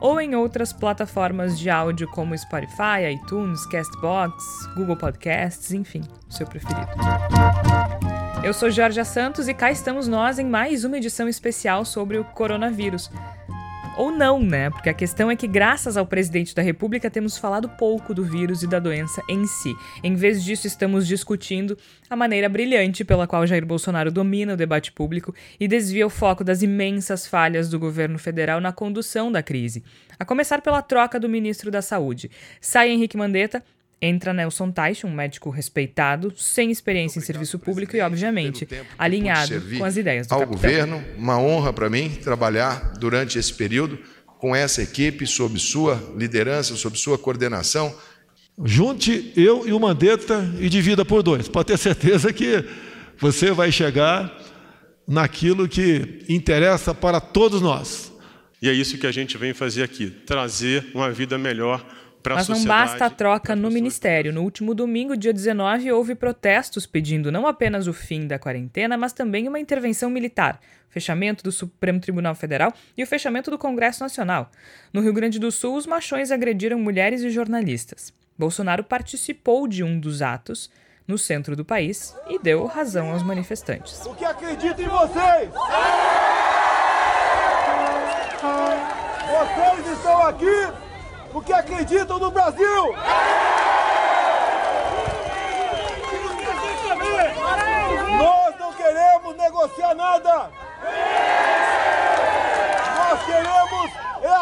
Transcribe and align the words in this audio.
ou 0.00 0.20
em 0.20 0.34
outras 0.34 0.72
plataformas 0.72 1.58
de 1.58 1.70
áudio 1.70 2.08
como 2.08 2.36
Spotify, 2.36 3.12
iTunes, 3.12 3.64
Castbox, 3.66 4.34
Google 4.76 4.96
Podcasts, 4.96 5.72
enfim, 5.72 6.02
o 6.28 6.32
seu 6.32 6.46
preferido. 6.46 6.88
Eu 8.42 8.54
sou 8.54 8.70
Jorge 8.70 9.04
Santos 9.04 9.48
e 9.48 9.54
cá 9.54 9.70
estamos 9.70 10.06
nós 10.06 10.38
em 10.38 10.46
mais 10.46 10.84
uma 10.84 10.96
edição 10.96 11.28
especial 11.28 11.84
sobre 11.84 12.18
o 12.18 12.24
coronavírus. 12.24 13.10
Ou 13.98 14.12
não, 14.12 14.40
né? 14.40 14.70
Porque 14.70 14.88
a 14.88 14.94
questão 14.94 15.28
é 15.28 15.34
que, 15.34 15.48
graças 15.48 15.96
ao 15.96 16.06
presidente 16.06 16.54
da 16.54 16.62
República, 16.62 17.10
temos 17.10 17.36
falado 17.36 17.68
pouco 17.68 18.14
do 18.14 18.22
vírus 18.24 18.62
e 18.62 18.68
da 18.68 18.78
doença 18.78 19.20
em 19.28 19.44
si. 19.44 19.74
Em 20.04 20.14
vez 20.14 20.44
disso, 20.44 20.68
estamos 20.68 21.04
discutindo 21.04 21.76
a 22.08 22.14
maneira 22.14 22.48
brilhante 22.48 23.04
pela 23.04 23.26
qual 23.26 23.44
Jair 23.44 23.66
Bolsonaro 23.66 24.12
domina 24.12 24.52
o 24.52 24.56
debate 24.56 24.92
público 24.92 25.34
e 25.58 25.66
desvia 25.66 26.06
o 26.06 26.10
foco 26.10 26.44
das 26.44 26.62
imensas 26.62 27.26
falhas 27.26 27.68
do 27.68 27.76
governo 27.76 28.20
federal 28.20 28.60
na 28.60 28.70
condução 28.72 29.32
da 29.32 29.42
crise. 29.42 29.82
A 30.16 30.24
começar 30.24 30.62
pela 30.62 30.80
troca 30.80 31.18
do 31.18 31.28
ministro 31.28 31.68
da 31.68 31.82
Saúde. 31.82 32.30
Sai 32.60 32.90
Henrique 32.90 33.16
Mandetta, 33.16 33.64
Entra 34.00 34.32
Nelson 34.32 34.70
Teich, 34.70 35.04
um 35.04 35.12
médico 35.12 35.50
respeitado, 35.50 36.32
sem 36.36 36.70
experiência 36.70 37.18
em 37.18 37.22
serviço 37.22 37.58
público 37.58 37.96
e, 37.96 38.00
obviamente, 38.00 38.66
alinhado 38.96 39.60
com 39.76 39.84
as 39.84 39.96
ideias 39.96 40.26
do 40.26 40.34
ao 40.34 40.40
capitão. 40.40 40.60
governo. 40.60 41.04
Uma 41.16 41.38
honra 41.38 41.72
para 41.72 41.90
mim 41.90 42.10
trabalhar 42.10 42.92
durante 42.98 43.38
esse 43.38 43.52
período 43.52 43.98
com 44.38 44.54
essa 44.54 44.82
equipe, 44.82 45.26
sob 45.26 45.58
sua 45.58 46.00
liderança, 46.16 46.76
sob 46.76 46.96
sua 46.96 47.18
coordenação. 47.18 47.92
Junte 48.64 49.32
eu 49.36 49.66
e 49.66 49.72
o 49.72 49.80
Mandetta 49.80 50.48
e 50.60 50.68
divida 50.68 51.04
por 51.04 51.22
dois. 51.22 51.48
Pode 51.48 51.66
ter 51.66 51.76
certeza 51.78 52.32
que 52.32 52.64
você 53.18 53.50
vai 53.50 53.72
chegar 53.72 54.32
naquilo 55.06 55.68
que 55.68 56.24
interessa 56.28 56.94
para 56.94 57.20
todos 57.20 57.60
nós. 57.60 58.12
E 58.60 58.68
é 58.68 58.72
isso 58.72 58.98
que 58.98 59.06
a 59.06 59.12
gente 59.12 59.36
vem 59.36 59.52
fazer 59.52 59.82
aqui: 59.82 60.08
trazer 60.08 60.86
uma 60.94 61.10
vida 61.10 61.36
melhor 61.36 61.84
mas 62.34 62.48
não 62.48 62.64
basta 62.64 63.06
a 63.06 63.10
troca 63.10 63.54
no 63.54 63.70
Ministério. 63.70 64.32
No 64.32 64.42
último 64.42 64.74
domingo, 64.74 65.16
dia 65.16 65.32
19, 65.32 65.92
houve 65.92 66.14
protestos 66.14 66.86
pedindo 66.86 67.32
não 67.32 67.46
apenas 67.46 67.86
o 67.86 67.92
fim 67.92 68.26
da 68.26 68.38
quarentena, 68.38 68.96
mas 68.96 69.12
também 69.12 69.48
uma 69.48 69.58
intervenção 69.58 70.10
militar, 70.10 70.60
fechamento 70.88 71.44
do 71.44 71.52
Supremo 71.52 72.00
Tribunal 72.00 72.34
Federal 72.34 72.72
e 72.96 73.02
o 73.02 73.06
fechamento 73.06 73.50
do 73.50 73.58
Congresso 73.58 74.02
Nacional. 74.02 74.50
No 74.92 75.00
Rio 75.00 75.12
Grande 75.12 75.38
do 75.38 75.50
Sul, 75.50 75.76
os 75.76 75.86
machões 75.86 76.30
agrediram 76.30 76.78
mulheres 76.78 77.22
e 77.22 77.30
jornalistas. 77.30 78.12
Bolsonaro 78.38 78.84
participou 78.84 79.66
de 79.66 79.82
um 79.82 79.98
dos 79.98 80.22
atos 80.22 80.70
no 81.06 81.16
centro 81.16 81.56
do 81.56 81.64
país 81.64 82.14
e 82.28 82.38
deu 82.38 82.66
razão 82.66 83.10
aos 83.10 83.22
manifestantes. 83.22 84.04
O 84.04 84.14
que 84.14 84.24
acredito 84.24 84.80
em 84.80 84.88
vocês! 84.88 85.50
Vocês 89.28 89.98
estão 89.98 90.26
aqui 90.26 90.87
porque 91.38 91.52
acreditam 91.52 92.18
no 92.18 92.32
Brasil! 92.32 92.94
Nós 98.18 98.58
não 98.58 98.72
queremos 98.72 99.36
negociar 99.36 99.94
nada! 99.94 100.50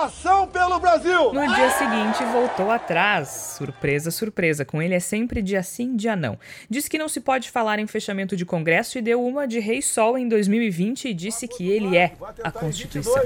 Ação 0.04 0.46
pelo 0.46 0.78
Brasil! 0.78 1.32
No 1.32 1.54
dia 1.54 1.70
seguinte, 1.70 2.22
voltou 2.30 2.70
atrás. 2.70 3.54
Surpresa, 3.56 4.10
surpresa. 4.10 4.64
Com 4.64 4.82
ele 4.82 4.94
é 4.94 5.00
sempre 5.00 5.40
dia 5.40 5.62
sim, 5.62 5.96
dia 5.96 6.14
não. 6.14 6.38
Disse 6.68 6.90
que 6.90 6.98
não 6.98 7.08
se 7.08 7.18
pode 7.18 7.50
falar 7.50 7.78
em 7.78 7.86
fechamento 7.86 8.36
de 8.36 8.44
Congresso 8.44 8.98
e 8.98 9.02
deu 9.02 9.24
uma 9.24 9.48
de 9.48 9.58
Rei 9.58 9.80
Sol 9.80 10.18
em 10.18 10.28
2020 10.28 11.06
e 11.06 11.14
disse 11.14 11.48
que 11.48 11.70
ele 11.70 11.96
é 11.96 12.12
a 12.44 12.50
Constituição. 12.50 13.22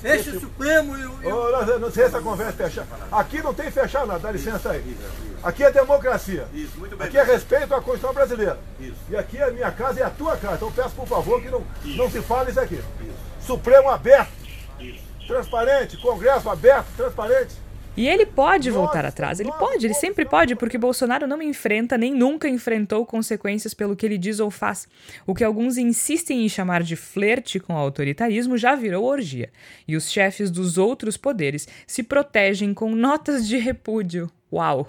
Fecha 0.00 0.30
o 0.30 0.40
Supremo 0.40 0.96
e 0.96 1.04
o. 1.04 1.78
Não, 1.78 1.90
sei 1.90 2.04
essa 2.04 2.20
conversa 2.22 2.52
fechar. 2.54 2.86
Aqui 3.12 3.42
não 3.42 3.52
tem 3.52 3.70
fechar 3.70 4.06
nada, 4.06 4.20
dá 4.20 4.32
licença 4.32 4.70
aí. 4.70 4.96
Aqui 5.42 5.62
é 5.62 5.70
democracia. 5.70 6.46
Isso, 6.54 6.78
muito 6.78 6.96
bem. 6.96 7.06
Aqui 7.06 7.18
é 7.18 7.22
respeito 7.22 7.74
à 7.74 7.82
Constituição 7.82 8.14
brasileira. 8.14 8.58
Isso. 8.80 8.96
E 9.10 9.16
aqui 9.16 9.36
é 9.36 9.44
a 9.44 9.50
minha 9.50 9.70
casa 9.70 10.00
e 10.00 10.02
a 10.02 10.08
tua 10.08 10.38
casa. 10.38 10.54
Então 10.54 10.72
peço 10.72 10.94
por 10.94 11.06
favor 11.06 11.42
que 11.42 11.50
não, 11.50 11.62
não 11.84 12.10
se 12.10 12.22
fale 12.22 12.50
isso 12.50 12.60
aqui. 12.60 12.76
Isso. 12.76 13.46
Supremo 13.46 13.90
aberto. 13.90 14.32
Isso. 14.80 15.09
Transparente, 15.30 15.96
Congresso 15.98 16.50
aberto, 16.50 16.88
transparente. 16.96 17.54
E 17.96 18.08
ele 18.08 18.26
pode 18.26 18.68
voltar 18.68 19.04
atrás, 19.04 19.38
ele 19.38 19.52
pode, 19.52 19.86
ele 19.86 19.94
sempre 19.94 20.24
pode, 20.24 20.56
porque 20.56 20.76
Bolsonaro 20.76 21.24
não 21.24 21.40
enfrenta 21.40 21.96
nem 21.96 22.12
nunca 22.12 22.48
enfrentou 22.48 23.06
consequências 23.06 23.72
pelo 23.72 23.94
que 23.94 24.04
ele 24.04 24.18
diz 24.18 24.40
ou 24.40 24.50
faz. 24.50 24.88
O 25.24 25.32
que 25.32 25.44
alguns 25.44 25.76
insistem 25.76 26.44
em 26.44 26.48
chamar 26.48 26.82
de 26.82 26.96
flerte 26.96 27.60
com 27.60 27.74
o 27.74 27.76
autoritarismo 27.76 28.58
já 28.58 28.74
virou 28.74 29.04
orgia. 29.04 29.50
E 29.86 29.96
os 29.96 30.10
chefes 30.10 30.50
dos 30.50 30.76
outros 30.76 31.16
poderes 31.16 31.68
se 31.86 32.02
protegem 32.02 32.74
com 32.74 32.92
notas 32.92 33.46
de 33.46 33.56
repúdio. 33.56 34.28
Uau! 34.52 34.88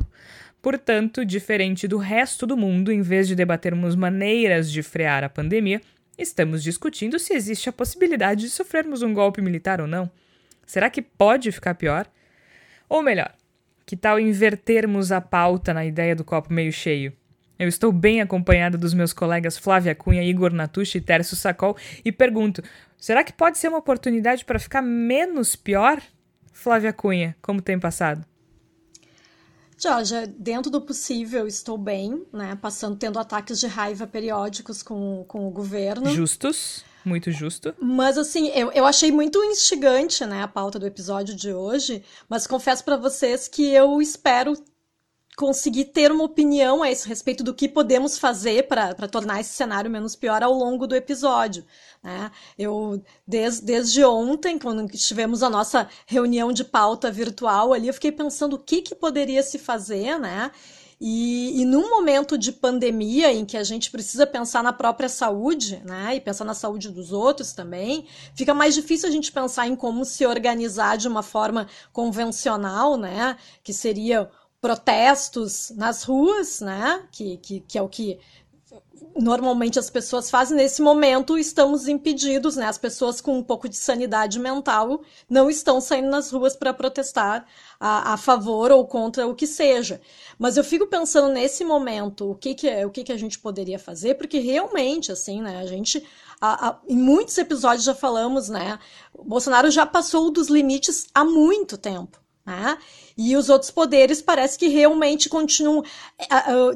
Portanto, 0.60 1.24
diferente 1.24 1.88
do 1.88 1.98
resto 1.98 2.48
do 2.48 2.58
mundo, 2.58 2.92
em 2.92 3.04
vez 3.04 3.28
de 3.28 3.36
debatermos 3.36 3.96
maneiras 3.96 4.72
de 4.72 4.82
frear 4.82 5.24
a 5.24 5.30
pandemia, 5.30 5.82
estamos 6.18 6.64
discutindo 6.64 7.20
se 7.20 7.36
existe 7.36 7.70
a 7.70 7.74
possibilidade 7.74 8.42
de 8.42 8.50
sofrermos 8.50 9.04
um 9.04 9.14
golpe 9.14 9.40
militar 9.40 9.80
ou 9.80 9.86
não. 9.88 10.10
Será 10.72 10.90
que 10.90 11.02
pode 11.02 11.52
ficar 11.52 11.76
pior? 11.76 12.10
Ou 12.88 13.04
melhor, 13.04 13.36
que 13.86 13.98
tal 13.98 14.18
invertermos 14.18 15.12
a 15.12 15.20
pauta 15.20 15.74
na 15.74 15.84
ideia 15.84 16.16
do 16.16 16.24
copo 16.24 16.54
meio 16.54 16.72
cheio? 16.72 17.12
Eu 17.60 17.68
estou 17.68 17.92
bem 17.92 18.22
acompanhada 18.22 18.78
dos 18.78 18.94
meus 18.94 19.12
colegas 19.12 19.58
Flávia 19.58 19.94
Cunha, 19.94 20.24
Igor 20.24 20.54
Natucci 20.54 21.00
e 21.00 21.02
Tércio 21.02 21.36
Sacol 21.36 21.76
e 22.06 22.10
pergunto: 22.10 22.64
será 22.98 23.22
que 23.22 23.34
pode 23.34 23.58
ser 23.58 23.68
uma 23.68 23.80
oportunidade 23.80 24.46
para 24.46 24.58
ficar 24.58 24.82
menos 24.82 25.58
pior? 25.58 26.02
Flávia 26.54 26.94
Cunha, 26.94 27.36
como 27.42 27.62
tem 27.62 27.78
passado? 27.78 28.26
Jorge, 29.78 30.26
dentro 30.40 30.72
do 30.72 30.80
possível, 30.80 31.48
estou 31.48 31.78
bem, 31.78 32.26
né? 32.32 32.58
Passando, 32.62 32.96
tendo 32.96 33.20
ataques 33.20 33.60
de 33.60 33.68
raiva 33.68 34.08
periódicos 34.08 34.82
com, 34.82 35.26
com 35.28 35.46
o 35.46 35.52
governo. 35.52 36.10
Justos. 36.12 36.86
Muito 37.04 37.32
justo. 37.32 37.74
Mas 37.80 38.18
assim, 38.18 38.50
eu, 38.50 38.72
eu 38.72 38.86
achei 38.86 39.12
muito 39.12 39.44
instigante, 39.44 40.26
né, 40.26 40.44
a 40.44 40.48
pauta 40.48 40.78
do 40.78 40.86
episódio 40.86 41.36
de 41.36 41.54
hoje, 41.54 42.04
mas 42.30 42.48
confesso 42.48 42.84
para 42.84 42.98
vocês 42.98 43.48
que 43.48 43.74
eu 43.74 44.02
espero 44.02 44.54
conseguir 45.36 45.86
ter 45.86 46.12
uma 46.12 46.24
opinião 46.24 46.84
a 46.84 46.92
esse 46.92 47.08
respeito 47.08 47.44
do 47.44 47.54
que 47.54 47.68
podemos 47.68 48.18
fazer 48.18 48.68
para 48.68 49.08
tornar 49.08 49.40
esse 49.40 49.52
cenário 49.52 49.90
menos 49.90 50.16
pior 50.16 50.44
ao 50.44 50.54
longo 50.54 50.86
do 50.86 50.96
episódio. 50.96 51.66
Né? 52.04 52.30
Eu, 52.58 53.02
desde, 53.26 53.66
desde 53.66 54.04
ontem, 54.04 54.60
quando 54.60 54.88
tivemos 54.90 55.42
a 55.42 55.50
nossa 55.50 55.90
reunião 56.06 56.52
de 56.52 56.64
pauta 56.64 57.10
virtual 57.10 57.74
ali, 57.74 57.88
eu 57.88 57.94
fiquei 57.94 58.12
pensando 58.12 58.54
o 58.54 58.60
que, 58.60 58.82
que 58.82 58.94
poderia 58.94 59.42
se 59.42 59.58
fazer, 59.58 60.20
né? 60.20 60.52
E, 61.04 61.60
e 61.60 61.66
num 61.66 61.90
momento 61.90 62.38
de 62.38 62.52
pandemia 62.52 63.34
em 63.34 63.44
que 63.44 63.58
a 63.58 63.64
gente 63.64 63.90
precisa 63.90 64.28
pensar 64.28 64.62
na 64.62 64.72
própria 64.72 65.10
saúde, 65.10 65.82
né, 65.84 66.16
e 66.16 66.22
pensar 66.22 66.46
na 66.46 66.54
saúde 66.54 66.92
dos 66.92 67.12
outros 67.12 67.54
também, 67.54 68.06
fica 68.36 68.54
mais 68.54 68.76
difícil 68.76 69.10
a 69.10 69.12
gente 69.12 69.32
pensar 69.32 69.68
em 69.68 69.76
como 69.76 70.06
se 70.06 70.24
organizar 70.28 71.00
de 71.00 71.08
uma 71.08 71.24
forma 71.24 71.66
convencional, 71.92 72.98
né, 72.98 73.36
que 73.64 73.74
seria 73.74 74.30
protestos 74.62 75.72
nas 75.76 76.04
ruas, 76.04 76.62
né, 76.62 77.04
que, 77.12 77.38
que, 77.38 77.62
que 77.62 77.80
é 77.80 77.82
o 77.82 77.90
que 77.90 78.20
normalmente 79.20 79.80
as 79.80 79.90
pessoas 79.90 80.30
fazem. 80.30 80.56
Nesse 80.56 80.82
momento, 80.82 81.38
estamos 81.38 81.88
impedidos, 81.88 82.56
né? 82.56 82.66
As 82.66 82.78
pessoas 82.78 83.20
com 83.20 83.38
um 83.38 83.44
pouco 83.44 83.68
de 83.68 83.76
sanidade 83.76 84.40
mental 84.40 85.02
não 85.30 85.50
estão 85.50 85.82
saindo 85.82 86.10
nas 86.10 86.32
ruas 86.32 86.56
para 86.56 86.74
protestar 86.74 87.46
a, 87.80 88.14
a, 88.14 88.18
favor 88.18 88.72
ou 88.72 88.86
contra 88.86 89.28
o 89.28 89.36
que 89.36 89.48
seja. 89.48 90.02
Mas 90.38 90.58
eu 90.58 90.64
fico 90.64 90.88
pensando 90.88 91.30
nesse 91.30 91.64
momento 91.64 92.32
o 92.32 92.36
que, 92.36 92.54
que, 92.56 92.68
é, 92.68 92.86
o 92.86 92.90
que, 92.90 93.04
que 93.04 93.12
a 93.12 93.18
gente 93.18 93.40
poderia 93.40 93.80
fazer, 93.80 94.16
porque 94.16 94.40
realmente, 94.40 95.12
assim, 95.12 95.42
né? 95.42 95.60
A 95.60 95.66
gente. 95.66 96.06
A, 96.40 96.70
a, 96.70 96.80
em 96.88 96.98
muitos 96.98 97.38
episódios 97.38 97.84
já 97.84 97.94
falamos, 97.94 98.50
né? 98.50 98.80
O 99.14 99.24
Bolsonaro 99.24 99.70
já 99.70 99.86
passou 99.86 100.32
dos 100.32 100.48
limites 100.48 101.08
há 101.14 101.24
muito 101.24 101.78
tempo. 101.78 102.20
Né? 102.44 102.76
E 103.16 103.38
os 103.38 103.50
outros 103.50 103.70
poderes 103.70 104.20
parece 104.20 104.58
que 104.58 104.68
realmente 104.68 105.30
continuam, 105.30 105.84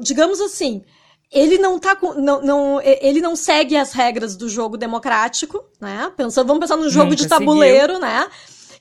digamos 0.00 0.40
assim, 0.40 0.84
ele 1.32 1.58
não 1.58 1.78
tá 1.78 1.96
não, 2.16 2.42
não 2.42 2.80
ele 2.82 3.20
não 3.20 3.34
segue 3.34 3.76
as 3.76 3.92
regras 3.92 4.36
do 4.36 4.48
jogo 4.48 4.76
democrático, 4.76 5.64
né? 5.80 6.12
Pensando, 6.16 6.46
vamos 6.46 6.60
pensar 6.60 6.76
no 6.76 6.88
jogo 6.88 7.10
Nunca 7.10 7.16
de 7.16 7.28
tabuleiro, 7.28 7.94
seguiu. 7.94 8.08
né? 8.08 8.26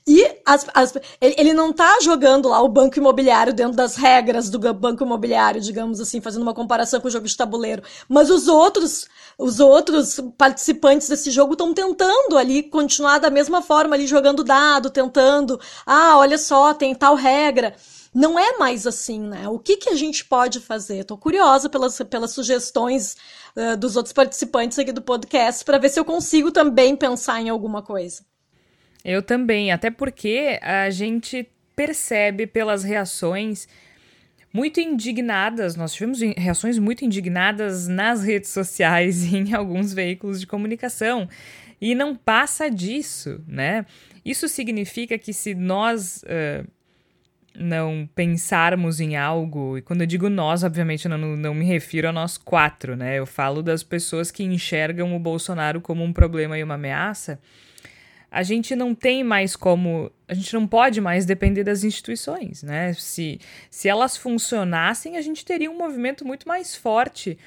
E 0.07 0.24
as, 0.45 0.68
as, 0.71 0.95
ele, 1.19 1.36
ele 1.36 1.53
não 1.53 1.74
tá 1.74 1.97
jogando 2.00 2.47
lá 2.47 2.62
o 2.62 2.69
banco 2.69 3.00
imobiliário 3.00 3.51
dentro 3.51 3.75
das 3.75 3.95
regras 3.95 4.51
do 4.51 4.59
banco 4.71 5.03
imobiliário, 5.03 5.59
digamos 5.59 6.00
assim, 6.00 6.21
fazendo 6.21 6.44
uma 6.44 6.53
comparação 6.53 7.01
com 7.01 7.07
o 7.07 7.12
jogo 7.12 7.25
de 7.25 7.36
tabuleiro. 7.36 7.81
Mas 8.07 8.30
os 8.30 8.47
outros, 8.47 9.07
os 9.36 9.59
outros 9.59 10.19
participantes 10.38 11.09
desse 11.09 11.31
jogo 11.31 11.53
estão 11.53 11.74
tentando 11.74 12.38
ali 12.38 12.62
continuar 12.62 13.18
da 13.18 13.31
mesma 13.31 13.63
forma, 13.63 13.95
ali 13.95 14.06
jogando 14.06 14.44
dado, 14.44 14.92
tentando. 14.92 15.59
Ah, 15.88 16.18
olha 16.19 16.38
só, 16.38 16.71
tem 16.71 16.94
tal 16.94 17.15
regra. 17.15 17.75
Não 18.15 18.39
é 18.39 18.57
mais 18.57 18.88
assim, 18.88 19.19
né? 19.19 19.45
O 19.50 19.59
que, 19.59 19.75
que 19.75 19.89
a 19.89 19.95
gente 19.95 20.23
pode 20.23 20.62
fazer? 20.62 21.00
Estou 21.00 21.17
curiosa 21.17 21.69
pelas, 21.69 22.01
pelas 22.09 22.31
sugestões 22.31 23.17
uh, 23.57 23.75
dos 23.75 23.97
outros 23.97 24.13
participantes 24.13 24.79
aqui 24.79 24.94
do 24.94 25.01
podcast 25.01 25.65
para 25.65 25.77
ver 25.77 25.89
se 25.89 26.00
eu 26.00 26.06
consigo 26.06 26.50
também 26.50 26.95
pensar 26.95 27.41
em 27.41 27.50
alguma 27.50 27.81
coisa. 27.81 28.23
Eu 29.03 29.21
também, 29.21 29.69
até 29.69 29.91
porque 29.91 30.57
a 30.62 30.89
gente 30.89 31.45
percebe 31.75 32.47
pelas 32.47 32.85
reações 32.85 33.67
muito 34.53 34.79
indignadas, 34.79 35.75
nós 35.75 35.91
tivemos 35.91 36.21
reações 36.38 36.79
muito 36.79 37.03
indignadas 37.03 37.89
nas 37.89 38.23
redes 38.23 38.50
sociais 38.50 39.25
e 39.25 39.35
em 39.35 39.53
alguns 39.53 39.91
veículos 39.91 40.39
de 40.39 40.47
comunicação. 40.47 41.27
E 41.81 41.94
não 41.94 42.15
passa 42.15 42.71
disso, 42.71 43.44
né? 43.45 43.85
Isso 44.23 44.47
significa 44.47 45.18
que 45.18 45.33
se 45.33 45.53
nós 45.53 46.23
uh, 46.23 46.65
não 47.57 48.07
pensarmos 48.13 49.00
em 49.00 49.16
algo, 49.16 49.78
e 49.78 49.81
quando 49.81 50.02
eu 50.02 50.07
digo 50.07 50.30
nós, 50.30 50.63
obviamente 50.63 51.07
não, 51.07 51.18
não 51.18 51.54
me 51.54 51.66
refiro 51.66 52.10
a 52.10 52.12
nós 52.12 52.38
quatro, 52.38 52.96
né? 52.96 53.18
Eu 53.18 53.25
falo 53.25 53.63
das 53.63 53.84
pessoas 53.84 54.31
que 54.31 54.44
enxergam 54.44 55.16
o 55.16 55.19
Bolsonaro 55.19 55.80
como 55.81 56.04
um 56.04 56.12
problema 56.12 56.57
e 56.57 56.63
uma 56.63 56.75
ameaça 56.75 57.40
a 58.36 58.44
gente 58.44 58.75
não 58.75 58.94
tem 58.94 59.24
mais 59.24 59.56
como. 59.56 60.12
A 60.28 60.34
gente 60.34 60.54
não 60.54 60.68
pode 60.68 61.00
mais 61.00 61.25
depender 61.25 61.63
das 61.63 61.86
instituições, 61.86 62.63
né? 62.63 62.92
Se, 62.92 63.40
se 63.69 63.88
elas 63.88 64.18
funcionassem, 64.18 65.16
a 65.16 65.22
gente 65.22 65.46
teria 65.46 65.72
um 65.72 65.78
movimento 65.78 66.28
muito 66.28 66.46
mais 66.46 66.75
forte, 66.75 67.38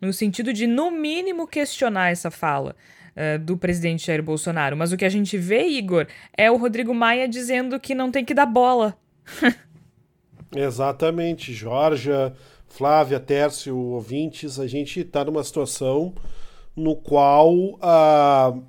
no 0.00 0.14
sentido 0.14 0.50
de, 0.50 0.66
no 0.66 0.90
mínimo, 0.90 1.46
questionar 1.46 2.10
essa 2.10 2.30
fala. 2.30 2.74
Uh, 3.10 3.38
do 3.40 3.56
presidente 3.56 4.06
Jair 4.06 4.22
Bolsonaro. 4.22 4.76
Mas 4.76 4.92
o 4.92 4.96
que 4.96 5.04
a 5.04 5.10
gente 5.10 5.36
vê, 5.36 5.66
Igor, 5.66 6.06
é 6.34 6.48
o 6.50 6.56
Rodrigo 6.56 6.94
Maia 6.94 7.28
dizendo 7.28 7.78
que 7.78 7.92
não 7.92 8.10
tem 8.10 8.24
que 8.24 8.32
dar 8.32 8.46
bola. 8.46 8.96
Exatamente, 10.54 11.52
Jorge, 11.52 12.10
Flávia, 12.66 13.20
Tércio, 13.20 13.76
ouvintes, 13.76 14.58
a 14.58 14.66
gente 14.66 15.00
está 15.00 15.24
numa 15.24 15.44
situação 15.44 16.14
no 16.74 16.96
qual 16.96 17.54
uh, 17.54 18.62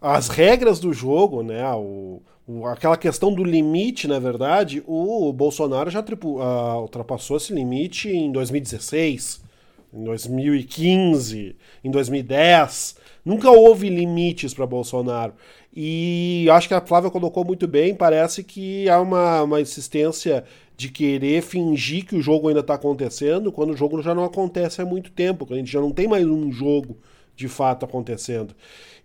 as 0.00 0.28
regras 0.28 0.80
do 0.80 0.92
jogo, 0.92 1.42
né? 1.42 1.64
O, 1.74 2.22
o, 2.46 2.66
aquela 2.66 2.96
questão 2.96 3.32
do 3.32 3.44
limite, 3.44 4.08
na 4.08 4.18
verdade, 4.18 4.82
o, 4.86 5.32
Bolsonaro 5.32 5.90
já 5.90 6.02
tripu, 6.02 6.40
uh, 6.40 6.80
ultrapassou 6.80 7.36
esse 7.36 7.52
limite 7.52 8.08
em 8.08 8.32
2016, 8.32 9.42
em 9.92 10.04
2015, 10.04 11.56
em 11.84 11.90
2010. 11.90 12.96
Nunca 13.24 13.50
houve 13.50 13.90
limites 13.90 14.54
para 14.54 14.66
Bolsonaro. 14.66 15.34
E 15.80 16.48
acho 16.50 16.66
que 16.66 16.74
a 16.74 16.80
Flávia 16.80 17.08
colocou 17.08 17.44
muito 17.44 17.68
bem. 17.68 17.94
Parece 17.94 18.42
que 18.42 18.88
há 18.88 19.00
uma, 19.00 19.44
uma 19.44 19.60
insistência 19.60 20.42
de 20.76 20.88
querer 20.88 21.40
fingir 21.40 22.04
que 22.04 22.16
o 22.16 22.20
jogo 22.20 22.48
ainda 22.48 22.58
está 22.60 22.74
acontecendo, 22.74 23.52
quando 23.52 23.70
o 23.70 23.76
jogo 23.76 24.02
já 24.02 24.12
não 24.12 24.24
acontece 24.24 24.82
há 24.82 24.84
muito 24.84 25.12
tempo, 25.12 25.46
quando 25.46 25.58
a 25.58 25.58
gente 25.60 25.70
já 25.70 25.80
não 25.80 25.92
tem 25.92 26.08
mais 26.08 26.26
um 26.26 26.50
jogo 26.50 26.96
de 27.36 27.46
fato 27.46 27.84
acontecendo. 27.84 28.56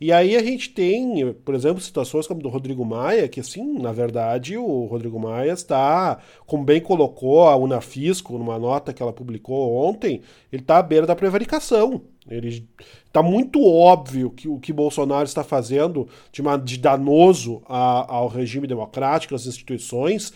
E 0.02 0.12
aí 0.12 0.36
a 0.36 0.42
gente 0.44 0.72
tem, 0.72 1.32
por 1.46 1.54
exemplo, 1.54 1.80
situações 1.80 2.26
como 2.26 2.42
do 2.42 2.50
Rodrigo 2.50 2.84
Maia, 2.84 3.28
que 3.28 3.40
assim, 3.40 3.78
na 3.78 3.92
verdade, 3.92 4.58
o 4.58 4.86
Rodrigo 4.86 5.20
Maia 5.20 5.52
está, 5.52 6.18
como 6.48 6.64
bem 6.64 6.82
colocou 6.82 7.48
a 7.48 7.56
Unafisco 7.56 8.36
numa 8.36 8.58
nota 8.58 8.92
que 8.92 9.04
ela 9.04 9.14
publicou 9.14 9.76
ontem, 9.76 10.22
ele 10.52 10.64
está 10.64 10.80
à 10.80 10.84
beira 10.84 11.06
da 11.06 11.16
prevaricação. 11.16 12.02
Ele 12.30 12.68
está 13.06 13.22
muito 13.22 13.66
óbvio 13.66 14.30
que 14.30 14.48
o 14.48 14.60
que 14.60 14.72
Bolsonaro 14.72 15.26
está 15.26 15.44
fazendo 15.44 16.08
de, 16.32 16.42
uma, 16.42 16.58
de 16.58 16.78
danoso 16.78 17.62
a, 17.68 18.16
ao 18.16 18.28
regime 18.28 18.66
democrático, 18.66 19.36
às 19.36 19.46
instituições, 19.46 20.34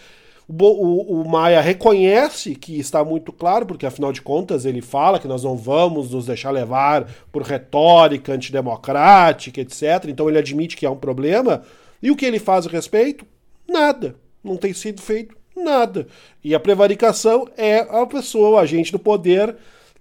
o, 0.48 0.54
o, 0.64 1.22
o, 1.22 1.30
Maia 1.30 1.60
reconhece 1.60 2.56
que 2.56 2.80
está 2.80 3.04
muito 3.04 3.34
claro, 3.34 3.66
porque 3.66 3.86
afinal 3.86 4.14
de 4.14 4.22
contas 4.22 4.66
ele 4.66 4.82
fala 4.82 5.20
que 5.20 5.28
nós 5.28 5.44
não 5.44 5.58
vamos 5.58 6.12
nos 6.12 6.26
deixar 6.26 6.52
levar 6.52 7.06
por 7.34 7.42
retórica 7.42 8.34
antidemocrática, 8.34 9.60
etc. 9.60 10.06
Então 10.08 10.30
ele 10.30 10.38
admite 10.38 10.78
que 10.78 10.86
é 10.86 10.90
um 10.90 10.96
problema. 10.96 11.64
E 12.02 12.10
o 12.12 12.16
que 12.16 12.26
ele 12.26 12.40
faz 12.40 12.66
a 12.66 12.70
respeito? 12.70 13.26
Nada. 13.68 14.16
Não 14.42 14.56
tem 14.56 14.72
sido 14.72 15.02
feito 15.02 15.36
nada. 15.54 16.08
E 16.44 16.56
a 16.56 16.60
prevaricação 16.60 17.48
é 17.58 17.80
a 17.80 18.06
pessoa, 18.06 18.50
o 18.50 18.58
agente 18.58 18.92
do 18.92 19.00
poder, 19.00 19.56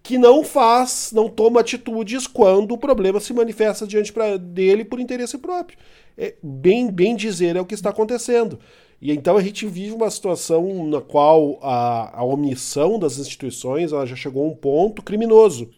que 0.07 0.17
não 0.17 0.45
faz, 0.45 1.11
não 1.13 1.29
toma 1.29 1.59
atitudes 1.59 2.29
quando 2.29 2.71
o 2.71 2.79
problema 2.79 3.19
se 3.19 3.33
manifesta 3.33 3.85
diante 3.85 4.13
pra, 4.13 4.37
dele 4.37 4.85
por 4.85 5.01
interesse 5.01 5.37
próprio. 5.37 5.77
É, 6.17 6.37
bem, 6.41 6.89
bem 6.93 7.17
dizer 7.17 7.57
é 7.57 7.61
o 7.61 7.67
que 7.67 7.75
está 7.75 7.91
acontecendo. 7.91 8.57
E 9.03 9.11
então 9.11 9.37
a 9.37 9.43
gente 9.43 9.67
vive 9.67 9.93
uma 9.93 10.09
situação 10.09 10.87
na 10.87 11.01
qual 11.01 11.59
a, 11.61 12.21
a 12.21 12.25
omissão 12.25 13.01
das 13.01 13.19
instituições 13.19 13.91
ela 13.91 14.07
já 14.07 14.15
chegou 14.15 14.45
a 14.45 14.49
um 14.49 14.55
ponto 14.55 15.03
criminoso. 15.03 15.71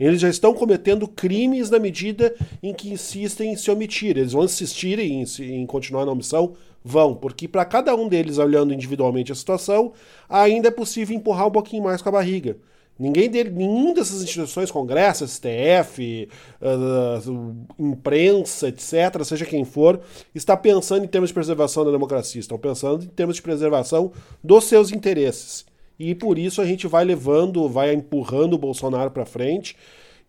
Eles 0.00 0.20
já 0.20 0.28
estão 0.28 0.52
cometendo 0.52 1.06
crimes 1.06 1.70
na 1.70 1.78
medida 1.78 2.34
em 2.60 2.74
que 2.74 2.90
insistem 2.90 3.52
em 3.52 3.56
se 3.56 3.70
omitir. 3.70 4.18
Eles 4.18 4.32
vão 4.32 4.46
insistir 4.46 4.98
em, 4.98 5.24
em 5.38 5.64
continuar 5.64 6.04
na 6.04 6.10
omissão? 6.10 6.54
Vão, 6.82 7.14
porque 7.14 7.46
para 7.46 7.64
cada 7.64 7.94
um 7.94 8.08
deles, 8.08 8.36
olhando 8.36 8.74
individualmente 8.74 9.30
a 9.30 9.34
situação, 9.36 9.92
ainda 10.28 10.66
é 10.66 10.72
possível 10.72 11.14
empurrar 11.14 11.46
um 11.46 11.52
pouquinho 11.52 11.84
mais 11.84 12.02
com 12.02 12.08
a 12.08 12.12
barriga. 12.12 12.58
Ninguém 13.00 13.30
dele, 13.30 13.48
nenhuma 13.48 13.94
dessas 13.94 14.22
instituições, 14.22 14.70
Congresso, 14.70 15.26
STF, 15.26 16.28
uh, 16.60 17.30
uh, 17.30 17.66
imprensa, 17.78 18.68
etc., 18.68 19.24
seja 19.24 19.46
quem 19.46 19.64
for, 19.64 20.00
está 20.34 20.54
pensando 20.54 21.02
em 21.02 21.08
termos 21.08 21.30
de 21.30 21.34
preservação 21.34 21.82
da 21.82 21.90
democracia, 21.90 22.38
estão 22.38 22.58
pensando 22.58 23.04
em 23.04 23.08
termos 23.08 23.36
de 23.36 23.42
preservação 23.42 24.12
dos 24.44 24.64
seus 24.64 24.92
interesses. 24.92 25.64
E 25.98 26.14
por 26.14 26.38
isso 26.38 26.60
a 26.60 26.66
gente 26.66 26.86
vai 26.86 27.02
levando, 27.02 27.66
vai 27.70 27.94
empurrando 27.94 28.52
o 28.52 28.58
Bolsonaro 28.58 29.10
para 29.10 29.24
frente. 29.24 29.74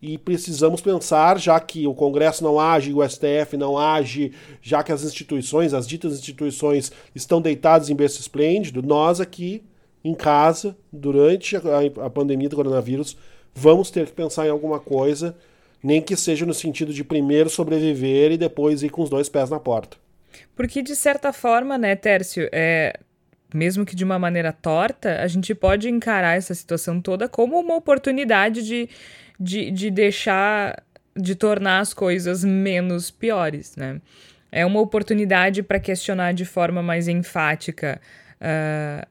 E 0.01 0.17
precisamos 0.17 0.79
pensar, 0.79 1.38
já 1.38 1.60
que 1.60 1.86
o 1.86 1.93
Congresso 1.93 2.41
não 2.41 2.57
age, 2.57 2.93
o 2.93 3.07
STF 3.07 3.57
não 3.57 3.77
age, 3.77 4.31
já 4.62 4.81
que 4.81 4.93
as 4.93 5.03
instituições, 5.03 5.74
as 5.74 5.86
ditas 5.86 6.13
instituições, 6.13 6.89
estão 7.13 7.41
deitadas 7.41 7.89
em 7.89 7.95
berço 7.95 8.22
esplêndido, 8.22 8.81
nós 8.81 9.19
aqui 9.19 9.62
em 10.03 10.13
casa 10.15 10.75
durante 10.91 11.55
a, 11.55 11.62
a 12.05 12.10
pandemia 12.10 12.50
do 12.50 12.55
coronavírus, 12.55 13.17
vamos 13.53 13.91
ter 13.91 14.08
que 14.08 14.13
pensar 14.13 14.48
em 14.48 14.50
alguma 14.50 14.79
coisa, 14.79 15.36
nem 15.84 16.01
que 16.01 16.15
seja 16.15 16.46
no 16.46 16.53
sentido 16.53 16.93
de 16.93 17.03
primeiro 17.03 17.50
sobreviver 17.50 18.31
e 18.31 18.38
depois 18.38 18.84
ir 18.84 18.89
com 18.89 19.01
os 19.01 19.10
dois 19.10 19.29
pés 19.29 19.50
na 19.50 19.60
porta. 19.60 19.98
Porque, 20.55 20.81
de 20.81 20.96
certa 20.96 21.34
forma, 21.34 21.77
né, 21.77 21.96
Tércio, 21.96 22.48
é, 22.51 22.98
mesmo 23.53 23.86
que 23.86 23.96
de 23.96 24.03
uma 24.03 24.17
maneira 24.17 24.51
torta, 24.51 25.22
a 25.22 25.27
gente 25.27 25.53
pode 25.53 25.89
encarar 25.89 26.38
essa 26.38 26.53
situação 26.53 27.01
toda 27.01 27.27
como 27.27 27.60
uma 27.60 27.75
oportunidade 27.75 28.63
de, 28.63 28.89
de, 29.39 29.72
de 29.72 29.91
deixar, 29.91 30.84
de 31.15 31.36
tornar 31.36 31.79
as 31.79 31.93
coisas 31.93 32.43
menos 32.43 33.12
piores, 33.12 33.75
né? 33.75 34.01
É 34.51 34.65
uma 34.65 34.81
oportunidade 34.81 35.63
para 35.63 35.79
questionar 35.79 36.34
de 36.34 36.43
forma 36.43 36.84
mais 36.84 37.08
enfática 37.08 38.01
uh, 38.41 39.08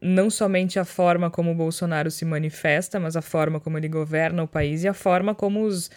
não 0.00 0.30
somente 0.30 0.78
a 0.78 0.84
forma 0.84 1.30
como 1.30 1.50
o 1.50 1.54
Bolsonaro 1.54 2.10
se 2.10 2.24
manifesta, 2.24 3.00
mas 3.00 3.16
a 3.16 3.22
forma 3.22 3.58
como 3.58 3.78
ele 3.78 3.88
governa 3.88 4.42
o 4.42 4.48
país 4.48 4.84
e 4.84 4.88
a 4.88 4.94
forma 4.94 5.34
como 5.34 5.64
os 5.64 5.90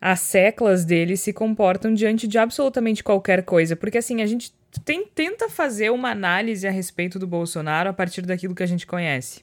as 0.00 0.20
seclas 0.20 0.84
dele 0.84 1.14
se 1.14 1.30
comportam 1.30 1.92
diante 1.92 2.26
de 2.26 2.38
absolutamente 2.38 3.04
qualquer 3.04 3.42
coisa. 3.42 3.76
Porque 3.76 3.98
assim, 3.98 4.22
a 4.22 4.26
gente 4.26 4.52
tem, 4.84 5.06
tenta 5.06 5.48
fazer 5.48 5.90
uma 5.90 6.10
análise 6.10 6.66
a 6.66 6.70
respeito 6.70 7.18
do 7.18 7.26
Bolsonaro 7.26 7.90
a 7.90 7.92
partir 7.92 8.22
daquilo 8.22 8.54
que 8.54 8.62
a 8.62 8.66
gente 8.66 8.86
conhece. 8.86 9.42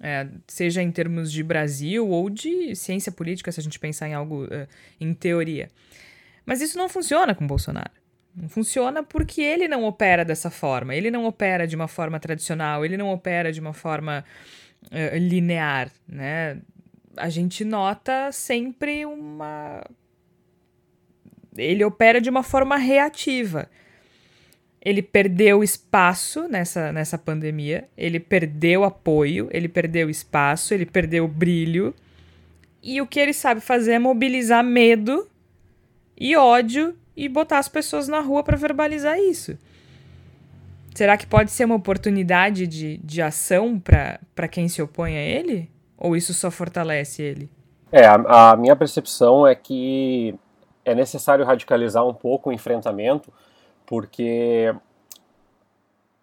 É, 0.00 0.26
seja 0.48 0.82
em 0.82 0.90
termos 0.90 1.30
de 1.30 1.42
Brasil 1.42 2.06
ou 2.08 2.28
de 2.28 2.74
ciência 2.74 3.12
política, 3.12 3.52
se 3.52 3.60
a 3.60 3.62
gente 3.62 3.78
pensar 3.78 4.08
em 4.08 4.14
algo 4.14 4.44
uh, 4.44 4.66
em 5.00 5.14
teoria. 5.14 5.70
Mas 6.44 6.60
isso 6.60 6.76
não 6.76 6.88
funciona 6.88 7.34
com 7.34 7.46
Bolsonaro. 7.46 7.92
Não 8.36 8.48
funciona 8.48 9.02
porque 9.02 9.40
ele 9.40 9.68
não 9.68 9.84
opera 9.84 10.24
dessa 10.24 10.50
forma. 10.50 10.94
Ele 10.94 11.10
não 11.10 11.24
opera 11.24 11.66
de 11.66 11.76
uma 11.76 11.86
forma 11.86 12.18
tradicional, 12.18 12.84
ele 12.84 12.96
não 12.96 13.10
opera 13.10 13.52
de 13.52 13.60
uma 13.60 13.72
forma 13.72 14.24
uh, 14.86 15.16
linear, 15.16 15.90
né? 16.08 16.58
A 17.16 17.28
gente 17.28 17.64
nota 17.64 18.32
sempre 18.32 19.06
uma. 19.06 19.84
Ele 21.56 21.84
opera 21.84 22.20
de 22.20 22.28
uma 22.28 22.42
forma 22.42 22.76
reativa. 22.76 23.70
Ele 24.82 25.00
perdeu 25.00 25.62
espaço 25.62 26.48
nessa, 26.48 26.92
nessa 26.92 27.16
pandemia, 27.16 27.88
ele 27.96 28.20
perdeu 28.20 28.84
apoio, 28.84 29.48
ele 29.50 29.68
perdeu 29.68 30.10
espaço, 30.10 30.74
ele 30.74 30.84
perdeu 30.84 31.26
brilho. 31.26 31.94
E 32.82 33.00
o 33.00 33.06
que 33.06 33.18
ele 33.18 33.32
sabe 33.32 33.62
fazer 33.62 33.92
é 33.92 33.98
mobilizar 33.98 34.62
medo 34.62 35.26
e 36.18 36.36
ódio 36.36 36.94
e 37.16 37.28
botar 37.28 37.58
as 37.58 37.68
pessoas 37.68 38.08
na 38.08 38.20
rua 38.20 38.42
para 38.42 38.56
verbalizar 38.56 39.18
isso. 39.18 39.56
Será 40.94 41.16
que 41.16 41.26
pode 41.26 41.50
ser 41.50 41.64
uma 41.64 41.74
oportunidade 41.74 42.66
de, 42.66 42.98
de 42.98 43.20
ação 43.20 43.80
para 43.80 44.48
quem 44.48 44.68
se 44.68 44.80
opõe 44.80 45.16
a 45.16 45.20
ele? 45.20 45.70
Ou 45.98 46.16
isso 46.16 46.32
só 46.32 46.50
fortalece 46.50 47.22
ele? 47.22 47.50
É, 47.90 48.06
a, 48.06 48.52
a, 48.52 48.56
minha 48.56 48.76
percepção 48.76 49.46
é 49.46 49.54
que 49.54 50.34
é 50.84 50.94
necessário 50.94 51.44
radicalizar 51.44 52.06
um 52.06 52.14
pouco 52.14 52.50
o 52.50 52.52
enfrentamento, 52.52 53.32
porque 53.86 54.74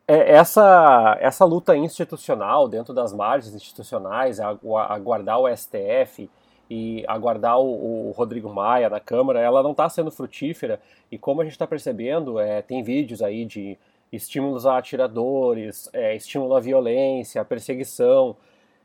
é, 0.07 0.33
essa, 0.33 1.17
essa 1.19 1.45
luta 1.45 1.75
institucional 1.75 2.67
dentro 2.67 2.93
das 2.93 3.13
margens 3.13 3.53
institucionais, 3.55 4.39
aguardar 4.39 5.39
o 5.39 5.47
STF 5.55 6.29
e 6.73 7.03
aguardar 7.05 7.59
o, 7.59 8.07
o 8.07 8.11
Rodrigo 8.11 8.47
Maia 8.47 8.89
na 8.89 9.01
Câmara, 9.01 9.41
ela 9.41 9.61
não 9.61 9.71
está 9.71 9.89
sendo 9.89 10.09
frutífera. 10.09 10.79
E 11.11 11.17
como 11.17 11.41
a 11.41 11.43
gente 11.43 11.51
está 11.51 11.67
percebendo, 11.67 12.39
é, 12.39 12.61
tem 12.61 12.81
vídeos 12.81 13.21
aí 13.21 13.43
de 13.43 13.77
estímulos 14.09 14.65
a 14.65 14.77
atiradores, 14.77 15.89
é, 15.91 16.15
estímulo 16.15 16.55
à 16.55 16.61
violência, 16.61 17.41
à 17.41 17.45
perseguição. 17.45 18.37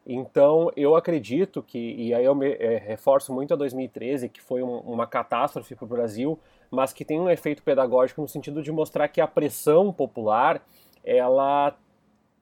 Então, 0.05 0.69
eu 0.77 0.97
acredito 0.97 1.63
que, 1.63 1.79
e 1.79 2.13
aí 2.13 2.25
eu 2.25 2.35
me, 2.35 2.55
é, 2.55 2.77
reforço 2.79 3.33
muito 3.33 3.55
a 3.55 3.57
2013, 3.57 4.31
que 4.31 4.43
foi 4.43 4.65
um, 4.65 4.79
uma 4.79 5.07
catástrofe 5.07 5.77
para 5.77 5.85
o 5.85 5.89
Brasil, 5.89 6.37
mas 6.69 6.93
que 6.93 7.05
tem 7.05 7.21
um 7.21 7.31
efeito 7.31 7.63
pedagógico 7.63 8.21
no 8.21 8.27
sentido 8.27 8.65
de 8.65 8.73
mostrar 8.73 9.07
que 9.07 9.21
a 9.21 9.29
pressão 9.29 9.93
popular 9.93 10.61
ela 11.05 11.73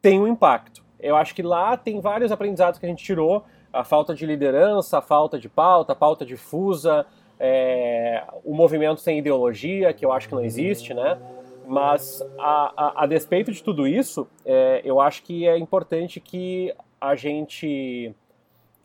tem 0.01 0.19
um 0.19 0.27
impacto. 0.27 0.83
Eu 0.99 1.17
acho 1.17 1.35
que 1.35 1.43
lá 1.43 1.77
tem 1.77 2.01
vários 2.01 2.33
aprendizados 2.33 2.81
que 2.81 2.87
a 2.87 2.89
gente 2.89 3.05
tirou, 3.05 3.45
a 3.75 3.85
falta 3.85 4.15
de 4.15 4.25
liderança, 4.25 4.99
a 4.99 5.03
falta 5.03 5.39
de 5.39 5.49
pauta, 5.49 5.93
a 5.93 5.97
pauta 5.97 6.25
difusa, 6.25 7.05
é, 7.39 8.23
o 8.45 8.55
movimento 8.55 9.01
sem 9.01 9.19
ideologia, 9.19 9.93
que 9.93 10.05
eu 10.05 10.13
acho 10.13 10.29
que 10.29 10.35
não 10.35 10.45
existe, 10.45 10.95
né? 10.95 11.19
Mas, 11.67 12.23
a, 12.39 12.73
a, 12.77 13.05
a 13.05 13.07
despeito 13.07 13.51
de 13.51 13.63
tudo 13.63 13.87
isso, 13.87 14.29
é, 14.45 14.81
eu 14.85 15.01
acho 15.01 15.23
que 15.23 15.47
é 15.47 15.59
importante 15.59 16.21
que 16.21 16.75
a 17.01 17.15
gente 17.15 18.15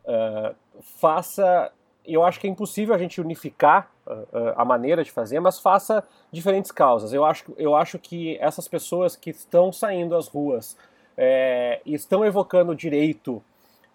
uh, 0.06 0.56
faça. 1.00 1.72
Eu 2.06 2.24
acho 2.24 2.40
que 2.40 2.48
é 2.48 2.50
impossível 2.50 2.96
a 2.96 2.98
gente 2.98 3.22
unificar 3.22 3.92
uh, 4.08 4.54
a 4.56 4.66
maneira 4.66 5.04
de 5.04 5.12
fazer, 5.12 5.40
mas 5.40 5.60
faça 5.60 6.04
diferentes 6.32 6.72
causas. 6.72 7.14
Eu 7.14 7.24
acho, 7.24 7.54
eu 7.58 7.76
acho 7.76 8.00
que 8.00 8.38
essas 8.40 8.68
pessoas 8.68 9.16
que 9.16 9.30
estão 9.30 9.72
saindo 9.72 10.16
às 10.16 10.28
ruas 10.28 10.76
é, 11.18 11.82
estão 11.86 12.26
evocando 12.26 12.74
direito 12.76 13.44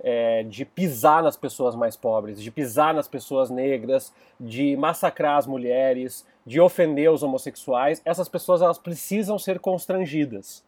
é, 0.06 0.42
de 0.42 0.66
pisar 0.66 1.22
nas 1.22 1.34
pessoas 1.34 1.74
mais 1.74 1.96
pobres, 1.96 2.40
de 2.40 2.50
pisar 2.50 2.92
nas 2.92 3.08
pessoas 3.08 3.48
negras, 3.48 4.12
de 4.38 4.76
massacrar 4.76 5.38
as 5.38 5.46
mulheres, 5.46 6.26
de 6.44 6.60
ofender 6.60 7.10
os 7.10 7.22
homossexuais, 7.22 8.02
essas 8.04 8.28
pessoas 8.28 8.60
elas 8.60 8.78
precisam 8.78 9.38
ser 9.38 9.58
constrangidas. 9.58 10.62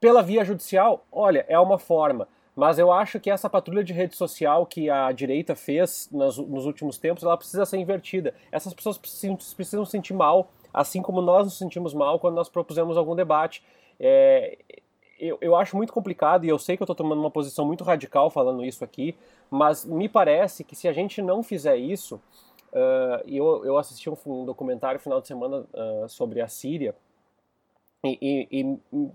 Pela 0.00 0.22
via 0.22 0.44
judicial, 0.44 1.04
olha, 1.10 1.44
é 1.48 1.58
uma 1.58 1.78
forma. 1.78 2.28
Mas 2.54 2.78
eu 2.78 2.92
acho 2.92 3.18
que 3.18 3.30
essa 3.30 3.50
patrulha 3.50 3.82
de 3.82 3.92
rede 3.92 4.14
social 4.14 4.66
que 4.66 4.88
a 4.88 5.10
direita 5.10 5.56
fez 5.56 6.08
nos, 6.12 6.38
nos 6.38 6.64
últimos 6.64 6.98
tempos, 6.98 7.24
ela 7.24 7.36
precisa 7.36 7.66
ser 7.66 7.78
invertida. 7.78 8.34
Essas 8.52 8.72
pessoas 8.72 8.96
precisam, 8.98 9.36
precisam 9.56 9.84
sentir 9.84 10.12
mal, 10.12 10.48
assim 10.72 11.02
como 11.02 11.20
nós 11.20 11.46
nos 11.46 11.58
sentimos 11.58 11.92
mal 11.92 12.20
quando 12.20 12.36
nós 12.36 12.48
propusemos 12.48 12.96
algum 12.96 13.16
debate. 13.16 13.64
É, 13.98 14.58
eu, 15.22 15.38
eu 15.40 15.54
acho 15.54 15.76
muito 15.76 15.92
complicado, 15.92 16.44
e 16.44 16.48
eu 16.48 16.58
sei 16.58 16.76
que 16.76 16.82
eu 16.82 16.84
estou 16.84 16.96
tomando 16.96 17.20
uma 17.20 17.30
posição 17.30 17.64
muito 17.64 17.84
radical 17.84 18.28
falando 18.28 18.64
isso 18.64 18.82
aqui, 18.82 19.14
mas 19.48 19.84
me 19.84 20.08
parece 20.08 20.64
que 20.64 20.74
se 20.74 20.88
a 20.88 20.92
gente 20.92 21.22
não 21.22 21.44
fizer 21.44 21.76
isso, 21.76 22.16
uh, 22.72 23.22
eu, 23.24 23.64
eu 23.64 23.78
assisti 23.78 24.10
um, 24.10 24.16
um 24.26 24.44
documentário 24.44 24.98
final 24.98 25.20
de 25.20 25.28
semana 25.28 25.64
uh, 25.72 26.08
sobre 26.08 26.40
a 26.40 26.48
Síria, 26.48 26.92
e, 28.04 28.48
e, 28.50 28.60
e, 28.60 29.10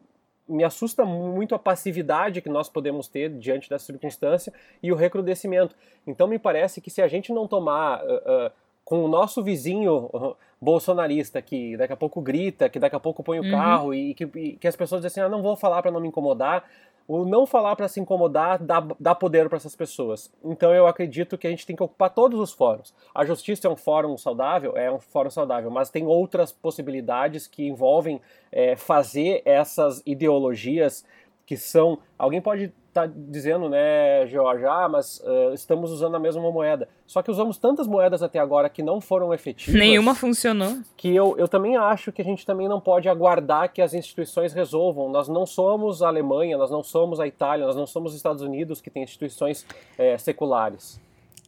me 0.48 0.64
assusta 0.64 1.04
muito 1.04 1.54
a 1.54 1.60
passividade 1.60 2.42
que 2.42 2.48
nós 2.48 2.70
podemos 2.70 3.10
ter 3.10 3.30
diante 3.30 3.70
dessa 3.70 3.88
circunstância 3.88 4.54
e 4.82 4.94
o 4.94 4.96
recrudescimento. 4.96 5.76
Então 6.06 6.26
me 6.26 6.40
parece 6.40 6.80
que 6.80 6.90
se 6.90 7.02
a 7.02 7.08
gente 7.10 7.34
não 7.34 7.50
tomar 7.50 8.02
uh, 8.02 8.50
com 8.88 9.03
o 9.03 9.08
nosso 9.10 9.44
vizinho 9.44 10.10
bolsonarista 10.62 11.41
que 11.41 11.75
daqui 11.75 11.91
a 11.91 11.98
pouco 11.98 12.22
grita, 12.22 12.70
que 12.70 12.79
daqui 12.79 12.96
a 12.96 13.00
pouco 13.01 13.22
põe 13.22 13.38
o 13.38 13.44
uhum. 13.44 13.51
carro 13.51 13.94
e 13.94 14.13
que, 14.13 14.24
e 14.34 14.53
que, 14.53 14.65
as 14.65 14.77
pessoas 14.77 15.01
dizem 15.01 15.22
assim, 15.22 15.27
ah, 15.27 15.29
não 15.29 15.44
vou 15.44 15.58
falar 15.58 15.82
para 15.82 15.91
não 15.91 16.00
me 16.00 16.08
incomodar. 16.08 16.63
O 17.06 17.25
não 17.25 17.46
falar 17.46 17.75
para 17.75 17.89
se 17.89 18.00
incomodar 18.00 18.63
dá, 18.63 18.82
dá 18.98 19.13
poder 19.13 19.50
para 19.50 19.58
essas 19.58 19.75
pessoas. 19.75 20.32
Então 20.41 20.74
eu 20.74 20.88
acredito 20.88 21.38
que 21.38 21.48
a 21.48 21.50
gente 21.50 21.65
tem 21.65 21.75
que 21.75 21.84
ocupar 21.84 22.13
todos 22.13 22.39
os 22.39 22.53
fóruns. 22.53 22.94
A 23.13 23.25
justiça 23.25 23.67
é 23.67 23.70
um 23.70 23.75
fórum 23.75 24.17
saudável? 24.17 24.77
É 24.77 24.89
um 24.89 25.00
fórum 25.00 25.29
saudável, 25.29 25.70
mas 25.70 25.89
tem 25.89 26.06
outras 26.06 26.53
possibilidades 26.53 27.46
que 27.46 27.67
envolvem 27.67 28.22
é, 28.53 28.77
fazer 28.77 29.41
essas 29.44 30.01
ideologias 30.06 31.06
que 31.46 31.58
são. 31.58 32.00
Alguém 32.17 32.41
pode 32.41 32.74
está 32.98 33.06
dizendo, 33.06 33.70
né, 33.70 34.25
George, 34.27 34.66
ah, 34.66 34.88
mas 34.89 35.20
uh, 35.20 35.54
estamos 35.54 35.92
usando 35.92 36.16
a 36.16 36.20
mesma 36.20 36.42
moeda. 36.51 36.89
Só 37.06 37.22
que 37.22 37.30
usamos 37.30 37.58
tantas 37.58 37.88
moedas 37.88 38.24
até 38.24 38.39
agora 38.39 38.70
que 38.70 38.82
não 38.82 39.00
foram 39.00 39.34
efetivas. 39.34 39.80
Nenhuma 39.80 40.16
funcionou. 40.16 40.80
Que 40.96 41.16
eu, 41.16 41.36
eu 41.38 41.48
também 41.48 41.77
acho 41.77 42.12
que 42.12 42.22
a 42.22 42.25
gente 42.25 42.46
também 42.46 42.68
não 42.68 42.82
pode 42.82 43.08
aguardar 43.08 43.72
que 43.72 43.82
as 43.82 43.94
instituições 43.94 44.54
resolvam. 44.54 45.10
Nós 45.10 45.27
não 45.27 45.46
somos 45.46 46.01
a 46.01 46.08
Alemanha, 46.08 46.58
nós 46.58 46.72
não 46.72 46.84
somos 46.84 47.20
a 47.20 47.27
Itália, 47.27 47.66
nós 47.66 47.75
não 47.75 47.86
somos 47.86 48.12
os 48.12 48.18
Estados 48.18 48.42
Unidos 48.42 48.82
que 48.82 48.89
têm 48.89 49.04
instituições 49.04 49.66
é, 49.98 50.18
seculares. 50.18 51.00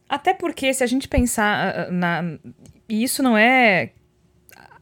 Até 0.08 0.34
porque, 0.34 0.72
se 0.72 0.82
a 0.82 0.86
gente 0.86 1.06
pensar 1.06 1.90
na. 1.90 2.22
E 2.88 3.04
isso 3.04 3.22
não 3.22 3.38
é 3.38 3.90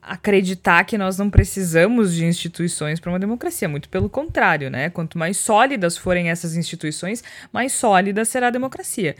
acreditar 0.08 0.84
que 0.84 0.96
nós 0.96 1.18
não 1.18 1.28
precisamos 1.28 2.14
de 2.14 2.24
instituições 2.24 2.98
para 2.98 3.10
uma 3.10 3.18
democracia, 3.18 3.68
muito 3.68 3.88
pelo 3.88 4.08
contrário, 4.08 4.70
né? 4.70 4.90
Quanto 4.90 5.18
mais 5.18 5.36
sólidas 5.36 5.96
forem 5.96 6.30
essas 6.30 6.56
instituições, 6.56 7.22
mais 7.52 7.72
sólida 7.72 8.24
será 8.24 8.48
a 8.48 8.50
democracia. 8.50 9.14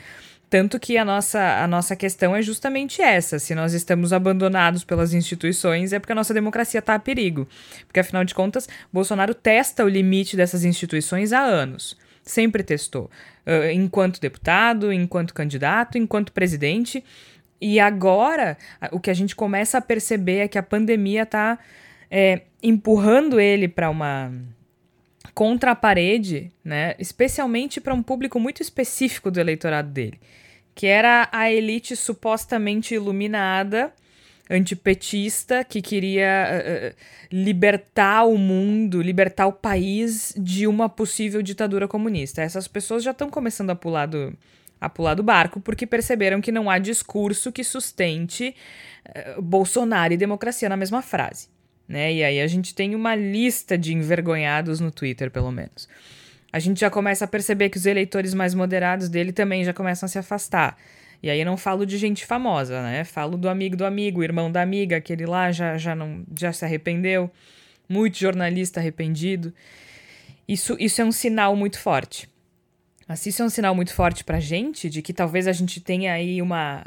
Tanto 0.50 0.80
que 0.80 0.96
a 0.96 1.04
nossa, 1.04 1.62
a 1.62 1.66
nossa 1.66 1.94
questão 1.94 2.34
é 2.34 2.40
justamente 2.40 3.02
essa: 3.02 3.38
se 3.38 3.54
nós 3.54 3.74
estamos 3.74 4.12
abandonados 4.12 4.82
pelas 4.82 5.12
instituições, 5.12 5.92
é 5.92 5.98
porque 5.98 6.12
a 6.12 6.16
nossa 6.16 6.32
democracia 6.32 6.78
está 6.78 6.94
a 6.94 6.98
perigo. 6.98 7.46
Porque, 7.86 8.00
afinal 8.00 8.24
de 8.24 8.34
contas, 8.34 8.66
Bolsonaro 8.90 9.34
testa 9.34 9.84
o 9.84 9.88
limite 9.88 10.36
dessas 10.36 10.64
instituições 10.64 11.34
há 11.34 11.40
anos. 11.40 11.96
Sempre 12.22 12.62
testou. 12.62 13.10
Enquanto 13.72 14.20
deputado, 14.20 14.92
enquanto 14.92 15.34
candidato, 15.34 15.96
enquanto 15.98 16.32
presidente. 16.32 17.04
E 17.60 17.80
agora, 17.80 18.56
o 18.92 19.00
que 19.00 19.10
a 19.10 19.14
gente 19.14 19.34
começa 19.34 19.78
a 19.78 19.80
perceber 19.80 20.38
é 20.38 20.48
que 20.48 20.58
a 20.58 20.62
pandemia 20.62 21.22
está 21.24 21.58
é, 22.10 22.42
empurrando 22.62 23.40
ele 23.40 23.68
para 23.68 23.90
uma 23.90 24.32
contra 25.34 25.72
a 25.72 25.74
parede, 25.74 26.50
né? 26.64 26.94
Especialmente 26.98 27.80
para 27.80 27.94
um 27.94 28.02
público 28.02 28.40
muito 28.40 28.62
específico 28.62 29.30
do 29.30 29.38
eleitorado 29.38 29.88
dele, 29.88 30.18
que 30.74 30.86
era 30.86 31.28
a 31.30 31.50
elite 31.50 31.94
supostamente 31.94 32.94
iluminada, 32.94 33.92
antipetista, 34.50 35.62
que 35.62 35.82
queria 35.82 36.92
uh, 36.92 36.96
libertar 37.30 38.24
o 38.24 38.38
mundo, 38.38 39.02
libertar 39.02 39.46
o 39.46 39.52
país 39.52 40.34
de 40.36 40.66
uma 40.66 40.88
possível 40.88 41.42
ditadura 41.42 41.86
comunista. 41.86 42.42
Essas 42.42 42.66
pessoas 42.66 43.02
já 43.02 43.10
estão 43.10 43.30
começando 43.30 43.70
a 43.70 43.76
pular 43.76 44.06
do, 44.06 44.36
a 44.80 44.88
pular 44.88 45.14
do 45.14 45.22
barco 45.22 45.60
porque 45.60 45.86
perceberam 45.86 46.40
que 46.40 46.52
não 46.52 46.70
há 46.70 46.78
discurso 46.78 47.50
que 47.52 47.64
sustente 47.64 48.54
uh, 49.08 49.42
Bolsonaro 49.42 50.14
e 50.14 50.16
democracia 50.16 50.68
na 50.68 50.76
mesma 50.76 51.02
frase. 51.02 51.48
Né? 51.88 52.12
E 52.12 52.24
aí 52.24 52.40
a 52.40 52.46
gente 52.46 52.74
tem 52.74 52.94
uma 52.94 53.14
lista 53.14 53.78
de 53.78 53.94
envergonhados 53.94 54.78
no 54.78 54.90
Twitter, 54.90 55.30
pelo 55.30 55.50
menos. 55.50 55.88
A 56.52 56.58
gente 56.58 56.80
já 56.80 56.90
começa 56.90 57.24
a 57.24 57.28
perceber 57.28 57.70
que 57.70 57.78
os 57.78 57.86
eleitores 57.86 58.34
mais 58.34 58.54
moderados 58.54 59.08
dele 59.08 59.32
também 59.32 59.64
já 59.64 59.72
começam 59.72 60.06
a 60.06 60.08
se 60.08 60.18
afastar. 60.18 60.76
E 61.22 61.28
aí 61.28 61.40
eu 61.40 61.46
não 61.46 61.56
falo 61.56 61.84
de 61.84 61.98
gente 61.98 62.24
famosa, 62.24 62.80
né? 62.82 63.04
Falo 63.04 63.36
do 63.36 63.48
amigo 63.48 63.76
do 63.76 63.84
amigo, 63.84 64.22
irmão 64.22 64.50
da 64.50 64.62
amiga, 64.62 64.96
aquele 64.96 65.26
lá 65.26 65.50
já, 65.50 65.76
já, 65.76 65.94
não, 65.94 66.24
já 66.38 66.52
se 66.52 66.64
arrependeu. 66.64 67.30
Muito 67.88 68.18
jornalista 68.18 68.80
arrependido. 68.80 69.52
Isso, 70.46 70.76
isso 70.78 71.00
é 71.02 71.04
um 71.04 71.12
sinal 71.12 71.56
muito 71.56 71.78
forte. 71.78 72.28
Mas 73.08 73.24
isso 73.24 73.40
é 73.40 73.44
um 73.46 73.48
sinal 73.48 73.74
muito 73.74 73.94
forte 73.94 74.22
pra 74.22 74.38
gente 74.38 74.90
de 74.90 75.00
que 75.00 75.14
talvez 75.14 75.48
a 75.48 75.52
gente 75.52 75.80
tenha 75.80 76.12
aí 76.12 76.42
uma. 76.42 76.84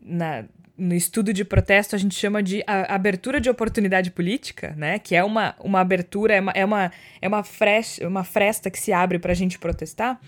Na, 0.00 0.44
no 0.76 0.94
estudo 0.94 1.34
de 1.34 1.44
protesto 1.44 1.94
a 1.94 1.98
gente 1.98 2.14
chama 2.14 2.42
de 2.42 2.64
abertura 2.66 3.38
de 3.38 3.50
oportunidade 3.50 4.10
política, 4.10 4.74
né? 4.74 4.98
Que 4.98 5.14
é 5.14 5.22
uma, 5.22 5.54
uma 5.60 5.80
abertura, 5.80 6.34
é 6.34 6.40
uma, 6.40 6.52
é 6.52 6.64
uma, 6.64 6.92
é 7.20 7.28
uma, 7.28 7.44
fresta, 7.44 8.08
uma 8.08 8.24
fresta 8.24 8.70
que 8.70 8.80
se 8.80 8.90
abre 8.90 9.18
para 9.18 9.32
a 9.32 9.34
gente 9.34 9.58
protestar. 9.58 10.18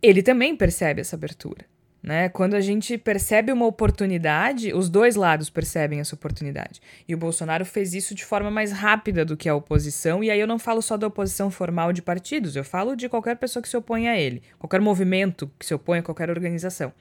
Ele 0.00 0.22
também 0.22 0.56
percebe 0.56 1.02
essa 1.02 1.14
abertura. 1.14 1.66
Né? 2.00 2.28
Quando 2.28 2.54
a 2.54 2.60
gente 2.60 2.96
percebe 2.96 3.50
uma 3.50 3.66
oportunidade, 3.66 4.72
os 4.72 4.88
dois 4.88 5.16
lados 5.16 5.50
percebem 5.50 5.98
essa 5.98 6.14
oportunidade. 6.14 6.80
E 7.08 7.14
o 7.14 7.18
Bolsonaro 7.18 7.64
fez 7.64 7.92
isso 7.92 8.14
de 8.14 8.24
forma 8.24 8.50
mais 8.50 8.70
rápida 8.70 9.24
do 9.24 9.36
que 9.36 9.48
a 9.48 9.54
oposição, 9.54 10.22
e 10.22 10.30
aí 10.30 10.38
eu 10.38 10.46
não 10.46 10.60
falo 10.60 10.80
só 10.80 10.96
da 10.96 11.08
oposição 11.08 11.50
formal 11.50 11.92
de 11.92 12.00
partidos, 12.00 12.54
eu 12.54 12.62
falo 12.62 12.94
de 12.94 13.08
qualquer 13.08 13.36
pessoa 13.36 13.60
que 13.60 13.68
se 13.68 13.76
opõe 13.76 14.08
a 14.08 14.16
ele, 14.18 14.42
qualquer 14.58 14.80
movimento 14.80 15.50
que 15.58 15.66
se 15.66 15.74
opõe 15.74 15.98
a 15.98 16.02
qualquer 16.02 16.30
organização. 16.30 16.92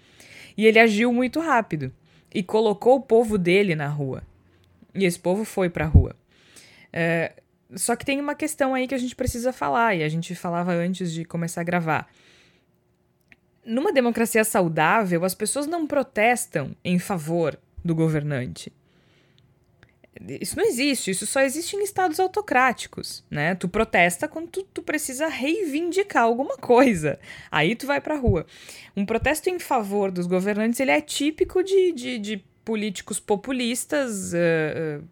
E 0.58 0.66
ele 0.66 0.80
agiu 0.80 1.14
muito 1.14 1.40
rápido. 1.40 1.94
e 2.34 2.44
colocou 2.44 2.98
o 2.98 3.02
povo 3.02 3.38
dele 3.38 3.74
na 3.74 3.88
rua. 3.88 4.22
E 4.94 5.06
esse 5.06 5.18
povo 5.18 5.46
foi 5.46 5.70
para 5.70 5.86
a 5.86 5.88
rua. 5.88 6.16
É, 6.92 7.34
só 7.76 7.96
que 7.96 8.06
tem 8.06 8.20
uma 8.20 8.36
questão 8.36 8.74
aí 8.74 8.88
que 8.88 8.96
a 8.96 8.98
gente 8.98 9.16
precisa 9.16 9.52
falar, 9.54 9.96
e 9.96 10.04
a 10.04 10.10
gente 10.10 10.36
falava 10.36 10.74
antes 10.74 11.12
de 11.12 11.26
começar 11.26 11.62
a 11.62 11.64
gravar. 11.64 12.08
Numa 13.68 13.92
democracia 13.92 14.44
saudável, 14.46 15.26
as 15.26 15.36
pessoas 15.36 15.68
não 15.68 15.86
protestam 15.86 16.74
em 16.84 16.98
favor 16.98 17.60
do 17.84 17.94
governante. 17.94 18.72
Isso 20.42 20.58
não 20.58 20.66
existe, 20.66 21.12
isso 21.12 21.28
só 21.28 21.42
existe 21.42 21.76
em 21.76 21.84
estados 21.84 22.20
autocráticos, 22.20 23.24
né? 23.30 23.54
Tu 23.56 23.68
protesta 23.68 24.28
quando 24.28 24.48
tu, 24.48 24.64
tu 24.64 24.82
precisa 24.82 25.28
reivindicar 25.28 26.24
alguma 26.24 26.58
coisa. 26.58 27.20
Aí 27.52 27.76
tu 27.76 27.86
vai 27.86 28.02
pra 28.02 28.16
rua. 28.16 28.46
Um 28.96 29.06
protesto 29.06 29.50
em 29.50 29.60
favor 29.60 30.12
dos 30.12 30.26
governantes, 30.26 30.80
ele 30.80 30.92
é 30.92 31.02
típico 31.02 31.62
de, 31.62 31.92
de, 31.92 32.18
de 32.18 32.38
políticos 32.66 33.20
populistas, 33.20 34.34
uh, 34.34 35.04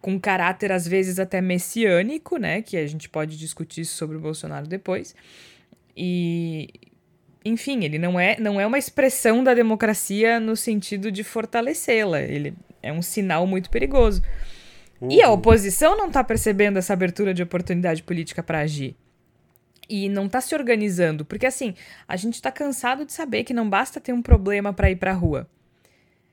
com 0.00 0.18
caráter 0.18 0.72
às 0.72 0.86
vezes 0.86 1.18
até 1.18 1.40
messiânico, 1.40 2.38
né? 2.38 2.62
Que 2.62 2.76
a 2.76 2.86
gente 2.86 3.08
pode 3.08 3.36
discutir 3.36 3.84
sobre 3.84 4.16
o 4.16 4.20
Bolsonaro 4.20 4.66
depois. 4.66 5.14
E, 5.96 6.68
enfim, 7.48 7.84
ele 7.84 7.98
não 7.98 8.18
é, 8.18 8.38
não 8.38 8.60
é 8.60 8.66
uma 8.66 8.78
expressão 8.78 9.42
da 9.42 9.54
democracia 9.54 10.38
no 10.38 10.56
sentido 10.56 11.10
de 11.10 11.24
fortalecê-la. 11.24 12.20
Ele 12.20 12.54
é 12.82 12.92
um 12.92 13.02
sinal 13.02 13.46
muito 13.46 13.70
perigoso. 13.70 14.22
Uhum. 15.00 15.10
E 15.10 15.22
a 15.22 15.28
uhum. 15.28 15.34
oposição 15.34 15.96
não 15.96 16.08
está 16.08 16.22
percebendo 16.22 16.78
essa 16.78 16.92
abertura 16.92 17.32
de 17.32 17.42
oportunidade 17.42 18.02
política 18.02 18.42
para 18.42 18.60
agir. 18.60 18.96
E 19.88 20.08
não 20.08 20.26
está 20.26 20.40
se 20.40 20.54
organizando, 20.54 21.24
porque 21.24 21.46
assim, 21.46 21.74
a 22.06 22.14
gente 22.14 22.34
está 22.34 22.52
cansado 22.52 23.06
de 23.06 23.12
saber 23.12 23.44
que 23.44 23.54
não 23.54 23.68
basta 23.68 24.00
ter 24.00 24.12
um 24.12 24.20
problema 24.20 24.72
para 24.72 24.90
ir 24.90 24.96
para 24.96 25.12
a 25.12 25.14
rua. 25.14 25.48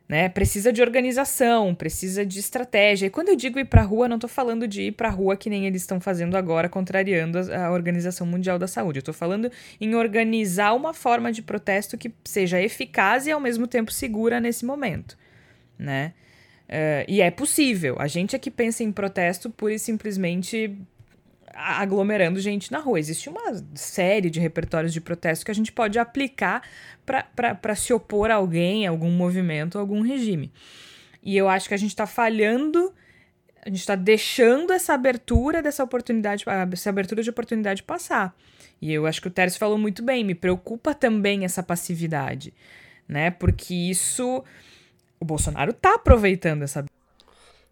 Né? 0.07 0.29
Precisa 0.29 0.71
de 0.71 0.83
organização, 0.83 1.73
precisa 1.73 2.23
de 2.23 2.39
estratégia. 2.39 3.07
E 3.07 3.09
quando 3.09 3.29
eu 3.29 3.35
digo 3.35 3.57
ir 3.57 3.65
para 3.65 3.81
a 3.81 3.85
rua, 3.85 4.07
não 4.07 4.17
estou 4.17 4.29
falando 4.29 4.67
de 4.67 4.83
ir 4.83 4.91
para 4.91 5.07
a 5.07 5.11
rua 5.11 5.35
que 5.35 5.49
nem 5.49 5.65
eles 5.65 5.81
estão 5.81 5.99
fazendo 5.99 6.37
agora, 6.37 6.69
contrariando 6.69 7.39
a, 7.39 7.65
a 7.65 7.71
Organização 7.71 8.27
Mundial 8.27 8.59
da 8.59 8.67
Saúde. 8.67 8.99
Eu 8.99 9.01
estou 9.01 9.13
falando 9.15 9.51
em 9.81 9.95
organizar 9.95 10.73
uma 10.73 10.93
forma 10.93 11.31
de 11.31 11.41
protesto 11.41 11.97
que 11.97 12.13
seja 12.23 12.61
eficaz 12.61 13.25
e 13.25 13.31
ao 13.31 13.39
mesmo 13.39 13.65
tempo 13.65 13.91
segura 13.91 14.39
nesse 14.39 14.63
momento, 14.63 15.17
né? 15.77 16.13
Uh, 16.69 17.05
e 17.07 17.21
é 17.21 17.29
possível. 17.29 17.95
A 17.99 18.07
gente 18.07 18.35
é 18.35 18.39
que 18.39 18.49
pensa 18.49 18.83
em 18.83 18.91
protesto 18.91 19.49
pura 19.49 19.73
e 19.73 19.79
simplesmente 19.79 20.75
aglomerando 21.55 22.39
gente 22.39 22.71
na 22.71 22.79
rua. 22.79 22.99
Existe 22.99 23.29
uma 23.29 23.63
série 23.73 24.29
de 24.29 24.39
repertórios 24.39 24.91
de 24.91 24.99
protesto 24.99 25.45
que 25.45 25.51
a 25.51 25.55
gente 25.55 25.71
pode 25.71 25.97
aplicar 25.97 26.61
para 27.05 27.75
se 27.75 27.93
opor 27.93 28.29
a 28.29 28.35
alguém, 28.35 28.85
a 28.85 28.89
algum 28.89 29.09
movimento, 29.09 29.77
a 29.77 29.81
algum 29.81 30.01
regime. 30.01 30.51
E 31.23 31.35
eu 31.35 31.47
acho 31.47 31.67
que 31.67 31.73
a 31.73 31.77
gente 31.77 31.89
está 31.89 32.05
falhando, 32.05 32.93
a 33.65 33.69
gente 33.69 33.79
está 33.79 33.95
deixando 33.95 34.73
essa 34.73 34.93
abertura 34.93 35.61
dessa 35.61 35.83
oportunidade, 35.83 36.43
essa 36.71 36.89
abertura 36.89 37.23
de 37.23 37.29
oportunidade 37.29 37.81
passar. 37.81 38.35
E 38.81 38.91
eu 38.91 39.07
acho 39.07 39.21
que 39.21 39.27
o 39.27 39.31
Tércio 39.31 39.57
falou 39.57 39.77
muito 39.77 40.03
bem, 40.03 40.23
me 40.23 40.35
preocupa 40.35 40.93
também 40.93 41.45
essa 41.45 41.63
passividade, 41.63 42.53
né? 43.07 43.31
Porque 43.31 43.73
isso 43.73 44.43
o 45.19 45.25
Bolsonaro 45.25 45.71
está 45.71 45.95
aproveitando 45.95 46.63
essa. 46.63 46.85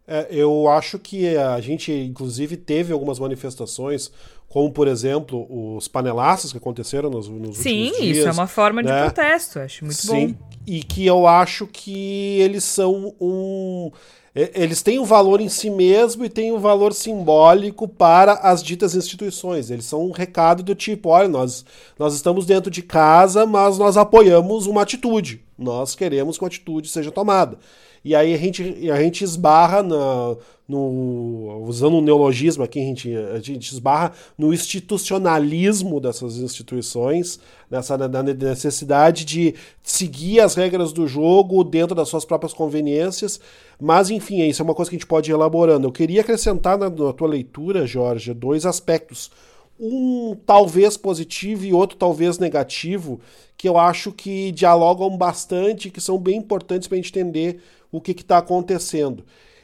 É, 0.08 0.28
eu 0.30 0.68
acho 0.68 1.00
que 1.00 1.36
a 1.38 1.60
gente, 1.62 1.92
inclusive, 1.92 2.58
teve 2.58 2.92
algumas 2.92 3.20
manifestações, 3.20 4.12
como, 4.50 4.72
por 4.72 4.88
exemplo, 4.88 5.48
os 5.76 5.88
panelaços 5.88 6.52
que 6.52 6.58
aconteceram 6.58 7.10
nos, 7.10 7.28
nos 7.30 7.58
Sim, 7.58 7.86
últimos 7.86 7.98
dias. 8.02 8.16
Sim, 8.16 8.20
isso 8.20 8.28
é 8.28 8.32
uma 8.32 8.48
forma 8.48 8.82
né? 8.82 8.94
de 8.94 9.02
protesto, 9.04 9.60
acho 9.60 9.86
muito 9.86 9.98
Sim, 9.98 10.28
bom. 10.28 10.36
E 10.68 10.84
que 10.84 11.06
eu 11.06 11.26
acho 11.26 11.66
que 11.68 12.40
eles 12.40 12.64
são 12.64 13.16
um. 13.20 13.92
Eles 14.36 14.82
têm 14.82 14.98
um 14.98 15.06
valor 15.06 15.40
em 15.40 15.48
si 15.48 15.70
mesmo 15.70 16.26
e 16.26 16.30
têm 16.30 16.52
um 16.52 16.60
valor 16.60 16.92
simbólico 16.92 17.88
para 17.88 18.34
as 18.34 18.64
ditas 18.64 18.96
instituições. 18.96 19.70
Eles 19.70 19.86
são 19.86 20.08
um 20.08 20.12
recado 20.12 20.64
do 20.64 20.74
tipo: 20.74 21.10
olha, 21.10 21.28
nós, 21.28 21.64
nós 22.00 22.16
estamos 22.16 22.46
dentro 22.46 22.72
de 22.72 22.82
casa, 22.82 23.46
mas 23.46 23.78
nós 23.78 23.96
apoiamos 23.96 24.66
uma 24.66 24.82
atitude. 24.82 25.44
Nós 25.58 25.94
queremos 25.96 26.38
que 26.38 26.44
uma 26.44 26.48
atitude 26.48 26.90
seja 26.90 27.12
tomada. 27.12 27.58
E 28.04 28.14
aí 28.14 28.34
a 28.34 28.38
gente, 28.38 28.92
a 28.92 29.02
gente 29.02 29.24
esbarra 29.24 29.82
na, 29.82 30.36
no. 30.68 31.64
Usando 31.66 31.98
um 31.98 32.02
neologismo 32.02 32.64
aqui, 32.64 32.80
a 32.80 32.84
gente, 32.84 33.16
a 33.16 33.40
gente 33.40 33.72
esbarra 33.72 34.12
no 34.38 34.54
institucionalismo 34.54 36.02
dessas 36.02 36.38
instituições, 36.38 37.40
nessa 37.72 37.98
na 37.98 38.22
necessidade 38.22 39.24
de 39.24 39.56
seguir 39.82 40.42
as 40.42 40.56
regras 40.56 40.92
do 40.92 41.08
jogo 41.08 41.64
dentro 41.64 41.96
das 41.96 42.10
suas 42.10 42.26
próprias 42.26 42.54
conveniências. 42.54 43.40
Mas, 43.80 44.10
enfim, 44.10 44.46
isso 44.48 44.62
é 44.62 44.66
uma 44.66 44.76
coisa 44.76 44.92
que 44.92 44.98
a 44.98 45.00
gente 45.00 45.08
pode 45.08 45.32
ir 45.32 45.34
elaborando. 45.34 45.88
Eu 45.88 45.92
queria 45.92 46.22
acrescentar 46.22 46.78
na, 46.78 46.90
na 46.90 47.14
tua 47.14 47.28
leitura, 47.28 47.88
Jorge, 47.88 48.34
dois 48.34 48.66
aspectos 48.66 49.32
um 49.80 50.38
talvez 50.46 50.96
positivo 50.96 51.66
e 51.66 51.74
outro 51.74 51.98
talvez 51.98 52.38
negativo, 52.38 53.20
que 53.58 53.68
eu 53.68 53.78
acho 53.78 54.12
que 54.12 54.52
dialogam 54.52 55.18
bastante, 55.18 55.90
que 55.90 56.00
são 56.00 56.18
bem 56.18 56.38
importantes 56.38 56.88
para 56.88 56.96
a 56.96 57.02
gente 57.02 57.10
entender 57.10 57.60
o 57.94 58.02
que 58.02 58.12
está 58.12 58.40
acontecendo. 58.40 59.24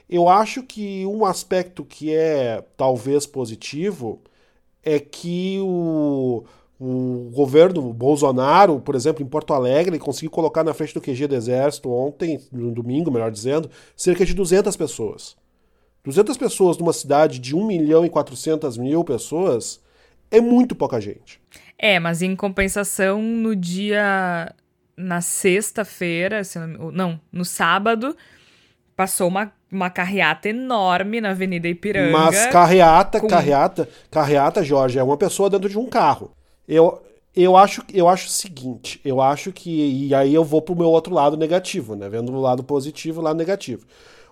Eu 0.09 0.29
acho 0.29 0.63
que 0.63 1.05
um 1.05 1.25
aspecto 1.25 1.83
que 1.83 2.13
é 2.13 2.63
talvez 2.77 3.25
positivo 3.25 4.21
é 4.83 4.99
que 4.99 5.59
o, 5.61 6.43
o 6.79 7.29
governo 7.33 7.91
Bolsonaro, 7.91 8.79
por 8.79 8.95
exemplo, 8.95 9.23
em 9.23 9.27
Porto 9.27 9.53
Alegre, 9.53 9.99
conseguiu 9.99 10.31
colocar 10.31 10.63
na 10.63 10.73
frente 10.73 10.93
do 10.93 11.01
QG 11.01 11.27
do 11.27 11.35
Exército 11.35 11.91
ontem, 11.91 12.39
no 12.51 12.71
domingo, 12.71 13.11
melhor 13.11 13.31
dizendo, 13.31 13.69
cerca 13.95 14.25
de 14.25 14.33
200 14.33 14.75
pessoas. 14.77 15.35
200 16.03 16.37
pessoas 16.37 16.77
numa 16.77 16.93
cidade 16.93 17.39
de 17.39 17.55
1 17.55 17.65
milhão 17.65 18.05
e 18.05 18.09
400 18.09 18.77
mil 18.77 19.03
pessoas 19.03 19.81
é 20.31 20.39
muito 20.39 20.75
pouca 20.75 21.01
gente. 21.01 21.41
É, 21.77 21.99
mas 21.99 22.21
em 22.21 22.35
compensação, 22.35 23.21
no 23.21 23.55
dia. 23.55 24.53
Na 25.01 25.21
sexta-feira, 25.21 26.41
não, 26.55 26.91
não, 26.91 27.21
no 27.31 27.45
sábado, 27.45 28.15
passou 28.97 29.29
uma, 29.29 29.49
uma 29.71 29.89
carreata 29.89 30.49
enorme 30.49 31.21
na 31.21 31.29
Avenida 31.29 31.69
Ipiranga. 31.69 32.11
Mas 32.11 32.47
carreata, 32.47 33.21
com... 33.21 33.27
carreata, 33.27 33.87
carreata, 34.11 34.61
Jorge, 34.61 34.99
é 34.99 35.03
uma 35.03 35.15
pessoa 35.15 35.49
dentro 35.49 35.69
de 35.69 35.77
um 35.77 35.85
carro. 35.85 36.31
Eu, 36.67 37.01
eu 37.33 37.55
acho, 37.55 37.81
eu 37.93 38.09
acho 38.09 38.27
o 38.27 38.29
seguinte, 38.29 38.99
eu 39.05 39.21
acho 39.21 39.53
que 39.53 39.69
e 39.69 40.13
aí 40.13 40.33
eu 40.33 40.43
vou 40.43 40.61
pro 40.61 40.75
meu 40.75 40.89
outro 40.89 41.13
lado 41.13 41.37
negativo, 41.37 41.95
né? 41.95 42.09
Vendo 42.09 42.33
o 42.33 42.41
lado 42.41 42.61
positivo, 42.61 43.21
o 43.21 43.23
lado 43.23 43.37
negativo. 43.37 43.85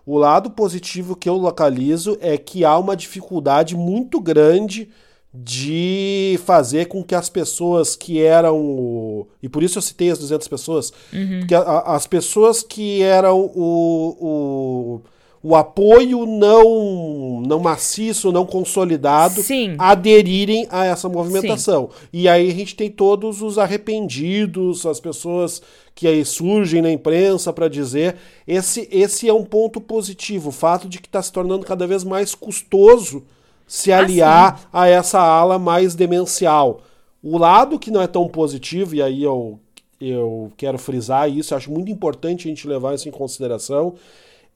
O 0.06 0.18
lado 0.18 0.50
positivo 0.50 1.16
que 1.16 1.30
eu 1.30 1.36
localizo 1.36 2.18
é 2.20 2.38
que 2.38 2.66
há 2.66 2.78
uma 2.78 2.96
dificuldade 2.96 3.74
muito 3.74 4.20
grande 4.20 4.90
de 5.34 6.40
fazer 6.46 6.88
com 6.88 7.04
que 7.04 7.14
as 7.14 7.30
pessoas 7.30 7.96
que 7.96 8.22
eram. 8.22 9.28
E 9.42 9.50
por 9.50 9.62
isso 9.62 9.78
eu 9.78 9.82
citei 9.82 10.10
as 10.10 10.20
200 10.20 10.48
pessoas. 10.48 10.92
Uhum. 11.14 11.40
Porque 11.40 11.54
a, 11.54 11.60
a, 11.60 11.96
as 11.96 12.08
pessoas 12.08 12.64
que 12.64 13.02
eram 13.02 13.52
o, 13.54 14.18
o, 14.20 15.02
o 15.44 15.56
apoio 15.56 16.26
não, 16.26 17.42
não 17.46 17.60
maciço, 17.60 18.32
não 18.32 18.46
consolidado, 18.46 19.42
Sim. 19.42 19.76
aderirem 19.78 20.66
a 20.72 20.86
essa 20.86 21.08
movimentação. 21.08 21.90
Sim. 21.92 22.08
E 22.14 22.28
aí 22.28 22.50
a 22.50 22.54
gente 22.54 22.76
tem 22.76 22.90
todos 22.90 23.42
os 23.42 23.58
arrependidos, 23.58 24.86
as 24.86 25.00
pessoas 25.00 25.62
que 25.94 26.08
aí 26.08 26.24
surgem 26.24 26.82
na 26.82 26.92
imprensa 26.92 27.52
para 27.52 27.68
dizer. 27.68 28.16
Esse, 28.48 28.88
esse 28.92 29.28
é 29.28 29.34
um 29.34 29.44
ponto 29.44 29.82
positivo, 29.82 30.50
o 30.50 30.54
fato 30.54 30.88
de 30.88 31.00
que 31.00 31.08
está 31.08 31.22
se 31.22 31.32
tornando 31.32 31.66
cada 31.66 31.86
vez 31.86 32.04
mais 32.04 32.34
custoso 32.34 33.24
se 33.68 33.92
aliar 33.92 34.54
assim. 34.54 34.66
a 34.72 34.88
essa 34.88 35.20
ala 35.20 35.60
mais 35.60 35.94
demencial. 35.94 36.82
O 37.22 37.38
lado 37.38 37.78
que 37.78 37.92
não 37.92 38.02
é 38.02 38.08
tão 38.08 38.28
positivo, 38.28 38.96
e 38.96 39.02
aí 39.02 39.22
eu, 39.22 39.60
eu 40.00 40.52
quero 40.56 40.78
frisar 40.78 41.30
isso, 41.30 41.54
acho 41.54 41.70
muito 41.70 41.92
importante 41.92 42.48
a 42.48 42.50
gente 42.50 42.68
levar 42.68 42.96
isso 42.96 43.10
em 43.10 43.12
consideração, 43.12 43.96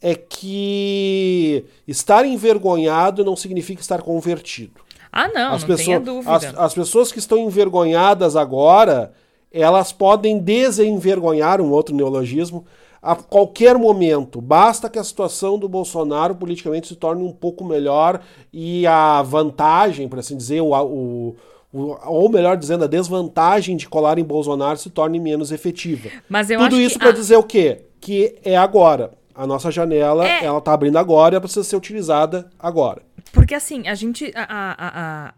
é 0.01 0.15
que 0.15 1.65
estar 1.87 2.25
envergonhado 2.25 3.25
não 3.25 3.35
significa 3.35 3.81
estar 3.81 4.01
convertido. 4.01 4.81
Ah, 5.11 5.27
não, 5.27 5.53
as 5.53 5.67
não 5.67 6.01
dúvida. 6.01 6.33
As, 6.33 6.57
as 6.57 6.73
pessoas 6.73 7.11
que 7.11 7.19
estão 7.19 7.37
envergonhadas 7.37 8.37
agora, 8.37 9.11
elas 9.51 9.91
podem 9.91 10.39
desenvergonhar, 10.39 11.59
um 11.59 11.71
outro 11.71 11.93
neologismo, 11.93 12.65
a 13.01 13.15
qualquer 13.15 13.77
momento. 13.77 14.39
Basta 14.39 14.89
que 14.89 14.99
a 14.99 15.03
situação 15.03 15.57
do 15.57 15.67
Bolsonaro 15.67 16.35
politicamente 16.35 16.87
se 16.87 16.95
torne 16.95 17.23
um 17.23 17.31
pouco 17.31 17.65
melhor 17.65 18.21
e 18.53 18.85
a 18.85 19.21
vantagem, 19.23 20.07
por 20.07 20.19
assim 20.19 20.37
dizer, 20.37 20.61
o, 20.61 20.69
o, 20.69 21.35
ou 21.73 22.29
melhor 22.29 22.55
dizendo, 22.55 22.83
a 22.83 22.87
desvantagem 22.87 23.75
de 23.75 23.89
colar 23.89 24.19
em 24.19 24.23
Bolsonaro 24.23 24.77
se 24.77 24.89
torne 24.89 25.19
menos 25.19 25.51
efetiva. 25.51 26.09
Mas 26.29 26.49
eu 26.51 26.59
Tudo 26.59 26.79
isso 26.79 26.95
que... 26.95 26.99
para 26.99 27.09
ah. 27.09 27.13
dizer 27.13 27.37
o 27.37 27.43
quê? 27.43 27.85
Que 27.99 28.35
é 28.43 28.55
agora. 28.55 29.11
A 29.33 29.47
nossa 29.47 29.71
janela, 29.71 30.27
é... 30.27 30.45
ela 30.45 30.61
tá 30.61 30.73
abrindo 30.73 30.97
agora 30.97 31.33
e 31.33 31.35
ela 31.35 31.41
precisa 31.41 31.63
ser 31.63 31.75
utilizada 31.75 32.49
agora. 32.59 33.01
Porque 33.31 33.55
assim, 33.55 33.87
a 33.87 33.95
gente. 33.95 34.31
A, 34.35 34.43
a, 34.43 35.27
a, 35.27 35.33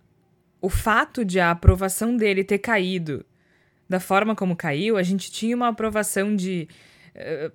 o 0.60 0.68
fato 0.68 1.24
de 1.24 1.40
a 1.40 1.52
aprovação 1.52 2.18
dele 2.18 2.44
ter 2.44 2.58
caído 2.58 3.24
da 3.88 4.00
forma 4.00 4.36
como 4.36 4.56
caiu, 4.56 4.98
a 4.98 5.04
gente 5.04 5.32
tinha 5.32 5.56
uma 5.56 5.68
aprovação 5.68 6.36
de 6.36 6.68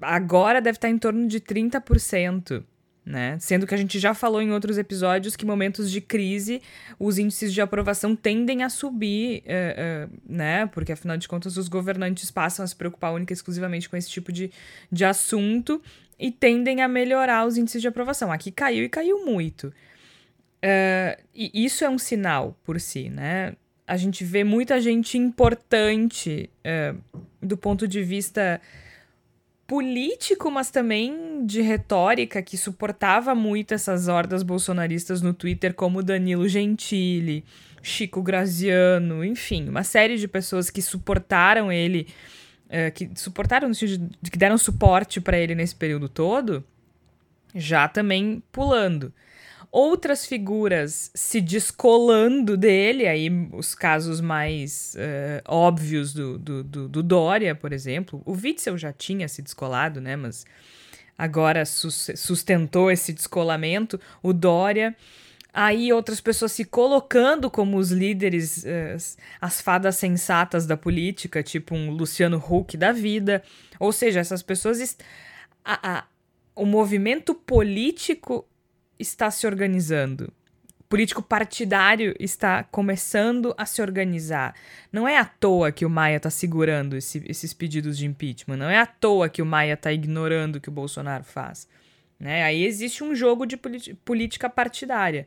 agora 0.01 0.61
deve 0.61 0.77
estar 0.77 0.89
em 0.89 0.99
torno 0.99 1.27
de 1.27 1.41
30%. 1.41 2.65
Né? 3.09 3.39
Sendo 3.41 3.67
que 3.67 3.75
a 3.75 3.79
gente 3.79 3.99
já 3.99 4.13
falou 4.13 4.43
em 4.43 4.53
outros 4.53 4.77
episódios 4.77 5.35
que 5.35 5.47
momentos 5.47 5.91
de 5.91 5.99
crise 5.99 6.61
os 6.99 7.17
índices 7.17 7.55
de 7.55 7.61
aprovação 7.63 8.15
tendem 8.15 8.63
a 8.63 8.69
subir, 8.69 9.43
uh, 9.47 10.11
uh, 10.11 10.19
né? 10.29 10.67
Porque 10.67 10.93
afinal 10.93 11.17
de 11.17 11.27
contas 11.27 11.57
os 11.57 11.69
governantes 11.69 12.31
passam 12.31 12.63
a 12.63 12.67
se 12.69 12.77
preocupar 12.77 13.15
única 13.15 13.33
e 13.33 13.35
exclusivamente 13.35 13.89
com 13.89 13.97
esse 13.97 14.11
tipo 14.11 14.31
de, 14.31 14.51
de 14.93 15.07
assunto 15.07 15.83
e 16.19 16.31
tendem 16.31 16.83
a 16.83 16.89
melhorar 16.89 17.47
os 17.47 17.57
índices 17.57 17.81
de 17.81 17.89
aprovação. 17.89 18.31
Aqui 18.31 18.51
caiu 18.51 18.85
e 18.85 18.91
caiu 18.91 19.25
muito. 19.25 19.69
Uh, 20.59 21.19
e 21.35 21.65
isso 21.65 21.87
é 21.87 21.89
um 21.89 21.99
sinal 21.99 22.59
por 22.63 22.79
si, 22.79 23.09
né? 23.09 23.55
A 23.87 23.97
gente 23.97 24.23
vê 24.23 24.45
muita 24.45 24.79
gente 24.83 25.17
importante 25.17 26.51
do 27.41 27.57
ponto 27.57 27.89
de 27.89 28.03
vista 28.03 28.61
político, 29.69 30.51
mas 30.51 30.71
também 30.71 31.45
de 31.45 31.61
retórica, 31.61 32.41
que 32.41 32.57
suportava 32.57 33.35
muito 33.35 33.75
essas 33.75 34.09
hordas 34.09 34.43
bolsonaristas 34.43 35.21
no 35.21 35.35
Twitter, 35.35 35.75
como 35.75 36.03
Danilo 36.03 36.49
Gentili, 36.49 37.45
Chico 37.83 38.23
Graziano, 38.23 39.23
enfim, 39.23 39.69
uma 39.69 39.85
série 39.85 40.17
de 40.17 40.27
pessoas 40.27 40.71
que 40.71 40.81
suportaram 40.81 41.71
ele, 41.71 42.09
uh, 42.65 42.91
que 42.95 43.11
suportaram, 43.15 43.71
que 43.73 44.39
deram 44.39 44.57
suporte 44.57 45.21
para 45.21 45.39
ele 45.39 45.55
nesse 45.55 45.77
período 45.77 46.09
todo, 46.09 46.65
já 47.55 47.87
também 47.87 48.43
pulando 48.51 49.13
outras 49.71 50.27
figuras 50.27 51.11
se 51.15 51.41
descolando 51.41 52.57
dele, 52.57 53.07
aí 53.07 53.31
os 53.53 53.75
casos 53.75 54.21
mais 54.21 54.95
uh, 54.97 55.43
óbvios 55.47 56.13
do, 56.13 56.39
do, 56.39 56.65
do, 56.65 56.89
do, 56.89 57.03
Dória, 57.03 57.55
por 57.55 57.73
exemplo. 57.73 58.23
O 58.25 58.33
Witzel 58.33 58.79
já 58.79 58.93
tinha 58.93 59.29
se 59.29 59.43
descolado, 59.43 60.01
né? 60.01 60.17
Mas 60.17 60.47
agora 61.17 61.65
sustentou 61.65 62.91
esse 62.91 63.13
descolamento. 63.13 64.01
O 64.23 64.33
Dória. 64.33 64.97
Aí 65.53 65.93
outras 65.93 66.21
pessoas 66.21 66.53
se 66.53 66.65
colocando 66.65 67.51
como 67.51 67.79
os 67.79 67.91
líderes, 67.91 68.65
uh, 68.65 69.19
as 69.41 69.61
fadas 69.61 69.97
sensatas 69.97 70.67
da 70.67 70.77
política, 70.77 71.43
tipo 71.43 71.75
um 71.75 71.91
Luciano 71.91 72.39
Huck 72.39 72.77
da 72.77 72.93
vida. 72.93 73.43
Ou 73.79 73.93
seja, 73.93 74.21
essas 74.21 74.43
pessoas. 74.43 74.97
A, 75.65 75.99
a, 75.99 76.05
o 76.55 76.65
movimento 76.65 77.35
político 77.35 78.47
está 78.99 79.31
se 79.31 79.47
organizando. 79.47 80.33
Político 80.89 81.23
partidário 81.23 82.15
está 82.19 82.65
começando 82.65 83.55
a 83.59 83.67
se 83.67 83.83
organizar. 83.83 84.55
Não 84.91 85.07
é 85.07 85.19
à 85.19 85.25
toa 85.25 85.71
que 85.71 85.85
o 85.85 85.91
Maia 85.91 86.17
está 86.17 86.31
segurando 86.31 86.97
esse, 86.97 87.23
esses 87.27 87.53
pedidos 87.53 87.99
de 87.99 88.07
impeachment. 88.07 88.57
Não 88.57 88.71
é 88.71 88.79
à 88.79 88.87
toa 88.87 89.29
que 89.29 89.43
o 89.43 89.47
Maia 89.47 89.75
está 89.75 89.93
ignorando 89.93 90.57
o 90.57 90.61
que 90.61 90.71
o 90.71 90.73
Bolsonaro 90.73 91.25
faz. 91.25 91.69
Né? 92.19 92.43
Aí 92.43 92.65
existe 92.65 93.05
um 93.05 93.15
jogo 93.15 93.45
de 93.45 93.57
política 93.57 94.49
partidária. 94.49 95.27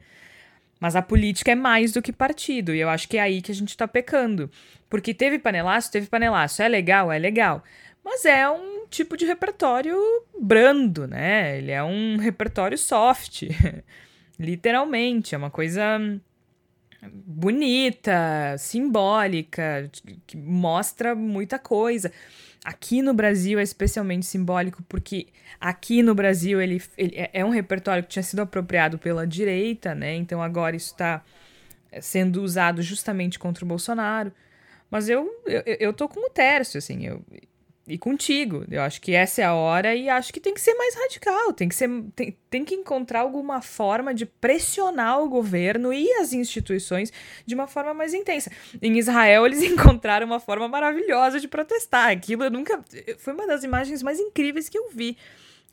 Mas 0.80 0.96
a 0.96 1.02
política 1.04 1.52
é 1.52 1.56
mais 1.56 1.92
do 1.92 2.02
que 2.02 2.12
partido, 2.12 2.74
e 2.74 2.80
eu 2.80 2.90
acho 2.90 3.08
que 3.08 3.18
é 3.18 3.22
aí 3.22 3.40
que 3.40 3.52
a 3.52 3.56
gente 3.56 3.70
está 3.70 3.88
pecando. 3.88 4.50
Porque 4.90 5.14
teve 5.14 5.38
panelaço, 5.38 5.92
teve 5.92 6.08
panelaço. 6.08 6.64
É 6.64 6.68
legal, 6.68 7.12
é 7.12 7.20
legal. 7.20 7.64
Mas 8.04 8.26
é 8.26 8.50
um 8.50 8.88
tipo 8.88 9.16
de 9.16 9.26
repertório 9.26 9.96
brando, 10.40 11.08
né? 11.08 11.58
Ele 11.58 11.72
é 11.72 11.84
um 11.84 12.18
repertório 12.18 12.78
soft, 12.78 13.44
literalmente. 14.40 15.36
É 15.36 15.38
uma 15.38 15.52
coisa 15.52 16.00
bonita, 17.10 18.56
simbólica, 18.58 19.90
que 20.26 20.38
mostra 20.38 21.16
muita 21.16 21.58
coisa. 21.58 22.12
Aqui 22.64 23.02
no 23.02 23.14
Brasil 23.14 23.58
é 23.58 23.64
especialmente 23.64 24.26
simbólico 24.26 24.84
porque 24.84 25.28
aqui 25.60 26.04
no 26.04 26.14
Brasil 26.14 26.62
ele, 26.62 26.82
ele 26.98 27.16
é, 27.16 27.30
é 27.34 27.46
um 27.46 27.50
repertório 27.50 28.04
que 28.04 28.10
tinha 28.10 28.24
sido 28.24 28.42
apropriado 28.42 29.00
pela 29.00 29.26
direita, 29.26 29.96
né? 29.96 30.16
Então 30.16 30.42
agora 30.42 30.76
isso 30.76 30.92
está 30.92 31.24
sendo 32.00 32.42
usado 32.44 32.82
justamente 32.82 33.40
contra 33.40 33.66
o 33.66 33.68
Bolsonaro. 33.68 34.32
Mas 34.90 35.10
eu, 35.10 35.42
eu, 35.46 35.64
eu 35.80 35.94
tô 35.94 36.08
com 36.08 36.28
o 36.28 36.30
Tércio, 36.30 36.78
assim, 36.78 37.06
eu, 37.06 37.24
e 37.88 37.98
contigo. 37.98 38.64
Eu 38.70 38.82
acho 38.82 39.02
que 39.02 39.14
essa 39.14 39.42
é 39.42 39.46
a 39.46 39.54
hora 39.54 39.96
e 39.96 40.08
acho 40.08 40.32
que 40.32 40.40
tem 40.40 40.54
que 40.54 40.62
ser 40.62 40.74
mais 40.76 40.96
radical, 40.96 41.52
tem 41.54 41.68
que 41.68 41.76
ser 41.76 41.90
tem, 42.16 42.38
tem 42.50 42.64
que 42.64 42.76
encontrar 42.76 43.22
alguma 43.22 43.62
forma 43.62 44.14
de 44.14 44.26
pressionar 44.26 45.22
o 45.22 45.30
governo 45.30 45.92
e 45.92 46.12
as 46.14 46.34
instituições 46.34 47.12
de 47.46 47.56
uma 47.56 47.68
forma 47.68 47.94
mais 47.94 48.14
intensa. 48.14 48.52
Em 48.82 48.98
Israel 48.98 49.46
eles 49.46 49.64
encontraram 49.64 50.26
uma 50.26 50.40
forma 50.40 50.68
maravilhosa 50.68 51.40
de 51.40 51.48
protestar. 51.48 52.12
Aquilo 52.12 52.44
eu 52.44 52.52
nunca 52.52 52.84
foi 53.18 53.34
uma 53.34 53.48
das 53.48 53.64
imagens 53.64 54.04
mais 54.04 54.20
incríveis 54.20 54.70
que 54.70 54.78
eu 54.78 54.90
vi. 54.90 55.18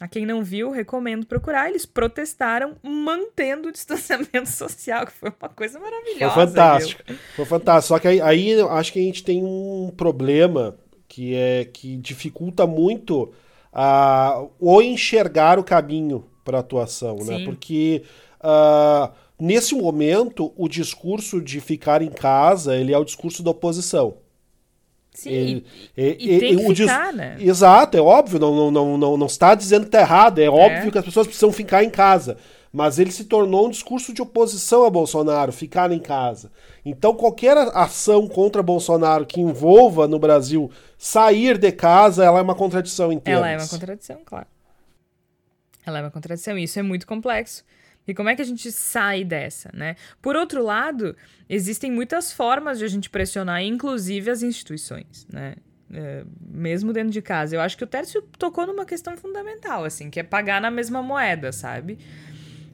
A 0.00 0.06
quem 0.06 0.24
não 0.24 0.44
viu, 0.44 0.70
recomendo 0.70 1.26
procurar. 1.26 1.68
Eles 1.68 1.84
protestaram 1.84 2.76
mantendo 2.84 3.68
o 3.68 3.72
distanciamento 3.72 4.46
social, 4.48 5.04
que 5.04 5.12
foi 5.12 5.32
uma 5.40 5.48
coisa 5.48 5.80
maravilhosa. 5.80 6.34
Foi 6.34 6.46
fantástico. 6.46 7.02
Foi 7.34 7.44
fantástico. 7.44 7.88
Só 7.88 7.98
que 7.98 8.06
aí, 8.06 8.20
aí 8.20 8.62
acho 8.62 8.92
que 8.92 9.00
a 9.00 9.02
gente 9.02 9.24
tem 9.24 9.42
um 9.44 9.92
problema 9.96 10.78
que 11.08 11.34
é 11.34 11.64
que 11.64 11.96
dificulta 11.96 12.66
muito 12.66 13.32
a 13.72 14.44
ou 14.60 14.82
enxergar 14.82 15.58
o 15.58 15.64
caminho 15.64 16.24
para 16.44 16.58
a 16.58 16.60
atuação, 16.60 17.16
né? 17.16 17.24
Sim. 17.24 17.38
né? 17.38 17.44
Porque 17.44 18.02
uh, 18.40 19.12
nesse 19.38 19.74
momento 19.74 20.52
o 20.56 20.68
discurso 20.68 21.40
de 21.40 21.60
ficar 21.60 22.02
em 22.02 22.10
casa 22.10 22.76
ele 22.76 22.92
é 22.92 22.98
o 22.98 23.04
discurso 23.04 23.42
da 23.42 23.50
oposição. 23.50 24.16
Sim, 25.14 25.30
ele, 25.30 25.64
e, 25.96 26.02
e, 26.02 26.36
e, 26.36 26.40
tem 26.40 26.56
que 26.56 26.74
ficar, 26.74 27.12
né? 27.12 27.36
Exato, 27.40 27.96
é 27.96 28.00
óbvio, 28.00 28.38
não, 28.38 28.54
não, 28.54 28.70
não, 28.70 28.98
não, 28.98 29.16
não 29.16 29.26
está 29.26 29.54
dizendo 29.54 29.82
que 29.82 29.88
está 29.88 30.00
errado, 30.00 30.38
é, 30.38 30.44
é 30.44 30.50
óbvio 30.50 30.92
que 30.92 30.98
as 30.98 31.04
pessoas 31.04 31.26
precisam 31.26 31.50
ficar 31.50 31.82
em 31.82 31.90
casa 31.90 32.36
mas 32.72 32.98
ele 32.98 33.10
se 33.10 33.24
tornou 33.24 33.66
um 33.66 33.70
discurso 33.70 34.12
de 34.12 34.22
oposição 34.22 34.84
a 34.84 34.90
Bolsonaro, 34.90 35.52
ficar 35.52 35.90
em 35.92 35.98
casa. 35.98 36.50
Então, 36.84 37.14
qualquer 37.14 37.56
ação 37.74 38.28
contra 38.28 38.62
Bolsonaro 38.62 39.26
que 39.26 39.40
envolva 39.40 40.06
no 40.06 40.18
Brasil 40.18 40.70
sair 40.96 41.58
de 41.58 41.72
casa, 41.72 42.24
ela 42.24 42.38
é 42.38 42.42
uma 42.42 42.54
contradição 42.54 43.10
termos. 43.18 43.38
Ela 43.40 43.50
é 43.50 43.56
uma 43.56 43.68
contradição, 43.68 44.18
claro. 44.24 44.46
Ela 45.84 45.98
é 45.98 46.02
uma 46.02 46.10
contradição, 46.10 46.58
e 46.58 46.64
isso 46.64 46.78
é 46.78 46.82
muito 46.82 47.06
complexo. 47.06 47.64
E 48.06 48.14
como 48.14 48.30
é 48.30 48.34
que 48.34 48.40
a 48.40 48.44
gente 48.44 48.72
sai 48.72 49.22
dessa, 49.22 49.70
né? 49.74 49.94
Por 50.22 50.34
outro 50.34 50.62
lado, 50.62 51.14
existem 51.48 51.90
muitas 51.90 52.32
formas 52.32 52.78
de 52.78 52.84
a 52.84 52.88
gente 52.88 53.10
pressionar, 53.10 53.62
inclusive 53.62 54.30
as 54.30 54.42
instituições, 54.42 55.26
né? 55.30 55.56
É, 55.92 56.22
mesmo 56.40 56.92
dentro 56.92 57.10
de 57.10 57.22
casa. 57.22 57.56
Eu 57.56 57.60
acho 57.62 57.76
que 57.76 57.84
o 57.84 57.86
Tércio 57.86 58.22
tocou 58.38 58.66
numa 58.66 58.84
questão 58.84 59.16
fundamental, 59.16 59.84
assim, 59.84 60.10
que 60.10 60.20
é 60.20 60.22
pagar 60.22 60.60
na 60.60 60.70
mesma 60.70 61.02
moeda, 61.02 61.50
sabe? 61.50 61.98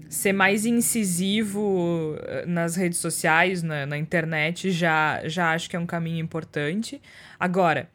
Ser 0.09 0.33
mais 0.33 0.65
incisivo 0.65 2.17
eh, 2.21 2.47
nas 2.47 2.77
redes 2.77 2.99
sociais, 2.99 3.63
na, 3.63 3.87
na, 3.87 3.99
internet, 3.99 4.71
já, 4.71 5.21
já 5.29 5.53
acho 5.53 5.69
que 5.69 5.77
é 5.77 5.79
um 5.79 5.87
caminho 5.87 6.23
importante. 6.23 7.01
Agora, 7.39 7.91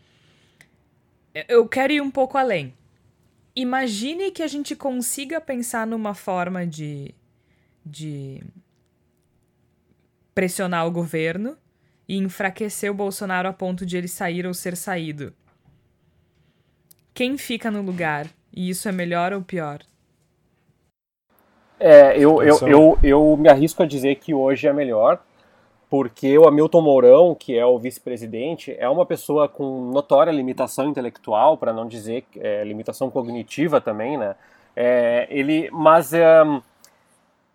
eu 1.47 1.67
quero 1.67 1.93
ir 1.93 2.01
um 2.01 2.11
pouco 2.11 2.37
além. 2.37 2.73
Imagine 3.55 4.31
que 4.31 4.43
a 4.43 4.47
gente 4.47 4.75
consiga 4.75 5.41
pensar 5.41 5.85
numa 5.85 6.13
forma 6.13 6.65
de, 6.65 7.13
de 7.85 8.41
pressionar 10.33 10.87
o 10.87 10.91
governo 10.91 11.57
e 12.07 12.17
enfraquecer 12.17 12.89
o 12.89 12.93
Bolsonaro 12.93 13.47
a 13.47 13.53
ponto 13.53 13.85
de 13.85 13.97
ele 13.97 14.07
sair 14.07 14.45
ou 14.45 14.53
ser 14.53 14.75
saído. 14.75 15.33
Quem 17.13 17.37
fica 17.37 17.69
no 17.69 17.81
lugar? 17.81 18.27
E 18.53 18.69
isso 18.69 18.87
é 18.87 18.91
melhor 18.91 19.33
ou 19.33 19.41
pior? 19.41 19.81
É, 21.79 22.17
eu, 22.17 22.43
eu, 22.43 22.57
eu, 22.67 22.99
eu 23.01 23.37
me 23.37 23.47
arrisco 23.47 23.81
a 23.81 23.85
dizer 23.85 24.15
que 24.15 24.33
hoje 24.33 24.67
é 24.67 24.73
melhor, 24.73 25.19
porque 25.89 26.37
o 26.37 26.47
Hamilton 26.47 26.81
Mourão, 26.81 27.35
que 27.35 27.57
é 27.57 27.65
o 27.65 27.79
vice-presidente, 27.79 28.75
é 28.77 28.87
uma 28.89 29.05
pessoa 29.05 29.47
com 29.47 29.89
notória 29.91 30.31
limitação 30.31 30.89
intelectual, 30.89 31.57
para 31.57 31.71
não 31.73 31.87
dizer 31.87 32.25
é, 32.37 32.63
limitação 32.63 33.09
cognitiva 33.09 33.79
também, 33.79 34.17
né? 34.17 34.35
É, 34.75 35.27
ele, 35.31 35.69
mas 35.71 36.13
é, 36.13 36.43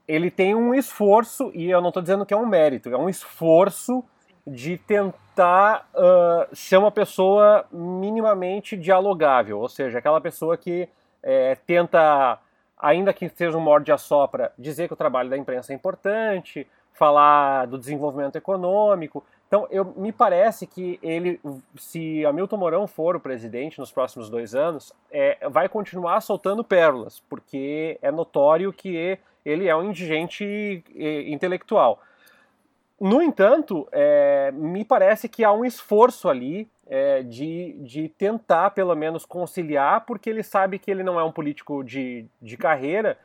ele 0.08 0.30
tem 0.30 0.54
um 0.54 0.74
esforço, 0.74 1.52
e 1.54 1.70
eu 1.70 1.80
não 1.80 1.88
estou 1.88 2.02
dizendo 2.02 2.26
que 2.26 2.34
é 2.34 2.36
um 2.36 2.46
mérito, 2.46 2.88
é 2.88 2.96
um 2.96 3.08
esforço 3.08 4.02
de 4.46 4.76
tentar 4.76 5.88
uh, 5.94 6.54
ser 6.54 6.76
uma 6.76 6.90
pessoa 6.90 7.64
minimamente 7.72 8.76
dialogável, 8.76 9.60
ou 9.60 9.68
seja, 9.68 9.98
aquela 9.98 10.20
pessoa 10.20 10.56
que 10.56 10.88
é, 11.22 11.56
tenta 11.66 12.38
ainda 12.78 13.12
que 13.12 13.28
seja 13.28 13.56
um 13.56 13.60
morde 13.60 13.92
a 13.92 13.98
sopra, 13.98 14.52
dizer 14.58 14.88
que 14.88 14.94
o 14.94 14.96
trabalho 14.96 15.30
da 15.30 15.36
imprensa 15.36 15.72
é 15.72 15.76
importante, 15.76 16.66
falar 16.92 17.66
do 17.66 17.78
desenvolvimento 17.78 18.36
econômico. 18.36 19.24
Então, 19.46 19.66
eu, 19.70 19.84
me 19.96 20.10
parece 20.10 20.66
que 20.66 20.98
ele, 21.02 21.40
se 21.76 22.24
Hamilton 22.24 22.56
Mourão 22.56 22.86
for 22.86 23.16
o 23.16 23.20
presidente 23.20 23.78
nos 23.78 23.92
próximos 23.92 24.28
dois 24.28 24.54
anos, 24.54 24.92
é, 25.10 25.48
vai 25.48 25.68
continuar 25.68 26.20
soltando 26.20 26.64
pérolas, 26.64 27.20
porque 27.28 27.98
é 28.02 28.10
notório 28.10 28.72
que 28.72 29.18
ele 29.44 29.68
é 29.68 29.76
um 29.76 29.84
indigente 29.84 30.82
intelectual. 31.26 32.00
No 33.00 33.20
entanto, 33.20 33.86
é, 33.92 34.50
me 34.52 34.84
parece 34.84 35.28
que 35.28 35.44
há 35.44 35.52
um 35.52 35.64
esforço 35.64 36.28
ali 36.28 36.68
é, 36.86 37.22
de, 37.22 37.76
de 37.80 38.08
tentar, 38.08 38.70
pelo 38.70 38.94
menos, 38.94 39.24
conciliar, 39.24 40.04
porque 40.04 40.28
ele 40.28 40.42
sabe 40.42 40.78
que 40.78 40.90
ele 40.90 41.02
não 41.02 41.18
é 41.18 41.24
um 41.24 41.32
político 41.32 41.82
de, 41.82 42.26
de 42.40 42.56
carreira 42.56 43.18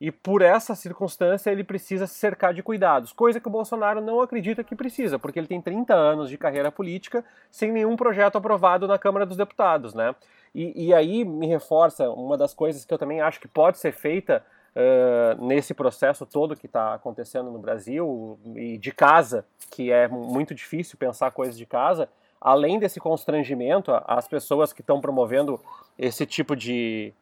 e, 0.00 0.12
por 0.12 0.42
essa 0.42 0.74
circunstância, 0.74 1.50
ele 1.50 1.64
precisa 1.64 2.06
se 2.06 2.14
cercar 2.14 2.52
de 2.52 2.62
cuidados, 2.62 3.12
coisa 3.12 3.40
que 3.40 3.48
o 3.48 3.50
Bolsonaro 3.50 4.00
não 4.00 4.20
acredita 4.20 4.62
que 4.62 4.76
precisa, 4.76 5.18
porque 5.18 5.38
ele 5.38 5.46
tem 5.46 5.60
30 5.60 5.94
anos 5.94 6.28
de 6.28 6.36
carreira 6.36 6.70
política 6.70 7.24
sem 7.50 7.72
nenhum 7.72 7.96
projeto 7.96 8.36
aprovado 8.36 8.86
na 8.86 8.98
Câmara 8.98 9.24
dos 9.24 9.38
Deputados, 9.38 9.94
né? 9.94 10.14
E, 10.54 10.86
e 10.86 10.94
aí 10.94 11.24
me 11.24 11.46
reforça 11.46 12.10
uma 12.10 12.36
das 12.36 12.52
coisas 12.52 12.84
que 12.84 12.92
eu 12.92 12.98
também 12.98 13.20
acho 13.20 13.40
que 13.40 13.48
pode 13.48 13.78
ser 13.78 13.92
feita 13.92 14.44
uh, 14.74 15.44
nesse 15.44 15.72
processo 15.72 16.26
todo 16.26 16.56
que 16.56 16.66
está 16.66 16.94
acontecendo 16.94 17.50
no 17.50 17.58
Brasil 17.58 18.38
e 18.54 18.76
de 18.76 18.92
casa, 18.92 19.46
que 19.70 19.90
é 19.90 20.06
muito 20.08 20.54
difícil 20.54 20.98
pensar 20.98 21.30
coisas 21.30 21.56
de 21.56 21.64
casa, 21.66 22.08
além 22.46 22.78
desse 22.78 23.00
constrangimento, 23.00 23.90
as 24.06 24.28
pessoas 24.28 24.72
que 24.72 24.80
estão 24.80 25.00
promovendo 25.00 25.60
esse 25.98 26.24
tipo 26.24 26.54
de, 26.54 27.12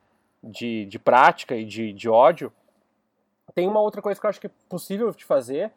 de, 0.43 0.85
de 0.85 0.99
prática 0.99 1.57
e 1.57 1.65
de, 1.65 1.95
de 1.95 2.11
ódio, 2.11 2.53
tem 3.55 3.67
uma 3.67 3.81
outra 3.81 4.03
coisa 4.03 4.21
que 4.21 4.27
eu 4.27 4.29
acho 4.29 4.39
que 4.39 4.49
é 4.49 4.51
possível 4.69 5.11
de 5.13 5.25
fazer, 5.25 5.73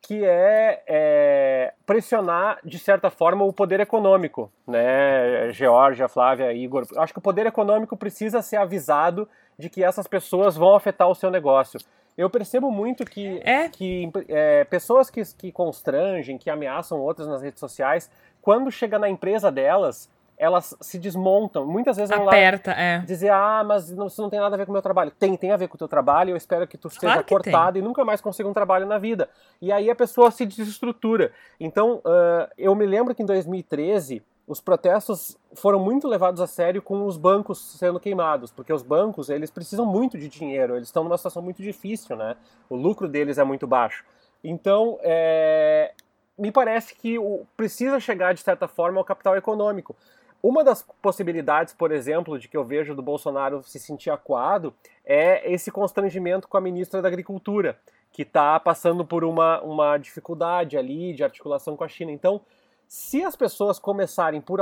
que 0.00 0.24
é, 0.24 0.84
é, 0.86 1.74
pressionar, 1.84 2.60
de 2.62 2.78
certa 2.78 3.10
forma, 3.10 3.44
o 3.44 3.52
poder 3.52 3.80
econômico, 3.80 4.48
né? 4.64 5.50
Georgia, 5.50 6.06
Flávia, 6.06 6.52
Igor. 6.52 6.86
Acho 6.96 7.12
que 7.12 7.18
o 7.18 7.22
poder 7.22 7.46
econômico 7.46 7.96
precisa 7.96 8.42
ser 8.42 8.58
avisado 8.58 9.28
de 9.58 9.68
que 9.68 9.82
essas 9.82 10.06
pessoas 10.06 10.56
vão 10.56 10.72
afetar 10.72 11.08
o 11.08 11.16
seu 11.16 11.32
negócio. 11.32 11.80
Eu 12.16 12.30
percebo 12.30 12.70
muito 12.70 13.04
que, 13.04 13.40
é? 13.42 13.68
que 13.68 14.08
é, 14.28 14.62
pessoas 14.64 15.10
que, 15.10 15.20
que 15.36 15.50
constrangem, 15.50 16.38
que 16.38 16.48
ameaçam 16.48 17.00
outras 17.00 17.26
nas 17.26 17.42
redes 17.42 17.58
sociais, 17.58 18.08
quando 18.44 18.70
chega 18.70 18.98
na 18.98 19.08
empresa 19.08 19.50
delas, 19.50 20.10
elas 20.36 20.76
se 20.78 20.98
desmontam. 20.98 21.66
Muitas 21.66 21.96
vezes 21.96 22.14
vão 22.14 22.28
Aperta, 22.28 22.72
lá 22.72 22.78
é. 22.78 22.98
dizer, 22.98 23.30
ah, 23.30 23.64
mas 23.64 23.90
não, 23.90 24.06
isso 24.06 24.20
não 24.20 24.28
tem 24.28 24.38
nada 24.38 24.54
a 24.54 24.58
ver 24.58 24.66
com 24.66 24.72
o 24.72 24.74
meu 24.74 24.82
trabalho. 24.82 25.10
Tem, 25.12 25.34
tem 25.34 25.50
a 25.50 25.56
ver 25.56 25.66
com 25.66 25.76
o 25.76 25.78
teu 25.78 25.88
trabalho, 25.88 26.28
eu 26.28 26.36
espero 26.36 26.68
que 26.68 26.76
tu 26.76 26.90
seja 26.90 27.00
Claro 27.00 27.24
que 27.24 27.30
cortado 27.30 27.78
e 27.78 27.82
nunca 27.82 28.04
mais 28.04 28.20
consiga 28.20 28.46
um 28.46 28.52
trabalho 28.52 28.84
na 28.84 28.98
vida. 28.98 29.30
E 29.62 29.72
aí 29.72 29.90
a 29.90 29.94
pessoa 29.94 30.30
se 30.30 30.44
desestrutura. 30.44 31.32
Então, 31.58 32.02
uh, 32.04 32.52
eu 32.58 32.74
me 32.74 32.84
lembro 32.84 33.14
que 33.14 33.22
em 33.22 33.26
2013, 33.26 34.22
os 34.46 34.60
protestos 34.60 35.38
foram 35.54 35.78
muito 35.78 36.06
levados 36.06 36.42
a 36.42 36.46
sério 36.46 36.82
com 36.82 37.06
os 37.06 37.16
bancos 37.16 37.78
sendo 37.78 37.98
queimados, 37.98 38.52
porque 38.52 38.74
os 38.74 38.82
bancos, 38.82 39.30
eles 39.30 39.50
precisam 39.50 39.86
muito 39.86 40.18
de 40.18 40.28
dinheiro, 40.28 40.76
eles 40.76 40.88
estão 40.88 41.02
numa 41.02 41.16
situação 41.16 41.40
muito 41.40 41.62
difícil, 41.62 42.14
né? 42.14 42.36
O 42.68 42.76
lucro 42.76 43.08
deles 43.08 43.38
é 43.38 43.44
muito 43.44 43.66
baixo. 43.66 44.04
Então, 44.44 44.98
é, 45.02 45.94
me 46.38 46.50
parece 46.50 46.94
que 46.94 47.18
o, 47.18 47.46
precisa 47.56 48.00
chegar, 48.00 48.34
de 48.34 48.40
certa 48.40 48.66
forma, 48.68 48.98
ao 48.98 49.04
capital 49.04 49.36
econômico. 49.36 49.96
Uma 50.42 50.62
das 50.62 50.82
possibilidades, 51.00 51.72
por 51.72 51.90
exemplo, 51.90 52.38
de 52.38 52.48
que 52.48 52.56
eu 52.56 52.64
vejo 52.64 52.94
do 52.94 53.02
Bolsonaro 53.02 53.62
se 53.62 53.78
sentir 53.78 54.10
acuado 54.10 54.74
é 55.04 55.50
esse 55.50 55.70
constrangimento 55.70 56.46
com 56.46 56.56
a 56.56 56.60
ministra 56.60 57.00
da 57.00 57.08
Agricultura, 57.08 57.78
que 58.12 58.22
está 58.22 58.60
passando 58.60 59.04
por 59.04 59.24
uma, 59.24 59.60
uma 59.62 59.96
dificuldade 59.96 60.76
ali 60.76 61.14
de 61.14 61.24
articulação 61.24 61.76
com 61.76 61.84
a 61.84 61.88
China. 61.88 62.12
Então, 62.12 62.42
se 62.86 63.24
as 63.24 63.34
pessoas 63.34 63.78
começarem 63.78 64.40
por, 64.40 64.60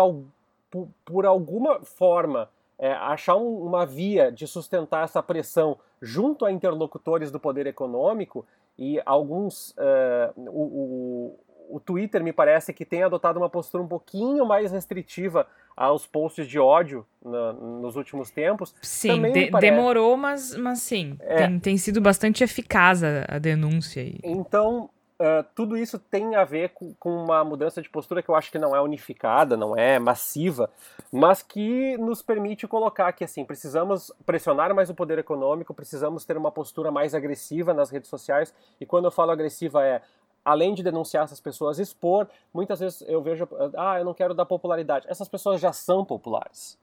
por, 0.70 0.88
por 1.04 1.26
alguma 1.26 1.80
forma 1.80 2.48
é, 2.78 2.92
achar 2.92 3.36
um, 3.36 3.62
uma 3.62 3.84
via 3.84 4.32
de 4.32 4.46
sustentar 4.46 5.04
essa 5.04 5.22
pressão 5.22 5.78
junto 6.00 6.44
a 6.44 6.52
interlocutores 6.52 7.30
do 7.30 7.38
poder 7.38 7.66
econômico 7.66 8.46
e 8.78 9.00
alguns 9.04 9.70
uh, 9.72 10.32
o, 10.36 10.62
o, 10.62 11.38
o 11.72 11.80
Twitter 11.80 12.22
me 12.22 12.32
parece 12.32 12.72
que 12.72 12.84
tem 12.84 13.02
adotado 13.02 13.38
uma 13.38 13.48
postura 13.48 13.82
um 13.82 13.88
pouquinho 13.88 14.44
mais 14.44 14.70
restritiva 14.70 15.46
aos 15.74 16.06
posts 16.06 16.46
de 16.46 16.58
ódio 16.58 17.06
na, 17.24 17.54
nos 17.54 17.96
últimos 17.96 18.30
tempos. 18.30 18.74
Sim, 18.82 19.32
de, 19.32 19.50
demorou, 19.50 20.16
mas, 20.16 20.54
mas 20.54 20.80
sim, 20.80 21.16
é. 21.20 21.46
tem, 21.46 21.58
tem 21.58 21.78
sido 21.78 22.00
bastante 22.00 22.44
eficaz 22.44 23.02
a, 23.02 23.24
a 23.26 23.38
denúncia. 23.38 24.02
Aí. 24.02 24.20
Então, 24.22 24.90
uh, 25.18 25.44
tudo 25.54 25.78
isso 25.78 25.98
tem 25.98 26.36
a 26.36 26.44
ver 26.44 26.70
com, 26.70 26.92
com, 27.00 27.24
uma 27.24 27.42
mudança 27.42 27.80
de 27.80 27.88
postura 27.88 28.22
que 28.22 28.28
eu 28.28 28.34
acho 28.34 28.52
que 28.52 28.58
não 28.58 28.76
é 28.76 28.80
unificada, 28.82 29.56
não 29.56 29.74
é 29.74 29.98
massiva, 29.98 30.68
mas 31.10 31.42
que 31.42 31.96
nos 31.96 32.20
permite 32.20 32.68
colocar 32.68 33.10
que, 33.12 33.24
assim, 33.24 33.46
precisamos 33.46 34.12
pressionar 34.26 34.74
mais 34.74 34.90
o 34.90 34.94
poder 34.94 35.18
econômico, 35.18 35.72
precisamos 35.72 36.26
ter 36.26 36.36
uma 36.36 36.52
postura 36.52 36.90
mais 36.90 37.14
agressiva 37.14 37.72
nas 37.72 37.90
redes 37.90 38.10
sociais, 38.10 38.54
e 38.78 38.84
quando 38.84 39.06
eu 39.06 39.10
falo 39.10 39.30
agressiva 39.30 39.82
é 39.82 40.02
além 40.44 40.74
de 40.74 40.82
denunciar 40.82 41.24
essas 41.24 41.40
pessoas, 41.40 41.78
expor, 41.78 42.28
muitas 42.52 42.80
vezes 42.80 43.02
eu 43.06 43.22
vejo, 43.22 43.48
ah, 43.76 43.98
eu 43.98 44.04
não 44.04 44.14
quero 44.14 44.34
dar 44.34 44.44
popularidade. 44.44 45.06
Essas 45.08 45.28
pessoas 45.28 45.60
já 45.60 45.72
são 45.72 46.04
populares. 46.04 46.78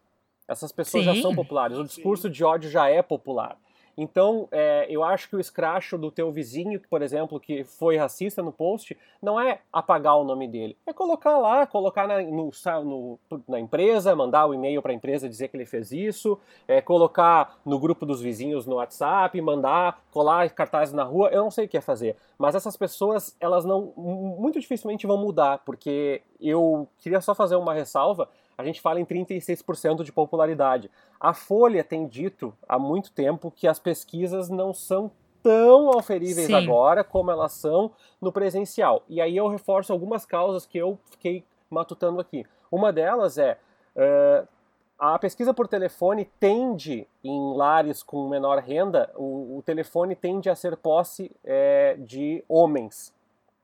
Essas 0.48 0.72
pessoas 0.72 1.04
Sim. 1.04 1.14
já 1.14 1.22
são 1.22 1.36
populares. 1.36 1.78
O 1.78 1.84
discurso 1.84 2.24
Sim. 2.24 2.32
de 2.32 2.44
ódio 2.44 2.70
já 2.70 2.90
é 2.90 3.02
popular. 3.02 3.58
Então, 4.02 4.48
é, 4.50 4.88
eu 4.90 5.04
acho 5.04 5.28
que 5.28 5.36
o 5.36 5.42
escracho 5.42 5.98
do 5.98 6.10
teu 6.10 6.32
vizinho, 6.32 6.80
por 6.90 7.02
exemplo, 7.02 7.38
que 7.38 7.66
foi 7.66 7.98
racista 7.98 8.42
no 8.42 8.50
post, 8.50 8.98
não 9.22 9.38
é 9.38 9.60
apagar 9.74 10.18
o 10.18 10.24
nome 10.24 10.48
dele, 10.48 10.78
é 10.88 10.94
colocar 10.94 11.38
lá, 11.38 11.68
colocar 11.68 12.08
na, 12.08 12.22
no, 12.22 12.50
no, 12.86 13.20
na 13.46 13.60
empresa, 13.60 14.16
mandar 14.16 14.46
o 14.46 14.52
um 14.52 14.54
e-mail 14.54 14.82
para 14.82 14.94
a 14.94 14.96
empresa 14.96 15.28
dizer 15.28 15.50
que 15.50 15.58
ele 15.58 15.66
fez 15.66 15.92
isso, 15.92 16.40
é, 16.66 16.80
colocar 16.80 17.60
no 17.66 17.78
grupo 17.78 18.06
dos 18.06 18.22
vizinhos 18.22 18.66
no 18.66 18.76
WhatsApp, 18.76 19.42
mandar, 19.42 20.02
colar 20.12 20.50
cartazes 20.52 20.94
na 20.94 21.04
rua, 21.04 21.28
eu 21.34 21.44
não 21.44 21.52
sei 21.52 21.66
o 21.66 21.68
que 21.68 21.76
é 21.76 21.82
fazer. 21.82 22.16
Mas 22.38 22.56
essas 22.56 22.78
pessoas, 22.78 23.36
elas 23.38 23.66
não, 23.66 23.92
muito 23.98 24.62
dificilmente 24.62 25.06
vão 25.06 25.18
mudar, 25.18 25.60
porque 25.66 26.22
eu 26.40 26.88
queria 27.00 27.20
só 27.20 27.36
fazer 27.36 27.58
uma 27.58 27.74
ressalva 27.74 28.30
a 28.60 28.64
gente 28.66 28.82
fala 28.82 29.00
em 29.00 29.06
36% 29.06 30.04
de 30.04 30.12
popularidade. 30.12 30.92
A 31.18 31.34
Folha 31.34 31.82
tem 31.82 32.06
dito 32.06 32.54
há 32.68 32.78
muito 32.78 33.10
tempo 33.10 33.50
que 33.50 33.66
as 33.66 33.80
pesquisas 33.80 34.50
não 34.50 34.74
são 34.74 35.10
tão 35.42 35.88
auferíveis 35.88 36.48
Sim. 36.48 36.56
agora 36.56 37.02
como 37.02 37.32
elas 37.32 37.54
são 37.54 37.92
no 38.20 38.34
presencial. 38.34 39.02
E 39.08 39.22
aí 39.22 39.38
eu 39.38 39.48
reforço 39.48 39.94
algumas 39.94 40.26
causas 40.26 40.66
que 40.66 40.78
eu 40.78 41.00
fiquei 41.10 41.46
matutando 41.70 42.20
aqui. 42.20 42.46
Uma 42.70 42.92
delas 42.92 43.38
é 43.38 43.58
uh, 43.96 44.46
a 45.00 45.18
pesquisa 45.18 45.54
por 45.54 45.66
telefone 45.66 46.30
tende, 46.38 47.08
em 47.24 47.54
lares 47.56 48.04
com 48.04 48.28
menor 48.28 48.60
renda, 48.60 49.10
o, 49.16 49.60
o 49.60 49.64
telefone 49.66 50.18
tende 50.18 50.50
a 50.50 50.56
ser 50.56 50.76
posse 50.76 51.32
é, 51.46 51.96
de 51.98 52.44
homens, 52.50 53.14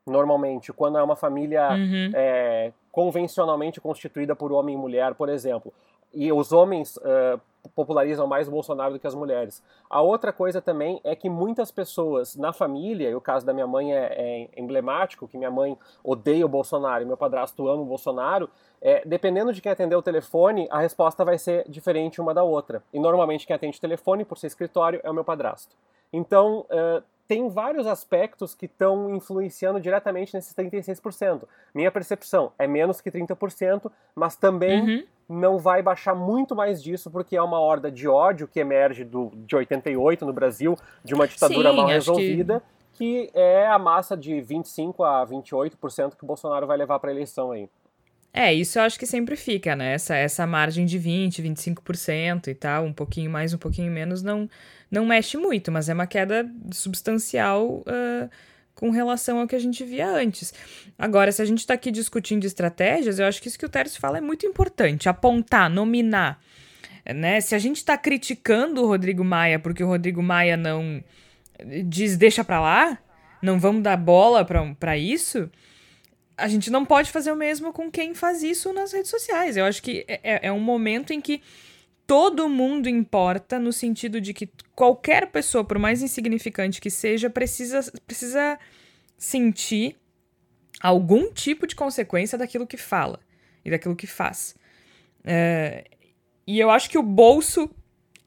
normalmente, 0.08 0.72
quando 0.72 0.98
é 0.98 1.04
uma 1.04 1.18
família 1.18 1.70
uhum. 1.72 2.12
é, 2.14 2.72
convencionalmente 2.96 3.82
constituída 3.82 4.34
por 4.34 4.54
homem 4.54 4.74
e 4.74 4.78
mulher, 4.78 5.16
por 5.16 5.28
exemplo. 5.28 5.74
E 6.14 6.32
os 6.32 6.54
homens 6.54 6.96
uh, 6.96 7.38
popularizam 7.76 8.26
mais 8.26 8.48
o 8.48 8.52
Bolsonaro 8.52 8.94
do 8.94 9.00
que 9.02 9.06
as 9.06 9.14
mulheres. 9.14 9.62
A 9.90 10.00
outra 10.02 10.32
coisa 10.32 10.62
também 10.62 11.02
é 11.04 11.14
que 11.14 11.30
muitas 11.30 11.72
pessoas 11.72 12.38
na 12.38 12.54
família, 12.54 13.10
e 13.10 13.14
o 13.14 13.20
caso 13.20 13.46
da 13.46 13.52
minha 13.52 13.68
mãe 13.68 13.94
é, 13.94 14.14
é 14.14 14.50
emblemático, 14.56 15.28
que 15.28 15.38
minha 15.38 15.52
mãe 15.52 15.78
odeia 16.02 16.46
o 16.46 16.48
Bolsonaro 16.48 17.04
e 17.04 17.06
meu 17.06 17.18
padrasto 17.18 17.68
ama 17.68 17.82
o 17.82 17.86
Bolsonaro, 17.86 18.50
é, 18.82 19.06
dependendo 19.06 19.52
de 19.52 19.62
quem 19.62 19.74
atender 19.74 19.98
o 19.98 20.02
telefone, 20.02 20.66
a 20.72 20.80
resposta 20.80 21.26
vai 21.26 21.38
ser 21.38 21.70
diferente 21.70 22.22
uma 22.22 22.34
da 22.34 22.44
outra. 22.44 22.82
E 22.94 23.00
normalmente 23.00 23.46
quem 23.46 23.54
atende 23.54 23.78
o 23.78 23.82
telefone, 23.82 24.24
por 24.24 24.38
ser 24.38 24.48
escritório, 24.48 25.02
é 25.04 25.12
o 25.12 25.14
meu 25.14 25.26
padrasto. 25.26 25.76
Então, 26.14 26.66
uh, 26.70 27.04
tem 27.28 27.50
vários 27.50 27.88
aspectos 27.88 28.54
que 28.54 28.66
estão 28.66 29.14
influenciando 29.14 29.80
diretamente 29.80 30.34
nesses 30.34 30.54
36%. 30.54 31.44
Minha 31.74 31.92
percepção 31.92 32.52
é 32.58 32.68
menos 32.68 33.02
que 33.02 33.12
30%, 33.12 33.92
mas 34.16 34.36
também 34.36 34.82
uhum. 34.82 35.04
não 35.28 35.58
vai 35.58 35.82
baixar 35.82 36.14
muito 36.14 36.56
mais 36.56 36.82
disso, 36.82 37.10
porque 37.10 37.36
é 37.36 37.42
uma 37.42 37.60
horda 37.60 37.92
de 37.92 38.08
ódio 38.08 38.48
que 38.48 38.60
emerge 38.60 39.04
do, 39.04 39.32
de 39.36 39.56
88 39.56 40.26
no 40.26 40.34
Brasil, 40.34 40.78
de 41.04 41.14
uma 41.14 41.28
ditadura 41.28 41.72
Sim, 41.72 41.78
mal 41.78 41.88
resolvida, 41.88 42.64
que... 42.94 43.28
que 43.28 43.32
é 43.34 43.68
a 43.68 43.80
massa 43.80 44.16
de 44.16 44.34
25% 44.36 45.04
a 45.04 45.26
28% 45.26 46.16
que 46.16 46.24
o 46.24 46.28
Bolsonaro 46.28 46.68
vai 46.68 46.78
levar 46.78 47.00
para 47.00 47.10
a 47.10 47.14
eleição 47.14 47.52
aí. 47.52 47.68
É, 48.38 48.54
isso 48.54 48.78
eu 48.78 48.84
acho 48.84 49.00
que 49.00 49.06
sempre 49.06 49.38
fica, 49.38 49.78
né? 49.78 49.94
Essa, 49.94 50.14
essa 50.18 50.46
margem 50.46 50.86
de 50.86 51.00
20%, 51.00 51.42
25% 51.42 52.50
e 52.50 52.54
tal, 52.54 52.84
um 52.84 52.92
pouquinho 52.92 53.32
mais, 53.32 53.54
um 53.54 53.58
pouquinho 53.58 53.90
menos, 53.90 54.22
não, 54.22 54.50
não 54.92 55.06
mexe 55.06 55.38
muito, 55.38 55.72
mas 55.72 55.88
é 55.88 55.94
uma 55.94 56.06
queda 56.06 56.46
substancial 56.70 57.78
uh, 57.88 58.30
com 58.74 58.90
relação 58.90 59.40
ao 59.40 59.48
que 59.48 59.56
a 59.56 59.60
gente 59.60 59.86
via 59.86 60.10
antes. 60.10 60.54
Agora, 61.00 61.32
se 61.32 61.42
a 61.42 61.46
gente 61.46 61.60
está 61.60 61.76
aqui 61.76 61.90
discutindo 61.90 62.44
estratégias, 62.44 63.20
eu 63.20 63.26
acho 63.26 63.42
que 63.42 63.48
isso 63.48 63.58
que 63.58 63.66
o 63.66 63.70
Tércio 63.70 64.02
fala 64.02 64.18
é 64.18 64.22
muito 64.22 64.46
importante: 64.46 65.08
apontar, 65.08 65.70
nominar. 65.70 66.38
Né? 67.06 67.40
Se 67.40 67.56
a 67.56 67.60
gente 67.60 67.78
está 67.78 67.98
criticando 67.98 68.84
o 68.84 68.88
Rodrigo 68.88 69.24
Maia 69.24 69.60
porque 69.60 69.82
o 69.82 69.88
Rodrigo 69.88 70.22
Maia 70.22 70.58
não 70.58 71.02
diz 71.86 72.18
deixa 72.18 72.44
para 72.44 72.60
lá, 72.60 72.98
não 73.42 73.62
vamos 73.62 73.82
dar 73.82 73.96
bola 73.96 74.46
para 74.78 74.98
isso 74.98 75.50
a 76.38 76.48
gente 76.48 76.70
não 76.70 76.86
pode 76.86 77.12
fazer 77.12 77.32
o 77.32 77.36
mesmo 77.36 77.72
com 77.72 77.90
quem 77.90 78.14
faz 78.14 78.44
isso 78.44 78.74
nas 78.74 78.92
redes 78.92 79.10
sociais. 79.10 79.58
Eu 79.58 79.66
acho 79.66 79.82
que 79.82 80.06
é, 80.08 80.20
é, 80.24 80.48
é 80.48 80.52
um 80.52 80.60
momento 80.60 81.14
em 81.14 81.22
que 81.22 81.42
todo 82.06 82.50
mundo 82.50 82.88
importa, 82.88 83.58
no 83.58 83.74
sentido 83.74 84.22
de 84.22 84.34
que 84.34 84.50
qualquer 84.76 85.32
pessoa, 85.32 85.64
por 85.64 85.80
mais 85.80 86.02
insignificante 86.02 86.82
que 86.82 86.90
seja, 86.90 87.30
precisa, 87.30 87.80
precisa 88.06 88.60
sentir 89.18 89.96
algum 90.82 91.32
tipo 91.32 91.66
de 91.66 91.76
consequência 91.76 92.38
daquilo 92.38 92.68
que 92.68 92.78
fala. 92.78 93.20
e 93.64 93.72
daquilo 93.72 93.96
que 93.96 94.06
faz. 94.06 94.56
É, 95.24 95.86
e 96.46 96.60
eu 96.60 96.70
acho 96.70 96.88
que 96.90 96.98
o 96.98 97.04
bolso 97.04 97.70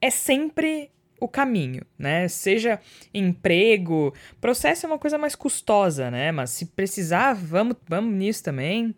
é 0.01 0.11
sempre 0.11 0.91
o 1.21 1.29
caminho, 1.29 1.83
né? 1.99 2.29
Seja 2.29 2.81
emprego, 3.13 4.15
processo 4.41 4.87
é 4.87 4.89
uma 4.89 4.99
coisa 4.99 5.19
mais 5.19 5.35
custosa, 5.35 6.11
né? 6.11 6.33
Mas 6.33 6.51
se 6.51 6.67
precisar, 6.67 7.35
vamos, 7.35 7.77
vamos 7.89 8.15
nisso 8.15 8.45
também. 8.45 8.95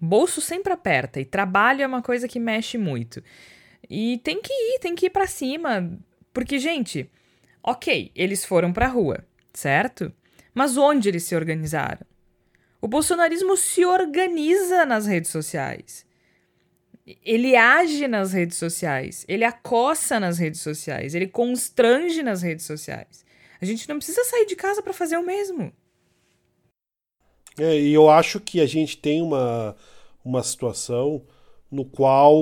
Bolso 0.00 0.40
sempre 0.40 0.72
aperta 0.72 1.20
e 1.20 1.24
trabalho 1.24 1.82
é 1.82 1.86
uma 1.86 2.02
coisa 2.02 2.28
que 2.28 2.38
mexe 2.38 2.78
muito. 2.78 3.22
E 3.88 4.18
tem 4.18 4.40
que 4.40 4.52
ir, 4.52 4.78
tem 4.80 4.94
que 4.94 5.06
ir 5.06 5.10
para 5.10 5.26
cima, 5.26 5.98
porque 6.32 6.58
gente, 6.58 7.10
OK, 7.62 8.10
eles 8.14 8.44
foram 8.44 8.72
para 8.72 8.86
rua, 8.86 9.24
certo? 9.52 10.12
Mas 10.54 10.76
onde 10.76 11.08
eles 11.08 11.24
se 11.24 11.34
organizaram? 11.34 12.06
O 12.80 12.86
bolsonarismo 12.86 13.56
se 13.56 13.84
organiza 13.84 14.86
nas 14.86 15.06
redes 15.06 15.30
sociais. 15.30 16.06
Ele 17.24 17.56
age 17.56 18.06
nas 18.06 18.32
redes 18.32 18.58
sociais, 18.58 19.24
ele 19.28 19.44
acossa 19.44 20.20
nas 20.20 20.38
redes 20.38 20.60
sociais, 20.60 21.14
ele 21.14 21.26
constrange 21.26 22.22
nas 22.22 22.42
redes 22.42 22.66
sociais. 22.66 23.24
A 23.60 23.64
gente 23.64 23.88
não 23.88 23.96
precisa 23.96 24.22
sair 24.24 24.46
de 24.46 24.54
casa 24.54 24.82
para 24.82 24.92
fazer 24.92 25.16
o 25.16 25.24
mesmo. 25.24 25.72
É, 27.58 27.78
e 27.78 27.92
eu 27.92 28.08
acho 28.08 28.38
que 28.40 28.60
a 28.60 28.66
gente 28.66 28.96
tem 28.98 29.20
uma, 29.20 29.74
uma 30.24 30.42
situação 30.42 31.22
no 31.70 31.84
qual 31.84 32.34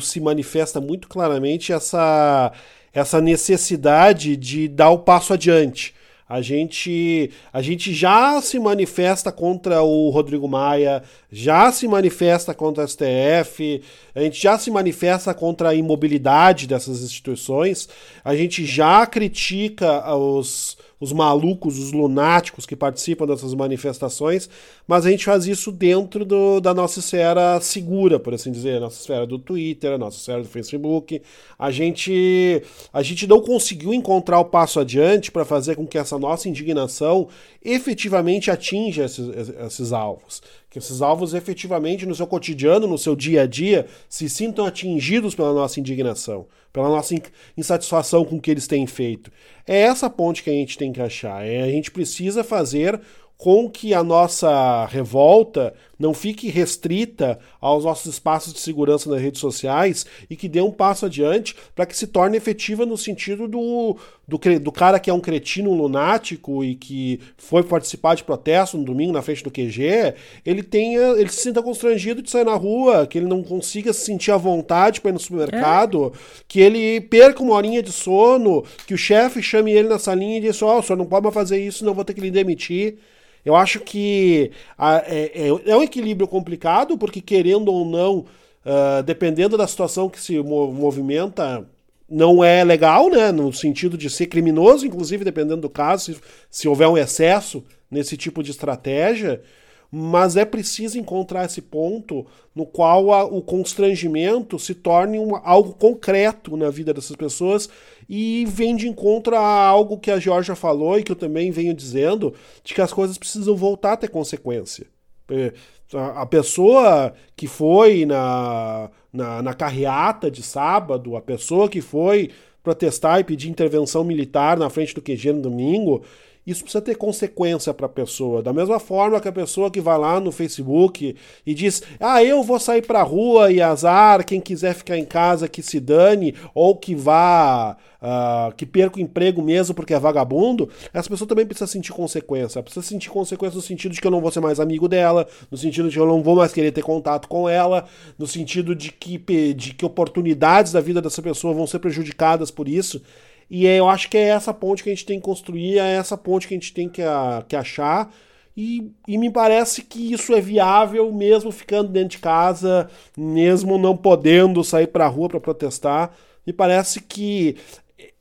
se 0.00 0.20
manifesta 0.20 0.80
muito 0.80 1.08
claramente 1.08 1.72
essa, 1.72 2.52
essa 2.92 3.20
necessidade 3.20 4.36
de 4.36 4.68
dar 4.68 4.90
o 4.90 5.00
passo 5.00 5.32
adiante. 5.32 5.94
A 6.30 6.40
gente, 6.40 7.28
a 7.52 7.60
gente 7.60 7.92
já 7.92 8.40
se 8.40 8.56
manifesta 8.60 9.32
contra 9.32 9.82
o 9.82 10.10
Rodrigo 10.10 10.46
Maia, 10.46 11.02
já 11.28 11.72
se 11.72 11.88
manifesta 11.88 12.54
contra 12.54 12.84
a 12.84 12.86
STF, 12.86 13.82
a 14.14 14.20
gente 14.20 14.40
já 14.40 14.56
se 14.56 14.70
manifesta 14.70 15.34
contra 15.34 15.70
a 15.70 15.74
imobilidade 15.74 16.68
dessas 16.68 17.02
instituições, 17.02 17.88
a 18.24 18.36
gente 18.36 18.64
já 18.64 19.04
critica 19.06 20.14
os, 20.14 20.78
os 21.00 21.12
malucos, 21.12 21.78
os 21.78 21.92
lunáticos 21.92 22.66
que 22.66 22.76
participam 22.76 23.26
dessas 23.26 23.54
manifestações, 23.54 24.50
mas 24.86 25.06
a 25.06 25.10
gente 25.10 25.24
faz 25.24 25.46
isso 25.46 25.72
dentro 25.72 26.24
do, 26.24 26.60
da 26.60 26.74
nossa 26.74 27.00
esfera 27.00 27.58
segura, 27.60 28.20
por 28.20 28.34
assim 28.34 28.52
dizer, 28.52 28.76
a 28.76 28.80
nossa 28.80 29.00
esfera 29.00 29.26
do 29.26 29.38
Twitter, 29.38 29.92
a 29.92 29.98
nossa 29.98 30.18
esfera 30.18 30.42
do 30.42 30.48
Facebook. 30.48 31.22
A 31.58 31.70
gente, 31.70 32.62
a 32.92 33.02
gente 33.02 33.26
não 33.26 33.40
conseguiu 33.40 33.94
encontrar 33.94 34.38
o 34.38 34.44
passo 34.44 34.78
adiante 34.78 35.32
para 35.32 35.44
fazer 35.44 35.74
com 35.74 35.86
que 35.86 35.96
essa 35.96 36.18
nossa 36.18 36.48
indignação 36.48 37.28
efetivamente 37.64 38.50
atinja 38.50 39.04
esses, 39.04 39.26
esses 39.66 39.92
alvos 39.92 40.42
que 40.70 40.78
esses 40.78 41.02
alvos 41.02 41.34
efetivamente 41.34 42.06
no 42.06 42.14
seu 42.14 42.28
cotidiano, 42.28 42.86
no 42.86 42.96
seu 42.96 43.16
dia 43.16 43.42
a 43.42 43.46
dia, 43.46 43.86
se 44.08 44.28
sintam 44.28 44.64
atingidos 44.64 45.34
pela 45.34 45.52
nossa 45.52 45.80
indignação, 45.80 46.46
pela 46.72 46.88
nossa 46.88 47.14
insatisfação 47.56 48.24
com 48.24 48.36
o 48.36 48.40
que 48.40 48.52
eles 48.52 48.68
têm 48.68 48.86
feito. 48.86 49.32
É 49.66 49.80
essa 49.80 50.08
ponte 50.08 50.44
que 50.44 50.50
a 50.50 50.52
gente 50.52 50.78
tem 50.78 50.92
que 50.92 51.02
achar. 51.02 51.44
É, 51.44 51.62
a 51.62 51.68
gente 51.68 51.90
precisa 51.90 52.44
fazer 52.44 53.00
com 53.36 53.68
que 53.68 53.92
a 53.92 54.04
nossa 54.04 54.86
revolta 54.86 55.74
não 56.00 56.14
fique 56.14 56.48
restrita 56.48 57.38
aos 57.60 57.84
nossos 57.84 58.14
espaços 58.14 58.54
de 58.54 58.58
segurança 58.58 59.10
nas 59.10 59.20
redes 59.20 59.38
sociais 59.38 60.06
e 60.30 60.34
que 60.34 60.48
dê 60.48 60.62
um 60.62 60.70
passo 60.70 61.04
adiante 61.04 61.54
para 61.76 61.84
que 61.84 61.94
se 61.94 62.06
torne 62.06 62.38
efetiva 62.38 62.86
no 62.86 62.96
sentido 62.96 63.46
do, 63.46 63.98
do, 64.26 64.38
do, 64.58 64.72
cara 64.72 64.98
que 64.98 65.10
é 65.10 65.12
um 65.12 65.20
cretino 65.20 65.74
lunático 65.74 66.64
e 66.64 66.74
que 66.74 67.20
foi 67.36 67.62
participar 67.62 68.14
de 68.14 68.24
protesto 68.24 68.78
no 68.78 68.84
domingo 68.84 69.12
na 69.12 69.20
frente 69.20 69.44
do 69.44 69.50
QG, 69.50 70.14
ele 70.46 70.62
tenha, 70.62 71.00
ele 71.18 71.28
se 71.28 71.42
sinta 71.42 71.62
constrangido 71.62 72.22
de 72.22 72.30
sair 72.30 72.44
na 72.44 72.54
rua, 72.54 73.06
que 73.06 73.18
ele 73.18 73.26
não 73.26 73.42
consiga 73.42 73.92
se 73.92 74.06
sentir 74.06 74.30
à 74.30 74.38
vontade 74.38 75.02
para 75.02 75.10
ir 75.10 75.12
no 75.12 75.20
supermercado, 75.20 76.14
é. 76.14 76.18
que 76.48 76.60
ele 76.60 77.02
perca 77.02 77.42
uma 77.42 77.54
horinha 77.54 77.82
de 77.82 77.92
sono, 77.92 78.64
que 78.86 78.94
o 78.94 78.98
chefe 78.98 79.42
chame 79.42 79.70
ele 79.70 79.88
na 79.88 79.98
salinha 79.98 80.38
e 80.38 80.40
diga: 80.40 80.64
Ó, 80.64 80.76
oh, 80.76 80.78
o 80.78 80.82
senhor 80.82 80.96
não 80.96 81.04
pode 81.04 81.24
mais 81.24 81.34
fazer 81.34 81.62
isso, 81.62 81.84
não 81.84 81.92
vou 81.92 82.06
ter 82.06 82.14
que 82.14 82.22
lhe 82.22 82.30
demitir. 82.30 82.96
Eu 83.44 83.56
acho 83.56 83.80
que 83.80 84.50
a, 84.76 84.98
é, 85.06 85.32
é, 85.34 85.48
é, 85.48 85.76
um 85.76 85.82
equilíbrio 85.82 86.28
complicado, 86.28 86.98
porque 86.98 87.20
querendo 87.20 87.72
ou 87.72 87.84
não, 87.84 88.18
uh, 88.18 89.02
dependendo 89.04 89.56
da 89.56 89.66
situação 89.66 90.08
que 90.08 90.20
se 90.20 90.38
movimenta, 90.40 91.66
não 92.08 92.44
é 92.44 92.62
legal, 92.64 93.08
né? 93.08 93.32
No 93.32 93.52
sentido 93.52 93.96
de 93.96 94.10
ser 94.10 94.26
criminoso, 94.26 94.86
inclusive, 94.86 95.24
dependendo 95.24 95.62
do 95.62 95.70
caso, 95.70 96.14
se, 96.14 96.20
se 96.50 96.68
houver 96.68 96.88
um 96.88 96.98
excesso 96.98 97.64
nesse 97.90 98.16
tipo 98.16 98.42
de 98.42 98.50
estratégia 98.50 99.42
mas 99.90 100.36
é 100.36 100.44
preciso 100.44 100.98
encontrar 100.98 101.44
esse 101.46 101.60
ponto 101.60 102.24
no 102.54 102.64
qual 102.64 103.12
a, 103.12 103.24
o 103.24 103.42
constrangimento 103.42 104.58
se 104.58 104.74
torne 104.74 105.18
um, 105.18 105.34
algo 105.42 105.72
concreto 105.72 106.56
na 106.56 106.70
vida 106.70 106.94
dessas 106.94 107.16
pessoas 107.16 107.68
e 108.12 108.44
vem 108.44 108.74
de 108.74 108.88
encontro 108.88 109.36
a 109.36 109.40
algo 109.40 109.96
que 109.96 110.10
a 110.10 110.18
Georgia 110.18 110.56
falou 110.56 110.98
e 110.98 111.04
que 111.04 111.12
eu 111.12 111.16
também 111.16 111.52
venho 111.52 111.72
dizendo, 111.72 112.34
de 112.64 112.74
que 112.74 112.80
as 112.80 112.92
coisas 112.92 113.16
precisam 113.16 113.54
voltar 113.54 113.92
a 113.92 113.96
ter 113.96 114.08
consequência. 114.08 114.84
É, 115.30 115.52
a 115.94 116.26
pessoa 116.26 117.14
que 117.36 117.46
foi 117.46 118.04
na, 118.04 118.90
na, 119.12 119.42
na 119.42 119.54
carreata 119.54 120.28
de 120.28 120.42
sábado, 120.42 121.14
a 121.14 121.20
pessoa 121.20 121.68
que 121.68 121.80
foi 121.80 122.30
protestar 122.64 123.20
e 123.20 123.24
pedir 123.24 123.48
intervenção 123.48 124.02
militar 124.02 124.58
na 124.58 124.68
frente 124.68 124.92
do 124.92 125.00
QG 125.00 125.32
no 125.34 125.42
domingo, 125.42 126.02
isso 126.46 126.62
precisa 126.62 126.82
ter 126.82 126.96
consequência 126.96 127.72
para 127.74 127.86
a 127.86 127.88
pessoa. 127.88 128.42
Da 128.42 128.52
mesma 128.52 128.80
forma 128.80 129.20
que 129.20 129.28
a 129.28 129.32
pessoa 129.32 129.70
que 129.70 129.80
vai 129.80 129.98
lá 129.98 130.18
no 130.18 130.32
Facebook 130.32 131.14
e 131.46 131.54
diz: 131.54 131.82
Ah, 131.98 132.24
eu 132.24 132.42
vou 132.42 132.58
sair 132.58 132.82
para 132.82 133.00
a 133.00 133.04
rua 133.04 133.52
e 133.52 133.60
azar, 133.60 134.24
quem 134.24 134.40
quiser 134.40 134.74
ficar 134.74 134.96
em 134.96 135.04
casa 135.04 135.48
que 135.48 135.62
se 135.62 135.78
dane, 135.78 136.34
ou 136.54 136.76
que 136.76 136.94
vá. 136.94 137.76
Uh, 138.00 138.50
que 138.56 138.64
perca 138.64 138.96
o 138.96 139.00
emprego 139.02 139.42
mesmo 139.42 139.74
porque 139.74 139.92
é 139.92 139.98
vagabundo, 139.98 140.70
essa 140.90 141.06
pessoa 141.06 141.28
também 141.28 141.44
precisa 141.44 141.66
sentir 141.66 141.92
consequência. 141.92 142.62
Precisa 142.62 142.82
sentir 142.82 143.10
consequência 143.10 143.56
no 143.56 143.60
sentido 143.60 143.92
de 143.92 144.00
que 144.00 144.06
eu 144.06 144.10
não 144.10 144.22
vou 144.22 144.30
ser 144.30 144.40
mais 144.40 144.58
amigo 144.58 144.88
dela, 144.88 145.28
no 145.50 145.58
sentido 145.58 145.86
de 145.86 145.96
que 145.96 146.00
eu 146.00 146.06
não 146.06 146.22
vou 146.22 146.34
mais 146.34 146.50
querer 146.50 146.72
ter 146.72 146.80
contato 146.80 147.28
com 147.28 147.46
ela, 147.46 147.84
no 148.18 148.26
sentido 148.26 148.74
de 148.74 148.90
que, 148.90 149.18
de 149.52 149.74
que 149.74 149.84
oportunidades 149.84 150.72
da 150.72 150.80
vida 150.80 151.02
dessa 151.02 151.20
pessoa 151.20 151.52
vão 151.52 151.66
ser 151.66 151.78
prejudicadas 151.78 152.50
por 152.50 152.66
isso. 152.66 153.02
E 153.50 153.66
é, 153.66 153.80
eu 153.80 153.88
acho 153.88 154.08
que 154.08 154.16
é 154.16 154.28
essa 154.28 154.54
ponte 154.54 154.82
que 154.82 154.90
a 154.90 154.94
gente 154.94 155.04
tem 155.04 155.18
que 155.18 155.24
construir, 155.24 155.78
é 155.78 155.96
essa 155.96 156.16
ponte 156.16 156.46
que 156.46 156.54
a 156.54 156.56
gente 156.56 156.72
tem 156.72 156.88
que, 156.88 157.02
a, 157.02 157.44
que 157.48 157.56
achar. 157.56 158.12
E, 158.56 158.92
e, 159.08 159.18
me 159.18 159.30
parece 159.30 159.82
que 159.82 160.12
isso 160.12 160.34
é 160.34 160.40
viável 160.40 161.12
mesmo 161.12 161.50
ficando 161.50 161.88
dentro 161.88 162.10
de 162.10 162.18
casa, 162.18 162.88
mesmo 163.16 163.78
não 163.78 163.96
podendo 163.96 164.62
sair 164.62 164.86
para 164.86 165.06
a 165.06 165.08
rua 165.08 165.28
para 165.28 165.40
protestar. 165.40 166.12
Me 166.46 166.52
parece 166.52 167.00
que 167.00 167.56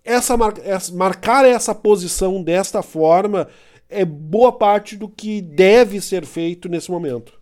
essa, 0.03 0.35
essa, 0.63 0.93
marcar 0.93 1.45
essa 1.45 1.75
posição 1.75 2.41
desta 2.41 2.81
forma 2.81 3.47
é 3.89 4.05
boa 4.05 4.51
parte 4.51 4.95
do 4.95 5.07
que 5.07 5.41
deve 5.41 6.01
ser 6.01 6.25
feito 6.25 6.69
nesse 6.69 6.89
momento. 6.89 7.38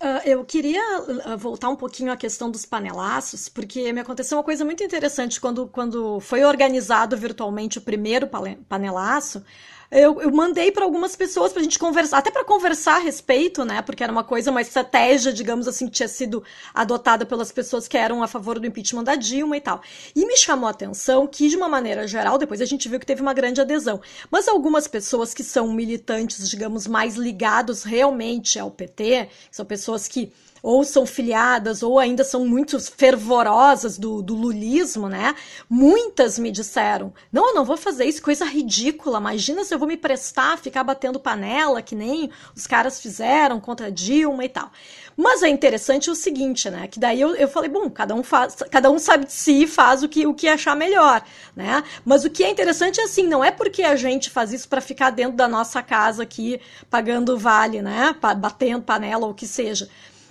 Uh, 0.00 0.22
eu 0.24 0.44
queria 0.44 1.00
uh, 1.00 1.36
voltar 1.36 1.68
um 1.68 1.74
pouquinho 1.74 2.12
à 2.12 2.16
questão 2.16 2.48
dos 2.48 2.64
panelaços, 2.64 3.48
porque 3.48 3.92
me 3.92 4.00
aconteceu 4.00 4.38
uma 4.38 4.44
coisa 4.44 4.64
muito 4.64 4.82
interessante 4.84 5.40
quando, 5.40 5.66
quando 5.66 6.20
foi 6.20 6.44
organizado 6.44 7.16
virtualmente 7.16 7.78
o 7.78 7.80
primeiro 7.80 8.28
panelaço 8.68 9.42
eu, 9.90 10.20
eu 10.20 10.30
mandei 10.30 10.70
para 10.70 10.84
algumas 10.84 11.16
pessoas 11.16 11.50
para 11.50 11.60
a 11.60 11.62
gente 11.62 11.78
conversar, 11.78 12.18
até 12.18 12.30
para 12.30 12.44
conversar 12.44 12.96
a 12.96 12.98
respeito, 12.98 13.64
né? 13.64 13.80
Porque 13.80 14.02
era 14.02 14.12
uma 14.12 14.22
coisa, 14.22 14.50
uma 14.50 14.60
estratégia, 14.60 15.32
digamos 15.32 15.66
assim, 15.66 15.86
que 15.86 15.92
tinha 15.92 16.08
sido 16.08 16.44
adotada 16.74 17.24
pelas 17.24 17.50
pessoas 17.50 17.88
que 17.88 17.96
eram 17.96 18.22
a 18.22 18.28
favor 18.28 18.58
do 18.58 18.66
impeachment 18.66 19.04
da 19.04 19.14
Dilma 19.14 19.56
e 19.56 19.60
tal. 19.60 19.80
E 20.14 20.26
me 20.26 20.36
chamou 20.36 20.66
a 20.66 20.70
atenção 20.70 21.26
que, 21.26 21.48
de 21.48 21.56
uma 21.56 21.68
maneira 21.70 22.06
geral, 22.06 22.36
depois 22.36 22.60
a 22.60 22.66
gente 22.66 22.88
viu 22.88 23.00
que 23.00 23.06
teve 23.06 23.22
uma 23.22 23.32
grande 23.32 23.62
adesão. 23.62 24.00
Mas 24.30 24.46
algumas 24.46 24.86
pessoas 24.86 25.32
que 25.32 25.42
são 25.42 25.72
militantes, 25.72 26.50
digamos, 26.50 26.86
mais 26.86 27.16
ligados 27.16 27.82
realmente 27.82 28.58
ao 28.58 28.70
PT, 28.70 29.30
são 29.50 29.64
pessoas 29.64 30.06
que 30.06 30.30
ou 30.62 30.84
são 30.84 31.06
filiadas, 31.06 31.82
ou 31.82 31.98
ainda 31.98 32.24
são 32.24 32.46
muito 32.46 32.78
fervorosas 32.80 33.98
do, 33.98 34.22
do 34.22 34.34
lulismo, 34.34 35.08
né? 35.08 35.34
Muitas 35.68 36.38
me 36.38 36.50
disseram: 36.50 37.12
não, 37.32 37.48
eu 37.48 37.54
não 37.54 37.64
vou 37.64 37.76
fazer 37.76 38.04
isso, 38.04 38.22
coisa 38.22 38.44
ridícula. 38.44 39.18
Imagina 39.18 39.64
se 39.64 39.74
eu 39.74 39.78
vou 39.78 39.88
me 39.88 39.96
prestar 39.96 40.58
ficar 40.58 40.84
batendo 40.84 41.20
panela, 41.20 41.82
que 41.82 41.94
nem 41.94 42.30
os 42.54 42.66
caras 42.66 43.00
fizeram 43.00 43.60
contra 43.60 43.90
Dilma 43.90 44.44
e 44.44 44.48
tal. 44.48 44.70
Mas 45.20 45.42
é 45.42 45.48
interessante 45.48 46.08
o 46.10 46.14
seguinte, 46.14 46.70
né? 46.70 46.86
Que 46.86 47.00
daí 47.00 47.20
eu, 47.20 47.34
eu 47.34 47.48
falei, 47.48 47.68
bom, 47.68 47.90
cada 47.90 48.14
um 48.14 48.22
faz, 48.22 48.54
cada 48.70 48.88
um 48.88 49.00
sabe 49.00 49.24
de 49.26 49.32
si 49.32 49.64
e 49.64 49.66
faz 49.66 50.04
o 50.04 50.08
que, 50.08 50.24
o 50.24 50.32
que 50.32 50.46
achar 50.46 50.76
melhor, 50.76 51.24
né? 51.56 51.82
Mas 52.04 52.24
o 52.24 52.30
que 52.30 52.44
é 52.44 52.50
interessante 52.50 53.00
é 53.00 53.02
assim, 53.02 53.26
não 53.26 53.44
é 53.44 53.50
porque 53.50 53.82
a 53.82 53.96
gente 53.96 54.30
faz 54.30 54.52
isso 54.52 54.68
para 54.68 54.80
ficar 54.80 55.10
dentro 55.10 55.36
da 55.36 55.48
nossa 55.48 55.82
casa 55.82 56.22
aqui, 56.22 56.60
pagando 56.88 57.36
vale, 57.36 57.82
né? 57.82 58.14
Batendo 58.38 58.82
panela 58.82 59.26
ou 59.26 59.32
o 59.32 59.34
que 59.34 59.46
seja 59.46 59.88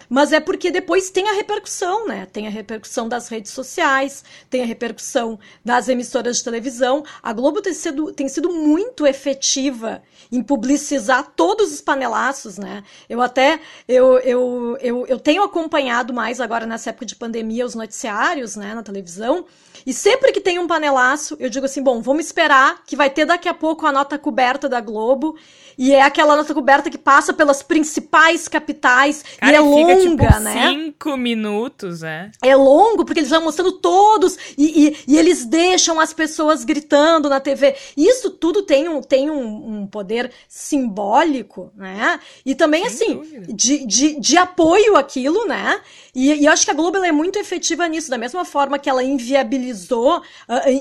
mas 0.09 0.31
é 0.31 0.39
porque 0.39 0.71
depois 0.71 1.09
tem 1.09 1.29
a 1.29 1.33
repercussão, 1.33 2.07
né? 2.07 2.27
Tem 2.31 2.47
a 2.47 2.49
repercussão 2.49 3.07
das 3.07 3.27
redes 3.27 3.51
sociais, 3.51 4.23
tem 4.49 4.63
a 4.63 4.65
repercussão 4.65 5.39
das 5.63 5.89
emissoras 5.89 6.37
de 6.37 6.43
televisão. 6.43 7.03
A 7.21 7.33
Globo 7.33 7.61
tem 7.61 7.73
sido, 7.73 8.11
tem 8.13 8.27
sido 8.27 8.51
muito 8.51 9.05
efetiva 9.05 10.01
em 10.31 10.41
publicizar 10.41 11.31
todos 11.35 11.71
os 11.71 11.81
panelaços, 11.81 12.57
né? 12.57 12.83
Eu 13.09 13.21
até 13.21 13.59
eu, 13.87 14.17
eu, 14.19 14.77
eu, 14.81 15.07
eu 15.07 15.19
tenho 15.19 15.43
acompanhado 15.43 16.13
mais 16.13 16.39
agora 16.39 16.65
nessa 16.65 16.89
época 16.89 17.05
de 17.05 17.15
pandemia 17.15 17.65
os 17.65 17.75
noticiários, 17.75 18.55
né, 18.55 18.73
na 18.73 18.83
televisão, 18.83 19.45
e 19.87 19.93
sempre 19.93 20.33
que 20.33 20.41
tem 20.41 20.59
um 20.59 20.67
panelaço, 20.67 21.37
eu 21.39 21.49
digo 21.49 21.65
assim, 21.65 21.81
bom, 21.81 22.01
vamos 22.01 22.25
esperar 22.25 22.83
que 22.85 22.93
vai 22.93 23.09
ter 23.09 23.23
daqui 23.23 23.47
a 23.47 23.53
pouco 23.53 23.87
a 23.87 23.91
nota 23.93 24.19
coberta 24.19 24.67
da 24.67 24.81
Globo 24.81 25.37
e 25.77 25.93
é 25.93 26.01
aquela 26.01 26.35
nota 26.35 26.53
coberta 26.53 26.89
que 26.89 26.97
passa 26.97 27.31
pelas 27.31 27.61
principais 27.61 28.47
capitais 28.47 29.23
Cara, 29.37 29.51
e 29.51 29.55
é 29.55 29.59
longa, 29.59 29.95
tipo, 29.95 30.39
né? 30.41 30.69
Cinco 30.69 31.15
minutos, 31.15 32.01
é. 32.01 32.31
É 32.41 32.55
longo, 32.55 33.05
porque 33.05 33.19
eles 33.19 33.29
vão 33.29 33.43
mostrando 33.43 33.73
todos 33.73 34.37
e, 34.57 34.87
e, 34.87 34.97
e, 35.07 35.17
eles 35.17 35.45
deixam 35.45 35.99
as 35.99 36.11
pessoas 36.11 36.65
gritando 36.65 37.29
na 37.29 37.39
TV. 37.39 37.75
Isso 37.95 38.31
tudo 38.31 38.63
tem 38.63 38.89
um, 38.89 39.01
tem 39.01 39.29
um, 39.29 39.81
um 39.81 39.87
poder 39.87 40.31
simbólico, 40.49 41.71
né? 41.75 42.19
E 42.43 42.55
também, 42.55 42.89
Sem 42.89 43.19
assim, 43.19 43.43
de, 43.53 43.85
de, 43.85 44.19
de 44.19 44.37
apoio 44.37 44.95
àquilo, 44.95 45.45
né? 45.45 45.79
E, 46.15 46.33
e 46.33 46.45
eu 46.45 46.51
acho 46.51 46.65
que 46.65 46.71
a 46.71 46.73
Globo 46.73 46.97
é 46.97 47.11
muito 47.11 47.37
efetiva 47.37 47.87
nisso, 47.87 48.09
da 48.09 48.17
mesma 48.17 48.43
forma 48.43 48.79
que 48.79 48.89
ela 48.89 49.03
inviabilizou, 49.03 49.76
uh, 49.85 50.21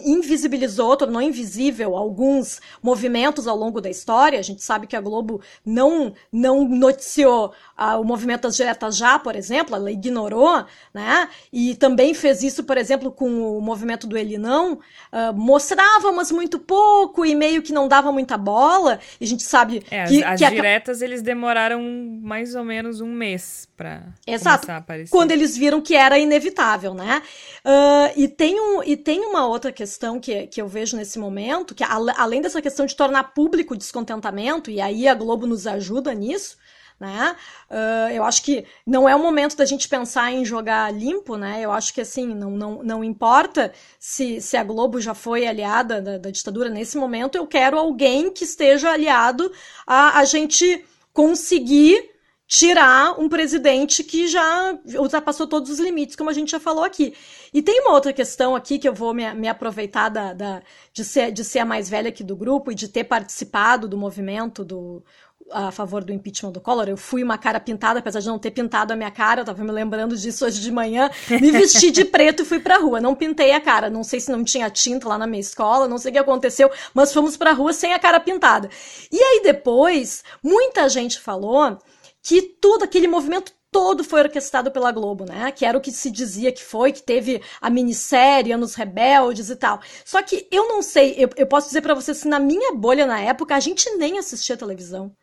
invisibilizou, 0.04 0.96
tornou 0.96 1.20
invisível 1.20 1.96
alguns 1.96 2.60
movimentos 2.82 3.46
ao 3.46 3.56
longo 3.56 3.80
da 3.80 3.90
história. 3.90 4.38
A 4.38 4.42
gente 4.42 4.62
sabe 4.62 4.86
que 4.86 4.96
a 4.96 5.00
Globo 5.00 5.40
não, 5.64 6.14
não 6.32 6.64
noticiou 6.68 7.52
uh, 7.78 8.00
o 8.00 8.04
movimento 8.04 8.42
das 8.42 8.56
diretas 8.56 8.96
já, 8.96 9.18
por 9.18 9.36
exemplo, 9.36 9.76
ela 9.76 9.90
ignorou, 9.90 10.64
né? 10.92 11.28
E 11.52 11.74
também 11.74 12.14
fez 12.14 12.42
isso, 12.42 12.64
por 12.64 12.76
exemplo, 12.78 13.10
com 13.10 13.58
o 13.58 13.60
movimento 13.60 14.06
do 14.06 14.16
Elinão, 14.16 14.74
uh, 15.12 15.34
mostrava, 15.34 16.12
mas 16.12 16.30
muito 16.30 16.58
pouco 16.58 17.24
e 17.24 17.34
meio 17.34 17.62
que 17.62 17.72
não 17.72 17.88
dava 17.88 18.12
muita 18.12 18.36
bola. 18.36 18.98
E 19.20 19.24
a 19.24 19.28
gente 19.28 19.42
sabe 19.42 19.82
é, 19.90 20.04
que, 20.04 20.22
as, 20.22 20.38
que 20.38 20.44
as 20.44 20.52
diretas 20.52 21.02
eles 21.02 21.22
demoraram 21.22 21.82
mais 22.22 22.54
ou 22.54 22.64
menos 22.64 23.00
um 23.00 23.12
mês 23.12 23.68
para 23.76 24.02
Exato. 24.26 24.66
começar 24.66 24.74
a 24.74 24.78
aparecer. 24.78 25.10
Quando 25.10 25.30
eles 25.30 25.56
viram 25.56 25.80
que 25.80 25.94
era 25.94 26.18
inevitável, 26.18 26.94
né? 26.94 27.22
Uh, 27.64 28.12
e, 28.16 28.28
tem 28.28 28.60
um, 28.60 28.82
e 28.86 28.96
tem 28.96 29.20
uma 29.20 29.46
outra 29.46 29.72
questão 29.72 30.20
que, 30.20 30.46
que 30.46 30.62
eu 30.62 30.68
vejo 30.68 30.96
nesse 30.96 31.18
momento, 31.18 31.74
que 31.74 31.84
além 31.84 32.40
dessa 32.40 32.62
questão 32.62 32.86
de 32.86 32.94
tornar 32.94 33.34
público 33.34 33.74
o 33.74 33.76
descontentamento, 33.76 34.70
e 34.70 34.80
aí 34.80 35.08
a 35.08 35.14
Globo 35.14 35.46
nos 35.46 35.66
ajuda 35.66 36.14
nisso, 36.14 36.56
né? 36.98 37.36
Uh, 37.70 38.10
eu 38.12 38.24
acho 38.24 38.42
que 38.42 38.64
não 38.86 39.08
é 39.08 39.14
o 39.14 39.18
momento 39.18 39.56
da 39.56 39.64
gente 39.66 39.88
pensar 39.88 40.32
em 40.32 40.44
jogar 40.44 40.92
limpo, 40.94 41.36
né? 41.36 41.60
Eu 41.60 41.70
acho 41.72 41.92
que 41.92 42.00
assim, 42.00 42.34
não, 42.34 42.52
não, 42.52 42.82
não 42.82 43.04
importa 43.04 43.72
se, 43.98 44.40
se 44.40 44.56
a 44.56 44.64
Globo 44.64 45.00
já 45.00 45.14
foi 45.14 45.46
aliada 45.46 46.00
da, 46.00 46.16
da 46.16 46.30
ditadura 46.30 46.70
nesse 46.70 46.96
momento, 46.96 47.36
eu 47.36 47.46
quero 47.46 47.78
alguém 47.78 48.30
que 48.30 48.44
esteja 48.44 48.92
aliado 48.92 49.52
a 49.86 50.20
a 50.20 50.24
gente 50.24 50.84
conseguir 51.12 52.16
tirar 52.48 53.18
um 53.18 53.28
presidente 53.28 54.04
que 54.04 54.28
já 54.28 54.78
ultrapassou 54.94 55.46
todos 55.46 55.70
os 55.70 55.80
limites, 55.80 56.14
como 56.14 56.30
a 56.30 56.32
gente 56.32 56.52
já 56.52 56.60
falou 56.60 56.84
aqui. 56.84 57.14
E 57.52 57.62
tem 57.62 57.80
uma 57.80 57.92
outra 57.92 58.12
questão 58.12 58.54
aqui 58.54 58.78
que 58.78 58.88
eu 58.88 58.94
vou 58.94 59.14
me, 59.14 59.32
me 59.34 59.48
aproveitar 59.48 60.08
da, 60.08 60.32
da, 60.32 60.62
de, 60.92 61.04
ser, 61.04 61.32
de 61.32 61.44
ser 61.44 61.60
a 61.60 61.64
mais 61.64 61.88
velha 61.88 62.08
aqui 62.08 62.24
do 62.24 62.36
grupo 62.36 62.72
e 62.72 62.74
de 62.74 62.88
ter 62.88 63.04
participado 63.04 63.88
do 63.88 63.96
movimento 63.96 64.64
do, 64.64 65.02
a 65.50 65.70
favor 65.70 66.02
do 66.02 66.12
impeachment 66.12 66.52
do 66.52 66.60
Collor. 66.60 66.88
Eu 66.88 66.96
fui 66.96 67.22
uma 67.22 67.38
cara 67.38 67.60
pintada, 67.60 68.00
apesar 68.00 68.20
de 68.20 68.26
não 68.26 68.38
ter 68.38 68.50
pintado 68.50 68.92
a 68.92 68.96
minha 68.96 69.10
cara, 69.10 69.40
eu 69.40 69.44
tava 69.44 69.62
me 69.62 69.70
lembrando 69.70 70.16
disso 70.16 70.44
hoje 70.44 70.60
de 70.60 70.70
manhã. 70.70 71.10
Me 71.30 71.50
vesti 71.50 71.90
de 71.90 72.04
preto 72.04 72.42
e 72.42 72.46
fui 72.46 72.58
pra 72.58 72.78
rua. 72.78 73.00
Não 73.00 73.14
pintei 73.14 73.52
a 73.52 73.60
cara. 73.60 73.88
Não 73.88 74.02
sei 74.02 74.20
se 74.20 74.30
não 74.30 74.44
tinha 74.44 74.68
tinta 74.70 75.08
lá 75.08 75.18
na 75.18 75.26
minha 75.26 75.40
escola, 75.40 75.88
não 75.88 75.98
sei 75.98 76.10
o 76.10 76.12
que 76.14 76.18
aconteceu, 76.18 76.70
mas 76.92 77.12
fomos 77.12 77.36
pra 77.36 77.52
rua 77.52 77.72
sem 77.72 77.92
a 77.92 77.98
cara 77.98 78.20
pintada. 78.20 78.68
E 79.10 79.18
aí 79.18 79.40
depois, 79.42 80.24
muita 80.42 80.88
gente 80.88 81.20
falou 81.20 81.78
que 82.22 82.42
tudo 82.42 82.84
aquele 82.84 83.06
movimento 83.06 83.52
todo 83.76 84.02
foi 84.02 84.22
orquestrado 84.22 84.70
pela 84.70 84.90
Globo, 84.90 85.26
né? 85.26 85.52
Que 85.52 85.66
era 85.66 85.76
o 85.76 85.80
que 85.82 85.92
se 85.92 86.10
dizia 86.10 86.50
que 86.50 86.64
foi, 86.64 86.92
que 86.92 87.02
teve 87.02 87.42
a 87.60 87.68
minissérie 87.68 88.50
Anos 88.50 88.74
Rebeldes 88.74 89.50
e 89.50 89.56
tal. 89.56 89.82
Só 90.02 90.22
que 90.22 90.48
eu 90.50 90.66
não 90.66 90.80
sei, 90.80 91.14
eu, 91.18 91.28
eu 91.36 91.46
posso 91.46 91.66
dizer 91.66 91.82
para 91.82 91.92
vocês 91.92 92.22
que 92.22 92.28
na 92.28 92.40
minha 92.40 92.72
bolha 92.72 93.04
na 93.04 93.20
época 93.20 93.54
a 93.54 93.60
gente 93.60 93.90
nem 93.96 94.18
assistia 94.18 94.56
televisão. 94.56 95.14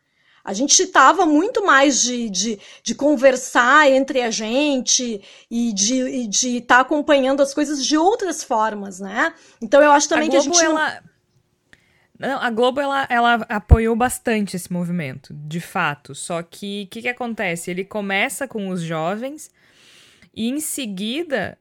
A 0.44 0.52
gente 0.52 0.80
estava 0.80 1.26
muito 1.26 1.66
mais 1.66 2.00
de, 2.00 2.30
de, 2.30 2.60
de, 2.80 2.94
conversar 2.94 3.90
entre 3.90 4.22
a 4.22 4.30
gente 4.30 5.20
e 5.50 5.72
de 5.72 6.58
estar 6.58 6.76
tá 6.76 6.80
acompanhando 6.82 7.42
as 7.42 7.52
coisas 7.52 7.84
de 7.84 7.96
outras 7.98 8.44
formas, 8.44 9.00
né? 9.00 9.34
Então 9.60 9.82
eu 9.82 9.90
acho 9.90 10.08
também 10.08 10.28
a 10.28 10.30
que 10.30 10.36
a 10.36 10.40
gente. 10.40 10.62
Ela... 10.62 11.02
Não, 12.18 12.40
a 12.40 12.48
Globo 12.50 12.80
ela, 12.80 13.06
ela 13.10 13.34
apoiou 13.48 13.96
bastante 13.96 14.54
esse 14.56 14.72
movimento, 14.72 15.34
de 15.34 15.60
fato. 15.60 16.14
Só 16.14 16.42
que 16.42 16.84
o 16.84 16.90
que, 16.90 17.02
que 17.02 17.08
acontece? 17.08 17.70
Ele 17.70 17.84
começa 17.84 18.46
com 18.46 18.68
os 18.68 18.80
jovens 18.80 19.50
e 20.34 20.48
em 20.48 20.60
seguida 20.60 21.58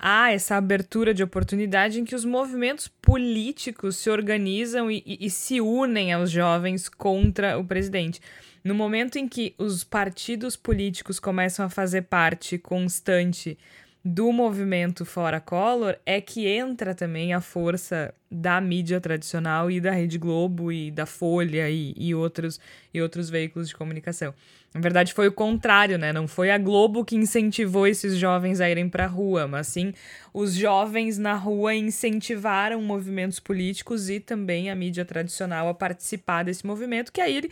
há 0.00 0.32
essa 0.32 0.56
abertura 0.56 1.14
de 1.14 1.22
oportunidade 1.22 2.00
em 2.00 2.04
que 2.04 2.14
os 2.14 2.24
movimentos 2.24 2.88
políticos 2.88 3.96
se 3.96 4.10
organizam 4.10 4.90
e, 4.90 5.02
e, 5.06 5.26
e 5.26 5.30
se 5.30 5.60
unem 5.60 6.12
aos 6.12 6.30
jovens 6.30 6.88
contra 6.88 7.58
o 7.58 7.64
presidente. 7.64 8.20
No 8.64 8.74
momento 8.74 9.16
em 9.16 9.28
que 9.28 9.54
os 9.58 9.82
partidos 9.82 10.56
políticos 10.56 11.18
começam 11.18 11.66
a 11.66 11.70
fazer 11.70 12.02
parte 12.02 12.58
constante 12.58 13.58
do 14.04 14.32
movimento 14.32 15.04
Fora 15.04 15.40
Collor 15.40 15.96
é 16.04 16.20
que 16.20 16.48
entra 16.48 16.94
também 16.94 17.32
a 17.32 17.40
força 17.40 18.12
da 18.28 18.60
mídia 18.60 19.00
tradicional 19.00 19.70
e 19.70 19.80
da 19.80 19.92
Rede 19.92 20.18
Globo 20.18 20.72
e 20.72 20.90
da 20.90 21.06
Folha 21.06 21.70
e, 21.70 21.94
e, 21.96 22.14
outros, 22.14 22.58
e 22.92 23.00
outros 23.00 23.30
veículos 23.30 23.68
de 23.68 23.76
comunicação. 23.76 24.34
Na 24.74 24.80
verdade, 24.80 25.12
foi 25.12 25.28
o 25.28 25.32
contrário, 25.32 25.98
né? 25.98 26.12
Não 26.12 26.26
foi 26.26 26.50
a 26.50 26.58
Globo 26.58 27.04
que 27.04 27.14
incentivou 27.14 27.86
esses 27.86 28.16
jovens 28.16 28.60
a 28.60 28.68
irem 28.68 28.88
para 28.88 29.04
a 29.04 29.08
rua, 29.08 29.46
mas 29.46 29.68
sim 29.68 29.92
os 30.32 30.54
jovens 30.54 31.18
na 31.18 31.34
rua 31.34 31.74
incentivaram 31.74 32.82
movimentos 32.82 33.38
políticos 33.38 34.08
e 34.10 34.18
também 34.18 34.70
a 34.70 34.74
mídia 34.74 35.04
tradicional 35.04 35.68
a 35.68 35.74
participar 35.74 36.42
desse 36.42 36.66
movimento, 36.66 37.12
que 37.12 37.20
aí, 37.20 37.50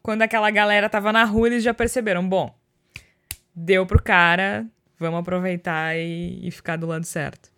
quando 0.00 0.22
aquela 0.22 0.50
galera 0.50 0.88
tava 0.88 1.12
na 1.12 1.24
rua, 1.24 1.48
eles 1.48 1.64
já 1.64 1.74
perceberam, 1.74 2.26
bom, 2.26 2.54
deu 3.54 3.84
pro 3.84 4.00
cara, 4.00 4.64
vamos 5.00 5.20
aproveitar 5.20 5.96
e, 5.96 6.46
e 6.46 6.50
ficar 6.50 6.76
do 6.76 6.86
lado 6.86 7.04
certo. 7.04 7.50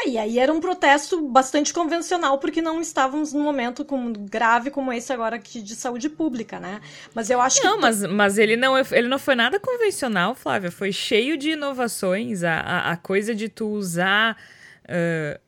É, 0.00 0.08
e 0.08 0.18
aí 0.18 0.38
era 0.38 0.52
um 0.52 0.60
protesto 0.60 1.20
bastante 1.28 1.72
convencional, 1.72 2.38
porque 2.38 2.62
não 2.62 2.80
estávamos 2.80 3.32
num 3.32 3.42
momento 3.42 3.84
como, 3.84 4.12
grave 4.12 4.70
como 4.70 4.92
esse 4.92 5.12
agora 5.12 5.36
aqui 5.36 5.60
de 5.60 5.74
saúde 5.74 6.08
pública, 6.08 6.60
né? 6.60 6.80
Mas 7.12 7.30
eu 7.30 7.40
acho 7.40 7.62
não, 7.62 7.62
que. 7.62 7.68
Não, 7.76 7.80
mas, 7.80 8.02
mas 8.04 8.38
ele, 8.38 8.56
não, 8.56 8.78
ele 8.78 9.08
não 9.08 9.18
foi 9.18 9.34
nada 9.34 9.58
convencional, 9.58 10.34
Flávia. 10.36 10.70
Foi 10.70 10.92
cheio 10.92 11.36
de 11.36 11.50
inovações. 11.50 12.44
A, 12.44 12.60
a, 12.60 12.92
a 12.92 12.96
coisa 12.96 13.34
de 13.34 13.48
tu 13.48 13.66
usar 13.66 14.36
uh, 14.84 15.40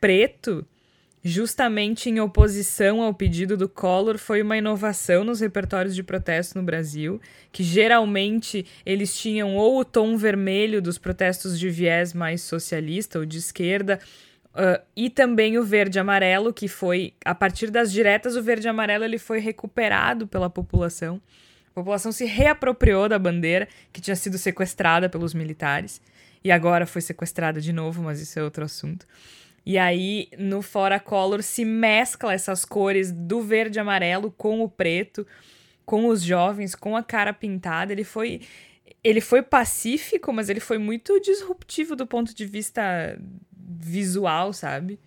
preto 0.00 0.64
justamente 1.26 2.08
em 2.08 2.20
oposição 2.20 3.02
ao 3.02 3.12
pedido 3.12 3.56
do 3.56 3.68
Collor, 3.68 4.16
foi 4.16 4.42
uma 4.42 4.56
inovação 4.56 5.24
nos 5.24 5.40
repertórios 5.40 5.92
de 5.92 6.02
protesto 6.04 6.56
no 6.56 6.64
Brasil, 6.64 7.20
que 7.50 7.64
geralmente 7.64 8.64
eles 8.86 9.18
tinham 9.18 9.56
ou 9.56 9.80
o 9.80 9.84
tom 9.84 10.16
vermelho 10.16 10.80
dos 10.80 10.98
protestos 10.98 11.58
de 11.58 11.68
viés 11.68 12.14
mais 12.14 12.42
socialista 12.42 13.18
ou 13.18 13.26
de 13.26 13.38
esquerda, 13.38 13.98
uh, 14.54 14.80
e 14.94 15.10
também 15.10 15.58
o 15.58 15.64
verde 15.64 15.98
amarelo, 15.98 16.52
que 16.52 16.68
foi, 16.68 17.12
a 17.24 17.34
partir 17.34 17.72
das 17.72 17.90
diretas, 17.90 18.36
o 18.36 18.42
verde 18.42 18.68
amarelo 18.68 19.02
ele 19.02 19.18
foi 19.18 19.40
recuperado 19.40 20.28
pela 20.28 20.48
população. 20.48 21.20
A 21.70 21.74
população 21.74 22.12
se 22.12 22.24
reapropriou 22.24 23.08
da 23.08 23.18
bandeira, 23.18 23.66
que 23.92 24.00
tinha 24.00 24.14
sido 24.14 24.38
sequestrada 24.38 25.08
pelos 25.08 25.34
militares, 25.34 26.00
e 26.44 26.52
agora 26.52 26.86
foi 26.86 27.02
sequestrada 27.02 27.60
de 27.60 27.72
novo, 27.72 28.00
mas 28.00 28.20
isso 28.20 28.38
é 28.38 28.44
outro 28.44 28.64
assunto. 28.64 29.04
E 29.66 29.76
aí, 29.76 30.28
no 30.38 30.62
Fora 30.62 31.00
Color, 31.00 31.42
se 31.42 31.64
mescla 31.64 32.32
essas 32.32 32.64
cores 32.64 33.10
do 33.10 33.42
verde 33.42 33.78
e 33.78 33.80
amarelo 33.80 34.30
com 34.30 34.60
o 34.62 34.68
preto, 34.68 35.26
com 35.84 36.06
os 36.06 36.22
jovens, 36.22 36.76
com 36.76 36.96
a 36.96 37.02
cara 37.02 37.32
pintada. 37.32 37.92
Ele 37.92 38.04
foi. 38.04 38.42
Ele 39.02 39.20
foi 39.20 39.42
pacífico, 39.42 40.32
mas 40.32 40.48
ele 40.48 40.60
foi 40.60 40.78
muito 40.78 41.20
disruptivo 41.20 41.96
do 41.96 42.06
ponto 42.06 42.32
de 42.34 42.46
vista 42.46 43.18
visual, 43.52 44.52
sabe? 44.52 45.00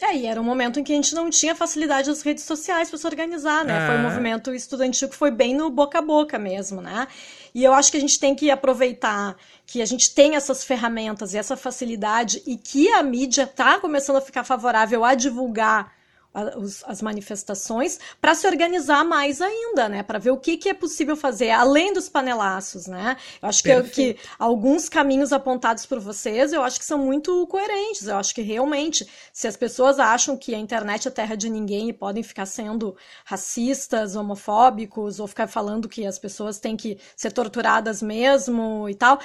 É, 0.00 0.16
e 0.16 0.26
era 0.26 0.40
um 0.40 0.44
momento 0.44 0.80
em 0.80 0.84
que 0.84 0.92
a 0.92 0.96
gente 0.96 1.14
não 1.14 1.30
tinha 1.30 1.54
facilidade 1.54 2.08
das 2.08 2.22
redes 2.22 2.42
sociais 2.42 2.88
para 2.88 2.98
se 2.98 3.06
organizar, 3.06 3.64
né? 3.64 3.86
Foi 3.86 3.96
um 3.96 4.02
movimento 4.02 4.52
estudantil 4.52 5.08
que 5.08 5.14
foi 5.14 5.30
bem 5.30 5.54
no 5.54 5.70
boca 5.70 6.00
a 6.00 6.02
boca 6.02 6.38
mesmo, 6.40 6.80
né? 6.80 7.06
E 7.54 7.64
eu 7.64 7.72
acho 7.72 7.90
que 7.90 7.96
a 7.96 8.00
gente 8.00 8.18
tem 8.18 8.34
que 8.34 8.50
aproveitar 8.50 9.36
que 9.66 9.82
a 9.82 9.86
gente 9.86 10.14
tem 10.14 10.36
essas 10.36 10.64
ferramentas 10.64 11.34
e 11.34 11.38
essa 11.38 11.56
facilidade 11.56 12.42
e 12.46 12.56
que 12.56 12.88
a 12.92 13.02
mídia 13.02 13.42
está 13.42 13.78
começando 13.78 14.16
a 14.16 14.22
ficar 14.22 14.44
favorável 14.44 15.04
a 15.04 15.14
divulgar 15.14 15.92
as 16.34 17.02
manifestações 17.02 18.00
para 18.20 18.34
se 18.34 18.46
organizar 18.46 19.04
mais 19.04 19.40
ainda, 19.40 19.88
né? 19.88 20.02
Para 20.02 20.18
ver 20.18 20.30
o 20.30 20.38
que, 20.38 20.56
que 20.56 20.68
é 20.68 20.74
possível 20.74 21.14
fazer, 21.14 21.50
além 21.50 21.92
dos 21.92 22.08
panelaços, 22.08 22.86
né? 22.86 23.16
Eu 23.40 23.48
acho 23.48 23.62
que, 23.62 23.82
que, 23.84 24.16
alguns 24.38 24.88
caminhos 24.88 25.32
apontados 25.32 25.84
por 25.84 26.00
vocês, 26.00 26.52
eu 26.52 26.62
acho 26.62 26.78
que 26.78 26.84
são 26.86 26.98
muito 26.98 27.46
coerentes. 27.48 28.06
Eu 28.06 28.16
acho 28.16 28.34
que 28.34 28.40
realmente, 28.40 29.06
se 29.32 29.46
as 29.46 29.56
pessoas 29.56 29.98
acham 29.98 30.36
que 30.36 30.54
a 30.54 30.58
internet 30.58 31.06
é 31.06 31.10
terra 31.10 31.36
de 31.36 31.50
ninguém 31.50 31.90
e 31.90 31.92
podem 31.92 32.22
ficar 32.22 32.46
sendo 32.46 32.96
racistas, 33.24 34.16
homofóbicos, 34.16 35.20
ou 35.20 35.26
ficar 35.26 35.46
falando 35.46 35.88
que 35.88 36.06
as 36.06 36.18
pessoas 36.18 36.58
têm 36.58 36.76
que 36.76 36.98
ser 37.14 37.32
torturadas 37.32 38.00
mesmo 38.00 38.88
e 38.88 38.94
tal, 38.94 39.18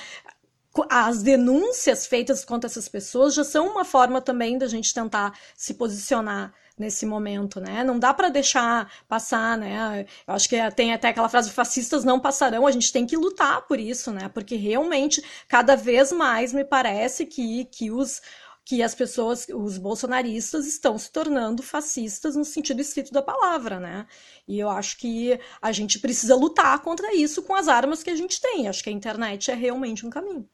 as 0.90 1.24
denúncias 1.24 2.06
feitas 2.06 2.44
contra 2.44 2.70
essas 2.70 2.88
pessoas 2.88 3.34
já 3.34 3.44
são 3.44 3.68
uma 3.68 3.86
forma 3.86 4.22
também 4.22 4.58
da 4.58 4.68
gente 4.68 4.94
tentar 4.94 5.34
se 5.56 5.74
posicionar 5.74 6.54
nesse 6.78 7.06
momento, 7.06 7.60
né? 7.60 7.84
Não 7.84 7.98
dá 7.98 8.14
para 8.14 8.30
deixar 8.30 8.92
passar, 9.08 9.58
né? 9.58 10.06
Eu 10.28 10.34
acho 10.34 10.48
que 10.48 10.56
tem 10.72 10.94
até 10.94 11.10
aquela 11.10 11.30
frase 11.30 11.52
fascistas 11.52 12.04
não 12.04 12.20
passarão, 12.20 12.68
a 12.68 12.72
gente 12.72 12.92
tem 12.92 13.06
que 13.06 13.18
lutar 13.18 13.66
por 13.68 13.80
isso, 13.80 14.12
né? 14.12 14.30
Porque 14.30 14.56
realmente 14.56 15.24
cada 15.48 15.76
vez 15.76 16.12
mais 16.12 16.54
me 16.54 16.64
parece 16.64 17.26
que 17.26 17.66
que 17.66 17.92
os 17.92 18.22
que 18.68 18.84
as 18.84 18.94
pessoas, 18.94 19.48
os 19.48 19.78
bolsonaristas 19.78 20.68
estão 20.68 20.98
se 20.98 21.10
tornando 21.10 21.64
fascistas 21.64 22.36
no 22.36 22.44
sentido 22.44 22.82
estrito 22.82 23.14
da 23.14 23.22
palavra, 23.22 23.80
né? 23.80 24.06
E 24.46 24.60
eu 24.60 24.70
acho 24.70 24.98
que 24.98 25.40
a 25.62 25.72
gente 25.72 26.00
precisa 26.00 26.36
lutar 26.36 26.78
contra 26.82 27.16
isso 27.16 27.44
com 27.44 27.56
as 27.56 27.70
armas 27.70 28.04
que 28.04 28.10
a 28.10 28.16
gente 28.16 28.42
tem. 28.42 28.68
Acho 28.68 28.84
que 28.84 28.90
a 28.90 28.92
internet 28.92 29.50
é 29.50 29.54
realmente 29.54 30.06
um 30.06 30.10
caminho. 30.10 30.46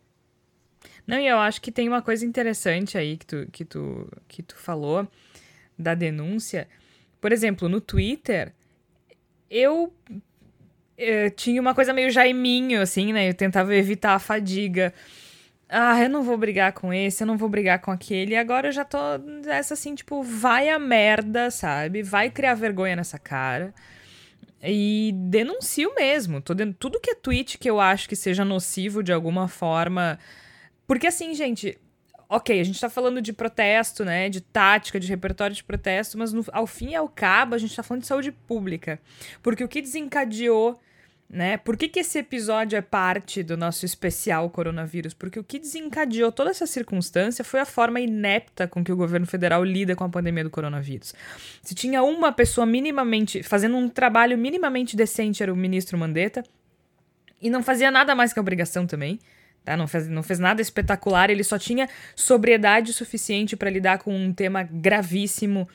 Não, 1.07 1.17
e 1.17 1.27
eu 1.27 1.39
acho 1.39 1.59
que 1.59 1.71
tem 1.71 1.87
uma 1.87 2.03
coisa 2.03 2.23
interessante 2.23 2.99
aí 2.99 3.17
que 3.17 3.25
tu, 3.25 3.47
que 3.51 3.65
tu, 3.65 4.07
que 4.27 4.43
tu 4.43 4.55
falou 4.57 5.07
da 5.77 5.95
denúncia. 5.95 6.67
Por 7.19 7.31
exemplo, 7.31 7.69
no 7.69 7.79
Twitter, 7.79 8.53
eu, 9.49 9.93
eu 10.97 11.31
tinha 11.31 11.61
uma 11.61 11.73
coisa 11.73 11.93
meio 11.93 12.11
jaiminho, 12.11 12.81
assim, 12.81 13.13
né? 13.13 13.29
Eu 13.29 13.33
tentava 13.33 13.75
evitar 13.75 14.13
a 14.13 14.19
fadiga. 14.19 14.93
Ah, 15.69 16.01
eu 16.01 16.09
não 16.09 16.23
vou 16.23 16.37
brigar 16.37 16.73
com 16.73 16.93
esse, 16.93 17.23
eu 17.23 17.27
não 17.27 17.37
vou 17.37 17.49
brigar 17.49 17.79
com 17.79 17.91
aquele. 17.91 18.33
E 18.33 18.37
agora 18.37 18.67
eu 18.67 18.71
já 18.71 18.85
tô 18.85 18.97
essa 19.47 19.73
assim, 19.73 19.95
tipo, 19.95 20.21
vai 20.21 20.69
a 20.69 20.77
merda, 20.77 21.49
sabe? 21.49 22.03
Vai 22.03 22.29
criar 22.29 22.53
vergonha 22.55 22.95
nessa 22.95 23.17
cara. 23.17 23.73
E 24.61 25.11
denuncio 25.15 25.93
mesmo. 25.95 26.41
Tudo 26.41 26.99
que 26.99 27.11
é 27.11 27.15
tweet 27.15 27.57
que 27.57 27.69
eu 27.69 27.79
acho 27.79 28.07
que 28.07 28.15
seja 28.15 28.45
nocivo 28.45 29.03
de 29.03 29.11
alguma 29.11 29.47
forma 29.47 30.19
porque 30.87 31.07
assim, 31.07 31.33
gente, 31.33 31.77
ok, 32.35 32.59
a 32.59 32.63
gente 32.63 32.79
tá 32.79 32.89
falando 32.89 33.21
de 33.21 33.31
protesto, 33.31 34.03
né? 34.03 34.27
De 34.27 34.41
tática, 34.41 34.99
de 34.99 35.07
repertório 35.07 35.55
de 35.55 35.63
protesto, 35.63 36.17
mas 36.17 36.33
no, 36.33 36.43
ao 36.51 36.65
fim 36.65 36.89
e 36.89 36.95
ao 36.95 37.07
cabo 37.07 37.53
a 37.53 37.57
gente 37.59 37.75
tá 37.75 37.83
falando 37.83 38.01
de 38.01 38.07
saúde 38.07 38.31
pública. 38.31 38.99
Porque 39.43 39.63
o 39.63 39.67
que 39.67 39.79
desencadeou, 39.79 40.79
né? 41.29 41.57
Por 41.57 41.77
que, 41.77 41.87
que 41.87 41.99
esse 41.99 42.17
episódio 42.17 42.75
é 42.75 42.81
parte 42.81 43.43
do 43.43 43.55
nosso 43.55 43.85
especial 43.85 44.49
coronavírus? 44.49 45.13
Porque 45.13 45.39
o 45.39 45.43
que 45.43 45.59
desencadeou 45.59 46.31
toda 46.31 46.49
essa 46.49 46.65
circunstância 46.65 47.45
foi 47.45 47.59
a 47.59 47.65
forma 47.65 47.99
inepta 47.99 48.67
com 48.67 48.83
que 48.83 48.91
o 48.91 48.97
governo 48.97 49.27
federal 49.27 49.63
lida 49.63 49.95
com 49.95 50.03
a 50.03 50.09
pandemia 50.09 50.43
do 50.43 50.49
coronavírus. 50.49 51.13
Se 51.61 51.75
tinha 51.75 52.01
uma 52.01 52.31
pessoa 52.31 52.65
minimamente, 52.65 53.43
fazendo 53.43 53.77
um 53.77 53.87
trabalho 53.87 54.39
minimamente 54.39 54.95
decente, 54.95 55.43
era 55.43 55.53
o 55.53 55.55
ministro 55.55 55.99
Mandetta, 55.99 56.43
e 57.39 57.47
não 57.47 57.61
fazia 57.61 57.91
nada 57.91 58.15
mais 58.15 58.33
que 58.33 58.39
obrigação 58.39 58.87
também. 58.87 59.19
Tá? 59.63 59.77
Não, 59.77 59.87
fez, 59.87 60.07
não 60.07 60.23
fez 60.23 60.39
nada 60.39 60.61
espetacular, 60.61 61.29
ele 61.29 61.43
só 61.43 61.57
tinha 61.57 61.87
sobriedade 62.15 62.91
suficiente 62.93 63.55
para 63.55 63.69
lidar 63.69 63.99
com 63.99 64.15
um 64.15 64.33
tema 64.33 64.63
gravíssimo. 64.63 65.67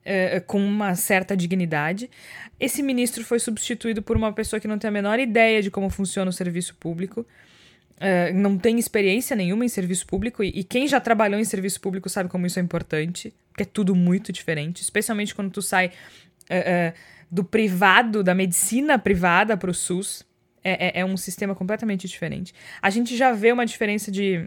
Uh, 0.00 0.40
com 0.46 0.58
uma 0.58 0.94
certa 0.94 1.36
dignidade. 1.36 2.10
Esse 2.58 2.82
ministro 2.82 3.22
foi 3.22 3.38
substituído 3.38 4.00
por 4.00 4.16
uma 4.16 4.32
pessoa 4.32 4.58
que 4.58 4.66
não 4.66 4.78
tem 4.78 4.88
a 4.88 4.90
menor 4.90 5.18
ideia 5.18 5.60
de 5.60 5.70
como 5.70 5.90
funciona 5.90 6.30
o 6.30 6.32
serviço 6.32 6.74
público, 6.76 7.20
uh, 7.20 8.34
não 8.34 8.56
tem 8.56 8.78
experiência 8.78 9.36
nenhuma 9.36 9.62
em 9.62 9.68
serviço 9.68 10.06
público, 10.06 10.42
e, 10.42 10.48
e, 10.48 10.64
quem 10.64 10.88
já 10.88 10.98
trabalhou 11.00 11.38
em 11.38 11.44
serviço 11.44 11.78
público 11.82 12.08
sabe 12.08 12.30
como 12.30 12.46
isso 12.46 12.58
é 12.58 12.62
importante, 12.62 13.34
porque 13.50 13.64
é 13.64 13.66
tudo 13.66 13.94
muito 13.94 14.32
diferente, 14.32 14.80
especialmente 14.80 15.34
quando 15.34 15.50
tu 15.50 15.60
sai 15.60 15.88
uh, 15.88 16.94
do 17.30 17.44
privado, 17.44 18.24
da 18.24 18.34
medicina 18.34 18.98
privada 18.98 19.54
para 19.54 19.70
o 19.70 19.74
SUS. 19.74 20.24
É, 20.62 20.98
é, 20.98 21.00
é 21.00 21.04
um 21.04 21.16
sistema 21.16 21.54
completamente 21.54 22.06
diferente. 22.06 22.52
A 22.82 22.90
gente 22.90 23.16
já 23.16 23.32
vê 23.32 23.50
uma 23.50 23.64
diferença 23.64 24.10
de 24.10 24.46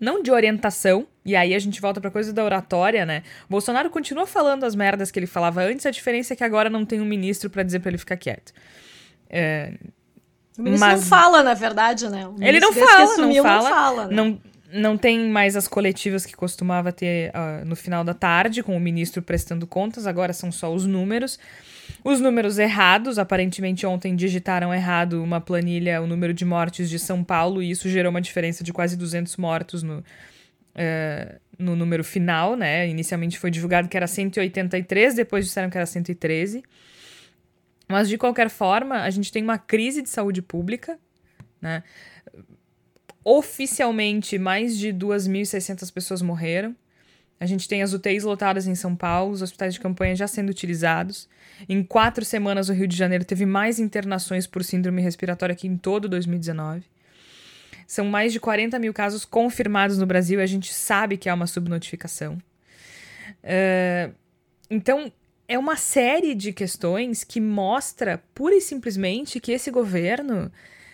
não 0.00 0.22
de 0.22 0.30
orientação, 0.30 1.06
e 1.24 1.36
aí 1.36 1.54
a 1.54 1.58
gente 1.58 1.78
volta 1.80 2.00
pra 2.00 2.10
coisa 2.10 2.32
da 2.32 2.42
oratória, 2.42 3.04
né? 3.04 3.22
Bolsonaro 3.48 3.90
continua 3.90 4.26
falando 4.26 4.64
as 4.64 4.74
merdas 4.74 5.10
que 5.10 5.18
ele 5.18 5.26
falava 5.26 5.62
antes, 5.62 5.84
a 5.84 5.90
diferença 5.90 6.32
é 6.32 6.36
que 6.36 6.42
agora 6.42 6.70
não 6.70 6.86
tem 6.86 7.00
um 7.00 7.04
ministro 7.04 7.50
para 7.50 7.62
dizer 7.62 7.80
para 7.80 7.90
ele 7.90 7.98
ficar 7.98 8.16
quieto. 8.16 8.52
É... 9.28 9.74
O 10.58 10.62
ministro 10.62 10.88
Mas... 10.88 11.00
não 11.02 11.06
fala, 11.06 11.42
na 11.42 11.54
verdade, 11.54 12.08
né? 12.08 12.26
ele 12.40 12.60
não 12.60 12.72
fala, 12.72 13.04
assumiu, 13.04 13.42
não 13.42 13.50
fala, 13.50 13.62
não 13.62 13.76
fala. 13.76 14.06
Né? 14.06 14.14
Não, 14.14 14.40
não 14.72 14.96
tem 14.96 15.28
mais 15.28 15.56
as 15.56 15.68
coletivas 15.68 16.26
que 16.26 16.34
costumava 16.34 16.92
ter 16.92 17.30
uh, 17.30 17.64
no 17.64 17.76
final 17.76 18.02
da 18.02 18.14
tarde, 18.14 18.62
com 18.62 18.76
o 18.76 18.80
ministro 18.80 19.22
prestando 19.22 19.66
contas, 19.66 20.06
agora 20.06 20.32
são 20.32 20.50
só 20.50 20.72
os 20.72 20.86
números. 20.86 21.38
Os 22.02 22.20
números 22.20 22.58
errados, 22.58 23.18
aparentemente 23.18 23.86
ontem 23.86 24.16
digitaram 24.16 24.72
errado 24.72 25.22
uma 25.22 25.40
planilha, 25.40 26.00
o 26.00 26.06
número 26.06 26.32
de 26.32 26.44
mortes 26.44 26.88
de 26.88 26.98
São 26.98 27.22
Paulo, 27.22 27.62
e 27.62 27.70
isso 27.70 27.88
gerou 27.88 28.10
uma 28.10 28.20
diferença 28.20 28.64
de 28.64 28.72
quase 28.72 28.96
200 28.96 29.36
mortos 29.36 29.82
no, 29.82 29.98
uh, 29.98 31.40
no 31.58 31.76
número 31.76 32.02
final, 32.02 32.56
né? 32.56 32.88
Inicialmente 32.88 33.38
foi 33.38 33.50
divulgado 33.50 33.88
que 33.88 33.96
era 33.96 34.06
183, 34.06 35.14
depois 35.14 35.44
disseram 35.44 35.68
que 35.68 35.76
era 35.76 35.86
113. 35.86 36.62
Mas, 37.86 38.08
de 38.08 38.16
qualquer 38.16 38.48
forma, 38.48 39.02
a 39.02 39.10
gente 39.10 39.30
tem 39.30 39.42
uma 39.42 39.58
crise 39.58 40.00
de 40.00 40.08
saúde 40.08 40.40
pública, 40.40 40.98
né? 41.60 41.82
Oficialmente, 43.22 44.38
mais 44.38 44.78
de 44.78 44.88
2.600 44.88 45.92
pessoas 45.92 46.22
morreram. 46.22 46.74
A 47.38 47.46
gente 47.46 47.68
tem 47.68 47.82
as 47.82 47.92
UTIs 47.92 48.22
lotadas 48.22 48.66
em 48.66 48.74
São 48.74 48.94
Paulo, 48.94 49.32
os 49.32 49.42
hospitais 49.42 49.74
de 49.74 49.80
campanha 49.80 50.14
já 50.14 50.26
sendo 50.26 50.50
utilizados. 50.50 51.28
Em 51.68 51.82
quatro 51.82 52.24
semanas, 52.24 52.68
o 52.68 52.72
Rio 52.72 52.86
de 52.86 52.96
Janeiro 52.96 53.24
teve 53.24 53.46
mais 53.46 53.78
internações 53.78 54.46
por 54.46 54.64
síndrome 54.64 55.02
respiratória 55.02 55.54
que 55.54 55.66
em 55.66 55.76
todo 55.76 56.08
2019. 56.08 56.82
São 57.86 58.06
mais 58.06 58.32
de 58.32 58.40
40 58.40 58.78
mil 58.78 58.94
casos 58.94 59.24
confirmados 59.24 59.98
no 59.98 60.06
Brasil 60.06 60.40
e 60.40 60.42
a 60.42 60.46
gente 60.46 60.72
sabe 60.72 61.16
que 61.16 61.28
há 61.28 61.34
uma 61.34 61.46
subnotificação. 61.46 62.38
Uh, 63.42 64.14
então, 64.70 65.12
é 65.48 65.58
uma 65.58 65.76
série 65.76 66.34
de 66.34 66.52
questões 66.52 67.24
que 67.24 67.40
mostra 67.40 68.22
pura 68.32 68.54
e 68.54 68.60
simplesmente 68.60 69.40
que 69.40 69.50
esse 69.50 69.70
governo 69.70 70.50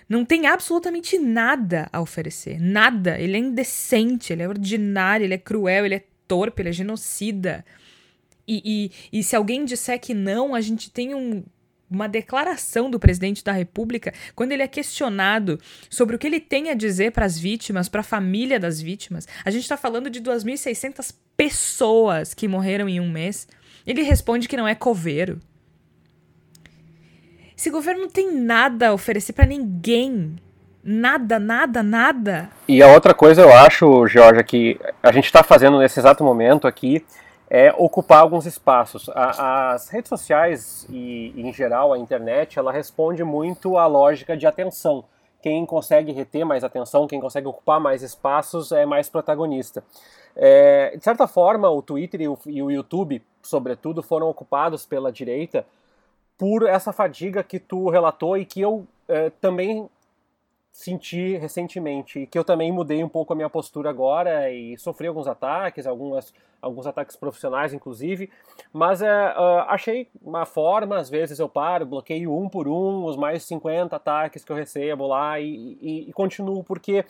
não 0.09 0.25
tem 0.25 0.47
absolutamente 0.47 1.19
nada 1.19 1.89
a 1.93 2.01
oferecer. 2.01 2.59
Nada. 2.61 3.19
Ele 3.19 3.37
é 3.37 3.41
indecente, 3.41 4.33
ele 4.33 4.43
é 4.43 4.49
ordinário, 4.49 5.25
ele 5.25 5.35
é 5.35 5.39
cruel, 5.39 5.85
ele 5.85 5.97
é 5.97 6.05
torpe, 6.27 6.62
ele 6.62 6.71
é 6.71 6.73
genocida. 6.73 7.64
E, 8.47 8.91
e, 9.13 9.19
e 9.19 9.23
se 9.23 9.35
alguém 9.35 9.65
disser 9.65 9.99
que 10.01 10.15
não, 10.15 10.55
a 10.55 10.61
gente 10.61 10.91
tem 10.91 11.15
um, 11.15 11.43
uma 11.91 12.09
declaração 12.09 12.91
do 12.91 12.99
presidente 12.99 13.43
da 13.43 13.53
República, 13.53 14.13
quando 14.35 14.53
ele 14.53 14.63
é 14.63 14.69
questionado 14.69 15.59
sobre 15.89 16.17
o 16.17 16.19
que 16.19 16.27
ele 16.27 16.41
tem 16.41 16.71
a 16.71 16.75
dizer 16.75 17.13
para 17.13 17.25
as 17.25 17.39
vítimas, 17.39 17.89
para 17.89 18.01
a 18.01 18.05
família 18.05 18.59
das 18.59 18.81
vítimas. 18.81 19.27
A 19.45 19.51
gente 19.51 19.63
está 19.63 19.77
falando 19.77 20.11
de 20.11 20.21
2.600 20.21 21.15
pessoas 21.37 22.35
que 22.35 22.49
morreram 22.49 22.89
em 22.89 23.01
um 23.01 23.11
mês. 23.11 23.49
Ele 23.87 24.03
responde 24.03 24.49
que 24.49 24.57
não 24.57 24.67
é 24.67 24.75
coveiro. 24.75 25.41
Esse 27.57 27.71
governo 27.71 28.03
não 28.03 28.11
tem 28.11 28.35
nada 28.35 28.89
a 28.89 28.93
oferecer 28.93 29.33
para 29.33 29.47
ninguém. 29.47 30.37
Nada, 30.85 31.39
nada, 31.39 31.83
nada. 31.83 32.51
E 32.69 32.83
a 32.83 32.89
outra 32.89 33.15
coisa 33.15 33.43
eu 33.43 33.53
acho, 33.53 34.07
Georgia, 34.07 34.43
que 34.45 34.79
a 35.03 35.11
gente 35.11 35.25
está 35.25 35.43
fazendo 35.43 35.79
nesse 35.79 35.99
exato 35.99 36.23
momento 36.23 36.67
aqui 36.67 37.05
ocupar 37.79 38.21
alguns 38.21 38.47
espaços. 38.47 39.09
A, 39.11 39.73
as 39.73 39.89
redes 39.89 40.09
sociais 40.09 40.87
e, 40.91 41.33
em 41.37 41.53
geral, 41.53 41.93
a 41.93 41.99
internet, 41.99 42.59
ela 42.59 42.73
responde 42.73 43.23
muito 43.23 43.79
à 43.79 43.87
lógica 43.87 44.37
de 44.37 44.47
atenção. 44.47 45.05
Quem 45.43 45.65
consegue 45.65 46.11
reter 46.13 46.45
mais 46.45 46.65
atenção, 46.65 47.07
quem 47.07 47.21
consegue 47.21 47.47
ocupar 47.47 47.79
mais 47.79 48.03
espaços 48.03 48.73
é 48.73 48.85
mais 48.85 49.09
protagonista. 49.09 49.85
É, 50.35 50.97
de 50.97 51.05
certa 51.05 51.27
forma, 51.27 51.71
o 51.71 51.81
Twitter 51.81 52.21
e 52.23 52.29
o, 52.29 52.39
e 52.47 52.63
o 52.63 52.71
YouTube, 52.71 53.23
sobretudo, 53.43 54.03
foram 54.03 54.29
ocupados 54.29 54.85
pela 54.85 55.13
direita 55.13 55.65
por 56.37 56.69
essa 56.69 56.93
fadiga 56.93 57.43
que 57.43 57.59
tu 57.59 57.89
relatou 57.89 58.37
e 58.37 58.45
que 58.45 58.61
eu 58.61 58.87
é, 59.09 59.31
também 59.41 59.89
senti 60.77 61.39
recentemente 61.39 62.27
que 62.27 62.39
eu 62.39 62.45
também 62.45 62.70
mudei 62.70 63.03
um 63.03 63.09
pouco 63.09 63.33
a 63.33 63.37
minha 63.37 63.49
postura 63.49 63.89
agora 63.89 64.53
e 64.53 64.77
sofri 64.77 65.07
alguns 65.07 65.27
ataques, 65.27 65.87
algumas, 65.87 66.35
alguns 66.61 66.87
ataques 66.87 67.16
profissionais 67.16 67.72
inclusive, 67.72 68.29
mas 68.74 69.01
é, 69.01 69.09
uh, 69.09 69.64
achei 69.68 70.07
uma 70.20 70.45
forma, 70.45 70.99
às 70.99 71.09
vezes 71.09 71.39
eu 71.39 71.49
paro, 71.49 71.87
bloqueio 71.87 72.31
um 72.31 72.47
por 72.47 72.68
um 72.68 73.07
os 73.07 73.16
mais 73.16 73.43
50 73.45 73.97
ataques 73.97 74.45
que 74.45 74.53
eu 74.53 74.57
recebo 74.57 75.07
lá 75.07 75.41
e, 75.41 75.79
e, 75.81 76.11
e 76.11 76.12
continuo 76.12 76.62
porque 76.62 77.07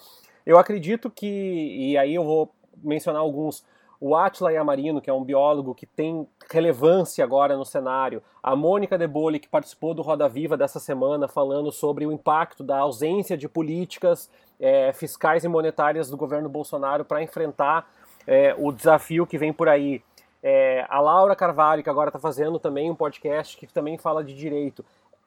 eu 0.47 0.61
acredito 0.61 1.11
que, 1.11 1.27
e 1.27 1.99
aí 1.99 2.15
eu 2.15 2.23
vou 2.23 2.55
mencionar 2.85 3.21
alguns, 3.21 3.65
o 4.01 4.15
Atila 4.15 4.53
Yamarino, 4.53 5.01
que 5.01 5.11
é 5.11 5.13
um 5.13 5.25
biólogo 5.25 5.75
que 5.75 5.87
tem 5.87 6.29
relevância 6.51 7.25
agora 7.25 7.57
no 7.57 7.65
cenário. 7.65 8.23
A 8.43 8.55
Mônica 8.55 8.99
De 8.99 9.07
Bolle, 9.07 9.39
que 9.39 9.49
participou 9.49 9.95
do 9.95 10.03
Roda 10.03 10.29
Viva 10.29 10.57
dessa 10.57 10.79
semana, 10.79 11.27
falando 11.29 11.73
sobre 11.73 12.07
o 12.07 12.13
impacto 12.13 12.63
da 12.63 12.79
ausência 12.79 13.37
de 13.37 13.49
políticas 13.49 14.31
é, 14.61 14.93
fiscais 14.93 15.45
e 15.45 15.49
monetárias 15.49 16.11
do 16.11 16.17
governo 16.17 16.49
Bolsonaro 16.49 17.05
para 17.05 17.23
enfrentar 17.23 17.91
é, 18.27 18.55
o 18.59 18.73
desafio 18.73 19.27
que 19.27 19.39
vem 19.39 19.53
por 19.53 19.69
aí. 19.69 20.03
É, 20.43 20.87
a 20.89 21.01
Laura 21.01 21.35
Carvalho, 21.35 21.83
que 21.83 21.91
agora 21.91 22.09
está 22.09 22.19
fazendo 22.19 22.59
também 22.59 22.91
um 22.91 22.95
podcast 22.95 23.57
que 23.57 23.67
também 23.67 23.99
fala 23.99 24.23
de 24.23 24.35
direito. 24.35 24.85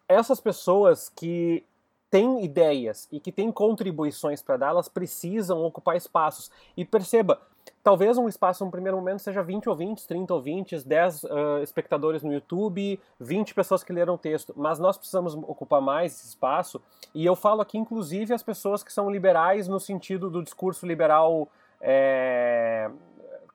Essas 0.08 0.40
pessoas 0.40 1.10
que 1.10 1.64
têm 2.10 2.44
ideias 2.44 3.08
e 3.12 3.20
que 3.20 3.32
têm 3.32 3.52
contribuições 3.52 4.42
para 4.42 4.58
dar, 4.58 4.70
elas 4.70 4.90
precisam 4.90 5.64
ocupar 5.64 5.96
espaços. 5.96 6.50
E 6.76 6.84
perceba, 6.84 7.40
talvez 7.84 8.18
um 8.18 8.28
espaço 8.28 8.66
no 8.66 8.72
primeiro 8.72 8.98
momento 8.98 9.20
seja 9.20 9.44
20 9.44 9.70
ouvintes, 9.70 10.06
30 10.06 10.34
ouvintes, 10.34 10.84
10 10.84 11.24
uh, 11.24 11.30
espectadores 11.62 12.24
no 12.24 12.34
YouTube, 12.34 13.00
20 13.20 13.54
pessoas 13.54 13.84
que 13.84 13.94
leram 13.94 14.16
o 14.16 14.18
texto, 14.18 14.54
mas 14.58 14.80
nós 14.80 14.98
precisamos 14.98 15.36
ocupar 15.36 15.82
mais 15.82 16.14
esse 16.14 16.28
espaço, 16.28 16.82
e 17.14 17.26
eu 17.26 17.36
falo 17.36 17.62
aqui 17.62 17.78
inclusive 17.78 18.34
as 18.34 18.44
pessoas 18.44 18.84
que 18.84 18.92
são 18.92 19.10
liberais 19.10 19.68
no 19.68 19.80
sentido 19.80 20.30
do 20.30 20.44
discurso 20.44 20.86
liberal 20.86 21.48
é, 21.82 22.90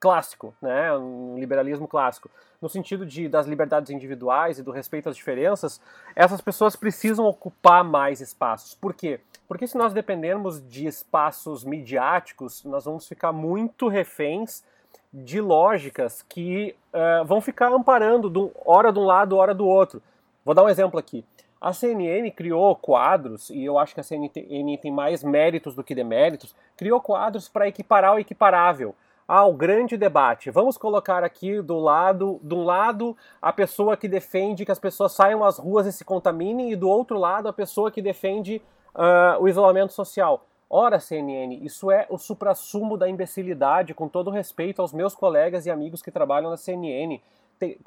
clássico, 0.00 0.54
né, 0.60 0.92
um 0.96 1.38
liberalismo 1.38 1.88
clássico, 1.88 2.30
no 2.60 2.68
sentido 2.68 3.04
de 3.04 3.28
das 3.28 3.46
liberdades 3.46 3.90
individuais 3.90 4.58
e 4.58 4.62
do 4.62 4.70
respeito 4.70 5.08
às 5.08 5.16
diferenças, 5.16 5.80
essas 6.16 6.40
pessoas 6.40 6.76
precisam 6.76 7.26
ocupar 7.26 7.84
mais 7.84 8.20
espaços. 8.20 8.74
Por 8.74 8.94
quê? 8.94 9.20
Porque 9.46 9.66
se 9.66 9.76
nós 9.76 9.92
dependermos 9.92 10.66
de 10.66 10.86
espaços 10.86 11.64
midiáticos, 11.64 12.64
nós 12.64 12.84
vamos 12.84 13.06
ficar 13.06 13.32
muito 13.32 13.88
reféns 13.88 14.64
de 15.12 15.40
lógicas 15.40 16.22
que 16.22 16.74
uh, 16.92 17.24
vão 17.24 17.40
ficar 17.40 17.70
amparando 17.72 18.28
do, 18.28 18.50
hora 18.64 18.92
de 18.92 18.98
um 18.98 19.04
lado, 19.04 19.36
hora 19.36 19.54
do 19.54 19.66
outro. 19.66 20.02
Vou 20.44 20.54
dar 20.54 20.64
um 20.64 20.68
exemplo 20.68 20.98
aqui. 20.98 21.24
A 21.60 21.72
CNN 21.72 22.30
criou 22.30 22.74
quadros, 22.76 23.48
e 23.48 23.64
eu 23.64 23.78
acho 23.78 23.94
que 23.94 24.00
a 24.00 24.02
CNN 24.02 24.76
tem 24.78 24.92
mais 24.92 25.22
méritos 25.22 25.74
do 25.74 25.84
que 25.84 25.94
deméritos, 25.94 26.54
criou 26.76 27.00
quadros 27.00 27.48
para 27.48 27.68
equiparar 27.68 28.14
o 28.14 28.18
equiparável 28.18 28.94
ao 29.26 29.52
grande 29.52 29.96
debate. 29.96 30.50
Vamos 30.50 30.76
colocar 30.76 31.24
aqui 31.24 31.60
do 31.60 31.78
lado, 31.78 32.40
de 32.42 32.54
um 32.54 32.64
lado 32.64 33.16
a 33.40 33.52
pessoa 33.52 33.96
que 33.96 34.06
defende 34.06 34.64
que 34.64 34.72
as 34.72 34.78
pessoas 34.78 35.12
saiam 35.12 35.42
às 35.42 35.58
ruas 35.58 35.86
e 35.86 35.92
se 35.92 36.04
contaminem 36.04 36.72
e 36.72 36.76
do 36.76 36.88
outro 36.88 37.18
lado 37.18 37.48
a 37.48 37.52
pessoa 37.52 37.90
que 37.90 38.02
defende 38.02 38.60
uh, 38.94 39.40
o 39.40 39.48
isolamento 39.48 39.92
social. 39.92 40.46
Ora, 40.68 40.98
CNN, 40.98 41.64
isso 41.64 41.90
é 41.90 42.06
o 42.10 42.18
suprassumo 42.18 42.96
da 42.96 43.08
imbecilidade, 43.08 43.94
com 43.94 44.08
todo 44.08 44.30
respeito 44.30 44.82
aos 44.82 44.92
meus 44.92 45.14
colegas 45.14 45.66
e 45.66 45.70
amigos 45.70 46.02
que 46.02 46.10
trabalham 46.10 46.50
na 46.50 46.56
CNN. 46.56 47.20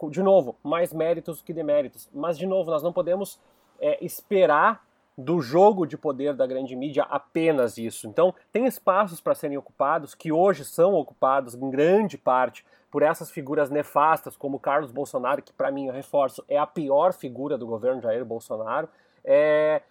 De 0.09 0.23
novo, 0.23 0.55
mais 0.63 0.93
méritos 0.93 1.41
que 1.41 1.51
deméritos. 1.51 2.09
Mas, 2.13 2.37
de 2.37 2.47
novo, 2.47 2.71
nós 2.71 2.81
não 2.81 2.93
podemos 2.93 3.39
é, 3.79 4.03
esperar 4.03 4.86
do 5.17 5.41
jogo 5.41 5.87
de 5.87 5.97
poder 5.97 6.35
da 6.35 6.45
grande 6.45 6.75
mídia 6.75 7.03
apenas 7.09 7.77
isso. 7.77 8.07
Então, 8.07 8.33
tem 8.51 8.65
espaços 8.65 9.19
para 9.19 9.33
serem 9.33 9.57
ocupados 9.57 10.13
que 10.13 10.31
hoje 10.31 10.63
são 10.63 10.93
ocupados 10.93 11.55
em 11.55 11.69
grande 11.71 12.17
parte 12.17 12.63
por 12.91 13.01
essas 13.01 13.31
figuras 13.31 13.69
nefastas, 13.69 14.37
como 14.37 14.59
Carlos 14.59 14.91
Bolsonaro, 14.91 15.41
que 15.41 15.51
para 15.51 15.71
mim, 15.71 15.87
eu 15.87 15.93
reforço, 15.93 16.43
é 16.47 16.57
a 16.57 16.67
pior 16.67 17.13
figura 17.13 17.57
do 17.57 17.65
governo 17.65 18.01
Jair 18.01 18.23
Bolsonaro, 18.23 18.87
é, 19.23 19.81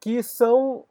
que 0.00 0.22
são 0.22 0.84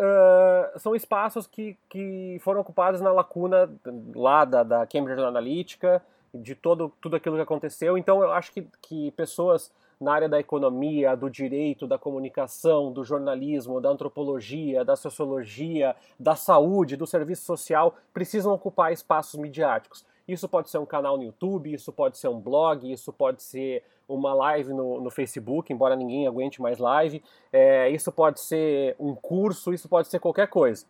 Uh, 0.00 0.78
são 0.78 0.94
espaços 0.94 1.44
que, 1.44 1.76
que 1.88 2.38
foram 2.42 2.60
ocupados 2.60 3.00
na 3.00 3.10
lacuna 3.10 3.68
lá 4.14 4.44
da, 4.44 4.62
da 4.62 4.86
Cambridge 4.86 5.20
Analytica, 5.20 6.00
de 6.32 6.54
todo, 6.54 6.92
tudo 7.00 7.16
aquilo 7.16 7.34
que 7.34 7.42
aconteceu. 7.42 7.98
Então, 7.98 8.22
eu 8.22 8.30
acho 8.30 8.52
que, 8.52 8.64
que 8.80 9.10
pessoas 9.10 9.72
na 10.00 10.12
área 10.12 10.28
da 10.28 10.38
economia, 10.38 11.16
do 11.16 11.28
direito, 11.28 11.86
da 11.86 11.98
comunicação, 11.98 12.92
do 12.92 13.04
jornalismo, 13.04 13.80
da 13.80 13.88
antropologia, 13.88 14.84
da 14.84 14.96
sociologia, 14.96 15.96
da 16.18 16.34
saúde, 16.36 16.96
do 16.96 17.06
serviço 17.06 17.44
social, 17.44 17.96
precisam 18.12 18.52
ocupar 18.52 18.92
espaços 18.92 19.38
midiáticos. 19.38 20.04
Isso 20.26 20.48
pode 20.48 20.68
ser 20.68 20.78
um 20.78 20.86
canal 20.86 21.16
no 21.16 21.24
YouTube, 21.24 21.72
isso 21.72 21.90
pode 21.90 22.18
ser 22.18 22.28
um 22.28 22.38
blog, 22.38 22.90
isso 22.92 23.12
pode 23.12 23.42
ser 23.42 23.82
uma 24.06 24.34
live 24.34 24.72
no, 24.72 25.00
no 25.00 25.10
Facebook, 25.10 25.72
embora 25.72 25.96
ninguém 25.96 26.26
aguente 26.26 26.62
mais 26.62 26.78
live, 26.78 27.22
é, 27.52 27.90
isso 27.90 28.12
pode 28.12 28.40
ser 28.40 28.94
um 28.98 29.14
curso, 29.14 29.72
isso 29.72 29.88
pode 29.88 30.08
ser 30.08 30.18
qualquer 30.18 30.48
coisa. 30.48 30.86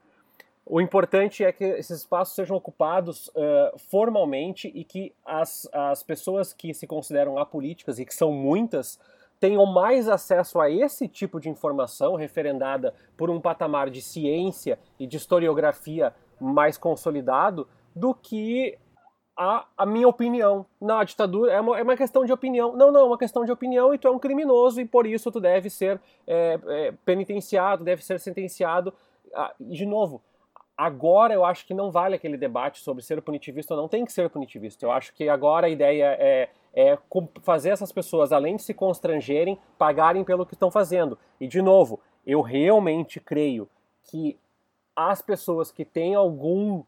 O 0.71 0.83
importante 0.83 1.43
é 1.43 1.51
que 1.51 1.65
esses 1.65 2.01
espaços 2.01 2.35
sejam 2.35 2.55
ocupados 2.55 3.29
uh, 3.29 3.79
formalmente 3.79 4.71
e 4.75 4.85
que 4.85 5.15
as, 5.25 5.67
as 5.73 6.03
pessoas 6.03 6.53
que 6.53 6.75
se 6.75 6.87
consideram 6.87 7.39
apolíticas, 7.39 7.99
e 7.99 8.05
que 8.05 8.15
são 8.15 8.31
muitas, 8.31 9.01
tenham 9.41 9.65
mais 9.65 10.11
acesso 10.11 10.61
a 10.61 10.71
esse 10.71 11.09
tipo 11.09 11.41
de 11.41 11.49
informação 11.49 12.17
referendada 12.17 12.93
por 13.17 13.31
um 13.31 13.41
patamar 13.41 13.89
de 13.89 14.03
ciência 14.03 14.79
e 14.99 15.07
de 15.07 15.17
historiografia 15.17 16.13
mais 16.39 16.77
consolidado 16.77 17.67
do 17.97 18.15
que 18.15 18.77
a, 19.35 19.65
a 19.75 19.87
minha 19.87 20.07
opinião. 20.07 20.67
Não, 20.79 20.99
a 20.99 21.05
ditadura 21.05 21.51
é 21.51 21.61
uma, 21.61 21.79
é 21.79 21.83
uma 21.83 21.97
questão 21.97 22.27
de 22.27 22.33
opinião. 22.33 22.77
Não, 22.77 22.93
não, 22.93 23.01
é 23.01 23.05
uma 23.05 23.19
questão 23.19 23.43
de 23.43 23.51
opinião 23.51 23.95
e 23.95 23.99
tu 23.99 24.07
é 24.07 24.11
um 24.11 24.19
criminoso 24.19 24.83
e 24.83 24.85
por 24.85 25.07
isso 25.07 25.33
tu 25.33 25.41
deve 25.41 25.71
ser 25.71 25.99
é, 26.27 26.59
é, 26.67 26.95
penitenciado, 27.07 27.85
deve 27.85 28.05
ser 28.05 28.21
sentenciado. 28.21 28.93
Ah, 29.35 29.55
de 29.59 29.87
novo, 29.87 30.21
Agora 30.79 31.35
eu 31.35 31.45
acho 31.45 31.67
que 31.67 31.75
não 31.75 31.91
vale 31.91 32.15
aquele 32.15 32.37
debate 32.37 32.79
sobre 32.79 33.03
ser 33.03 33.21
punitivista 33.21 33.75
ou 33.75 33.81
não. 33.81 33.89
Tem 33.89 34.05
que 34.05 34.13
ser 34.13 34.31
punitivista. 34.31 34.87
Eu 34.87 34.93
acho 34.93 35.13
que 35.13 35.29
agora 35.29 35.67
a 35.67 35.71
ideia 35.71 36.17
é, 36.21 36.51
é 36.73 36.97
fazer 37.43 37.71
essas 37.71 37.91
pessoas, 37.91 38.31
além 38.31 38.55
de 38.55 38.63
se 38.63 38.73
constrangerem, 38.73 39.59
pagarem 39.77 40.23
pelo 40.23 40.47
que 40.47 40.55
estão 40.55 40.71
fazendo. 40.71 41.19
E, 41.41 41.49
de 41.49 41.61
novo, 41.61 41.99
eu 42.25 42.41
realmente 42.43 43.19
creio 43.19 43.69
que 44.05 44.39
as 44.95 45.21
pessoas 45.21 45.73
que 45.73 45.85
têm 45.85 46.15
algum, 46.15 46.79
uh, 46.79 46.85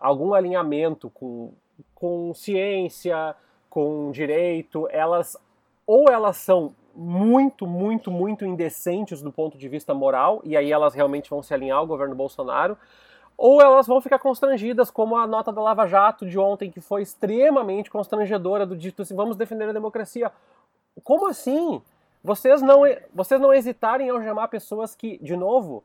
algum 0.00 0.32
alinhamento 0.32 1.10
com, 1.10 1.52
com 1.92 2.32
ciência, 2.32 3.34
com 3.68 4.12
direito, 4.12 4.86
elas 4.92 5.36
ou 5.84 6.04
elas 6.08 6.36
são 6.36 6.72
muito, 6.94 7.66
muito, 7.66 8.10
muito 8.10 8.44
indecentes 8.44 9.22
do 9.22 9.32
ponto 9.32 9.56
de 9.56 9.68
vista 9.68 9.94
moral, 9.94 10.40
e 10.44 10.56
aí 10.56 10.70
elas 10.70 10.94
realmente 10.94 11.30
vão 11.30 11.42
se 11.42 11.54
alinhar 11.54 11.78
ao 11.78 11.86
governo 11.86 12.14
Bolsonaro, 12.14 12.76
ou 13.36 13.60
elas 13.62 13.86
vão 13.86 14.00
ficar 14.00 14.18
constrangidas, 14.18 14.90
como 14.90 15.16
a 15.16 15.26
nota 15.26 15.50
da 15.50 15.62
Lava 15.62 15.86
Jato 15.86 16.26
de 16.26 16.38
ontem, 16.38 16.70
que 16.70 16.80
foi 16.80 17.02
extremamente 17.02 17.90
constrangedora, 17.90 18.66
do 18.66 18.76
dito 18.76 19.02
assim, 19.02 19.16
vamos 19.16 19.36
defender 19.36 19.68
a 19.68 19.72
democracia. 19.72 20.30
Como 21.02 21.26
assim? 21.26 21.80
Vocês 22.22 22.60
não, 22.60 22.82
vocês 23.14 23.40
não 23.40 23.54
hesitarem 23.54 24.08
em 24.08 24.10
algemar 24.10 24.48
pessoas 24.48 24.94
que, 24.94 25.16
de 25.22 25.36
novo, 25.36 25.82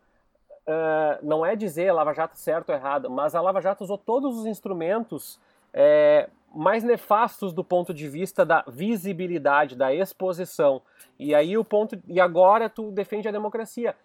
uh, 0.67 1.25
não 1.25 1.45
é 1.45 1.55
dizer 1.55 1.93
Lava 1.93 2.13
Jato 2.13 2.37
certo 2.37 2.69
ou 2.69 2.75
errado, 2.75 3.09
mas 3.09 3.33
a 3.33 3.41
Lava 3.41 3.61
Jato 3.61 3.85
usou 3.85 3.97
todos 3.97 4.37
os 4.37 4.45
instrumentos 4.45 5.39
é, 5.73 6.29
mais 6.55 6.83
nefastos 6.83 7.51
do 7.53 7.63
ponto 7.63 7.93
de 7.93 8.07
vista 8.07 8.45
da 8.45 8.63
visibilidade, 8.67 9.75
da 9.75 9.93
exposição. 9.93 10.81
E 11.19 11.35
aí 11.35 11.57
o 11.57 11.65
ponto 11.65 12.01
e 12.07 12.19
agora 12.19 12.69
tu 12.69 12.91
defende 12.91 13.27
a 13.27 13.31
democracia. 13.31 13.95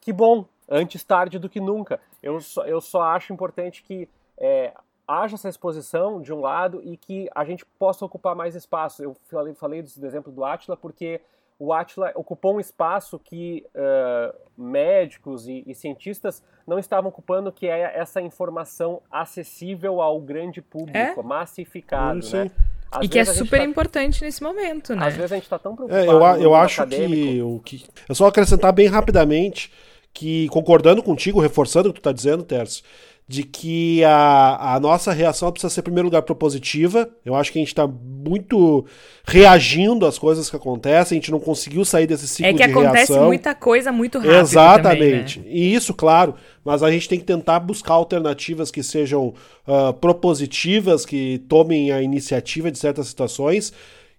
Que 0.00 0.12
bom, 0.12 0.46
antes 0.68 1.04
tarde 1.04 1.38
do 1.38 1.48
que 1.48 1.60
nunca. 1.60 2.00
Eu 2.22 2.40
só, 2.40 2.64
eu 2.64 2.80
só 2.80 3.02
acho 3.02 3.32
importante 3.32 3.82
que 3.82 4.08
é, 4.38 4.72
haja 5.06 5.34
essa 5.34 5.48
exposição 5.48 6.20
de 6.20 6.32
um 6.32 6.40
lado 6.40 6.80
e 6.82 6.96
que 6.96 7.28
a 7.34 7.44
gente 7.44 7.64
possa 7.78 8.04
ocupar 8.04 8.34
mais 8.34 8.54
espaço. 8.54 9.02
Eu 9.02 9.14
falei, 9.30 9.54
falei 9.54 9.82
do 9.82 10.06
exemplo 10.06 10.32
do 10.32 10.44
Atila 10.44 10.76
porque 10.76 11.20
o 11.58 11.72
Atila 11.72 12.12
ocupou 12.14 12.56
um 12.56 12.60
espaço 12.60 13.18
que 13.18 13.66
uh, 13.74 14.34
médicos 14.56 15.48
e, 15.48 15.64
e, 15.66 15.74
cientistas 15.74 16.42
não 16.66 16.78
estavam 16.78 17.08
ocupando, 17.08 17.50
que 17.50 17.66
é 17.66 17.98
essa 17.98 18.20
informação 18.20 19.02
acessível 19.10 20.00
ao 20.00 20.20
grande 20.20 20.62
público, 20.62 21.20
é? 21.20 21.22
massificado, 21.22 22.20
né? 22.30 22.50
Às 22.90 23.04
e 23.04 23.08
que 23.08 23.18
é 23.18 23.24
super 23.24 23.58
tá... 23.58 23.64
importante 23.64 24.24
nesse 24.24 24.42
momento, 24.42 24.94
né? 24.94 25.06
Às 25.06 25.14
vezes 25.14 25.32
a 25.32 25.34
gente 25.34 25.44
está 25.44 25.58
tão 25.58 25.74
preocupado. 25.74 26.04
É, 26.04 26.08
eu, 26.08 26.42
eu 26.42 26.54
acho 26.54 26.86
que 26.86 27.42
o 27.42 27.60
que. 27.60 27.84
Eu 28.08 28.14
só 28.14 28.26
acrescentar 28.26 28.72
bem 28.72 28.86
rapidamente 28.86 29.70
que, 30.12 30.48
concordando 30.48 31.02
contigo, 31.02 31.40
reforçando 31.40 31.90
o 31.90 31.92
que 31.92 32.00
tu 32.00 32.02
está 32.08 32.12
dizendo, 32.12 32.44
Terço, 32.44 32.82
de 33.28 33.42
que 33.42 34.02
a, 34.04 34.76
a 34.76 34.80
nossa 34.80 35.12
reação 35.12 35.52
precisa 35.52 35.68
ser, 35.68 35.80
em 35.80 35.84
primeiro 35.84 36.06
lugar, 36.06 36.22
propositiva. 36.22 37.10
Eu 37.22 37.34
acho 37.34 37.52
que 37.52 37.58
a 37.58 37.60
gente 37.60 37.68
está 37.68 37.86
muito 37.86 38.86
reagindo 39.22 40.06
às 40.06 40.18
coisas 40.18 40.48
que 40.48 40.56
acontecem, 40.56 41.18
a 41.18 41.20
gente 41.20 41.30
não 41.30 41.38
conseguiu 41.38 41.84
sair 41.84 42.06
desse 42.06 42.26
ciclo 42.26 42.50
de 42.50 42.58
reação. 42.58 42.70
É 42.70 42.72
que 42.72 42.86
acontece 42.86 43.12
reação. 43.12 43.26
muita 43.26 43.54
coisa 43.54 43.92
muito 43.92 44.16
rápido 44.16 44.34
Exatamente. 44.34 45.40
Também, 45.40 45.52
né? 45.52 45.58
E 45.58 45.74
isso, 45.74 45.92
claro, 45.92 46.36
mas 46.64 46.82
a 46.82 46.90
gente 46.90 47.06
tem 47.06 47.18
que 47.18 47.26
tentar 47.26 47.60
buscar 47.60 47.92
alternativas 47.92 48.70
que 48.70 48.82
sejam 48.82 49.34
uh, 49.66 49.92
propositivas, 50.00 51.04
que 51.04 51.44
tomem 51.50 51.92
a 51.92 52.00
iniciativa 52.00 52.70
de 52.70 52.78
certas 52.78 53.08
situações 53.08 53.74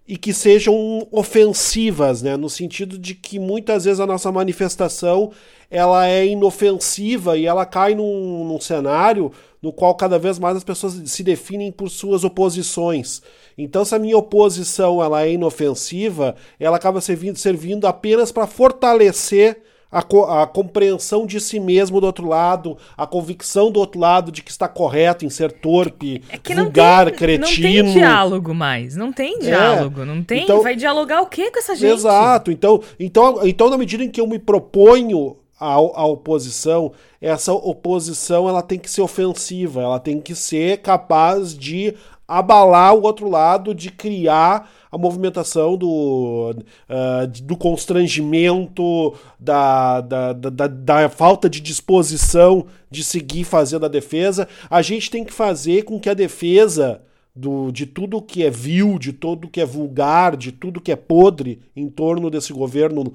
e 0.06 0.16
que 0.16 0.32
sejam 0.32 1.06
ofensivas, 1.12 2.20
né? 2.22 2.36
no 2.36 2.50
sentido 2.50 2.98
de 2.98 3.14
que 3.14 3.38
muitas 3.38 3.84
vezes 3.84 4.00
a 4.00 4.06
nossa 4.06 4.32
manifestação 4.32 5.30
ela 5.70 6.08
é 6.08 6.26
inofensiva 6.26 7.36
e 7.38 7.46
ela 7.46 7.64
cai 7.64 7.94
num, 7.94 8.44
num 8.44 8.60
cenário 8.60 9.30
no 9.62 9.72
qual 9.72 9.94
cada 9.94 10.18
vez 10.18 10.38
mais 10.38 10.56
as 10.56 10.64
pessoas 10.64 10.94
se 11.06 11.22
definem 11.22 11.70
por 11.70 11.90
suas 11.90 12.24
oposições. 12.24 13.22
Então, 13.56 13.84
se 13.84 13.94
a 13.94 13.98
minha 13.98 14.16
oposição 14.16 15.02
ela 15.02 15.22
é 15.22 15.32
inofensiva, 15.32 16.34
ela 16.58 16.76
acaba 16.76 17.00
servindo, 17.00 17.36
servindo 17.36 17.86
apenas 17.86 18.32
para 18.32 18.46
fortalecer 18.46 19.62
a, 19.90 20.02
co 20.02 20.24
a, 20.24 20.46
compreensão 20.46 21.26
de 21.26 21.40
si 21.40 21.58
mesmo 21.58 22.00
do 22.00 22.06
outro 22.06 22.26
lado, 22.26 22.76
a 22.96 23.06
convicção 23.06 23.70
do 23.70 23.80
outro 23.80 24.00
lado 24.00 24.30
de 24.30 24.42
que 24.42 24.50
está 24.50 24.68
correto 24.68 25.24
em 25.24 25.30
ser 25.30 25.50
torpe, 25.50 26.22
é 26.28 26.54
vulgar, 26.54 27.06
tem, 27.06 27.14
cretino. 27.14 27.86
Não 27.86 27.92
tem 27.92 28.00
diálogo 28.00 28.54
mais, 28.54 28.96
não 28.96 29.12
tem 29.12 29.34
é. 29.36 29.38
diálogo, 29.38 30.02
é. 30.02 30.04
não 30.04 30.22
tem. 30.22 30.44
Então, 30.44 30.62
vai 30.62 30.76
dialogar 30.76 31.22
o 31.22 31.26
que 31.26 31.50
com 31.50 31.58
essa 31.58 31.74
gente? 31.74 31.92
Exato. 31.92 32.52
Então, 32.52 32.80
então, 32.98 33.40
então 33.42 33.68
na 33.68 33.78
medida 33.78 34.04
em 34.04 34.10
que 34.10 34.20
eu 34.20 34.26
me 34.26 34.38
proponho 34.38 35.36
a, 35.58 35.74
a 35.74 36.06
oposição, 36.06 36.92
essa 37.20 37.52
oposição 37.52 38.48
ela 38.48 38.62
tem 38.62 38.78
que 38.78 38.90
ser 38.90 39.02
ofensiva, 39.02 39.82
ela 39.82 39.98
tem 39.98 40.20
que 40.20 40.34
ser 40.34 40.78
capaz 40.78 41.56
de 41.56 41.94
abalar 42.26 42.94
o 42.94 43.02
outro 43.02 43.28
lado, 43.28 43.74
de 43.74 43.90
criar 43.90 44.70
a 44.90 44.98
movimentação 44.98 45.76
do, 45.76 46.54
uh, 46.88 47.26
do 47.42 47.56
constrangimento, 47.56 49.14
da, 49.38 50.00
da, 50.00 50.32
da, 50.32 50.66
da, 50.66 51.08
falta 51.08 51.48
de 51.48 51.60
disposição 51.60 52.66
de 52.90 53.04
seguir 53.04 53.44
fazendo 53.44 53.86
a 53.86 53.88
defesa. 53.88 54.48
A 54.68 54.82
gente 54.82 55.10
tem 55.10 55.24
que 55.24 55.32
fazer 55.32 55.84
com 55.84 56.00
que 56.00 56.10
a 56.10 56.14
defesa 56.14 57.02
do, 57.34 57.70
de 57.70 57.86
tudo 57.86 58.20
que 58.20 58.44
é 58.44 58.50
vil, 58.50 58.98
de 58.98 59.12
tudo 59.12 59.48
que 59.48 59.60
é 59.60 59.64
vulgar, 59.64 60.36
de 60.36 60.50
tudo 60.50 60.80
que 60.80 60.92
é 60.92 60.96
podre 60.96 61.60
em 61.76 61.88
torno 61.88 62.28
desse 62.28 62.52
governo 62.52 63.12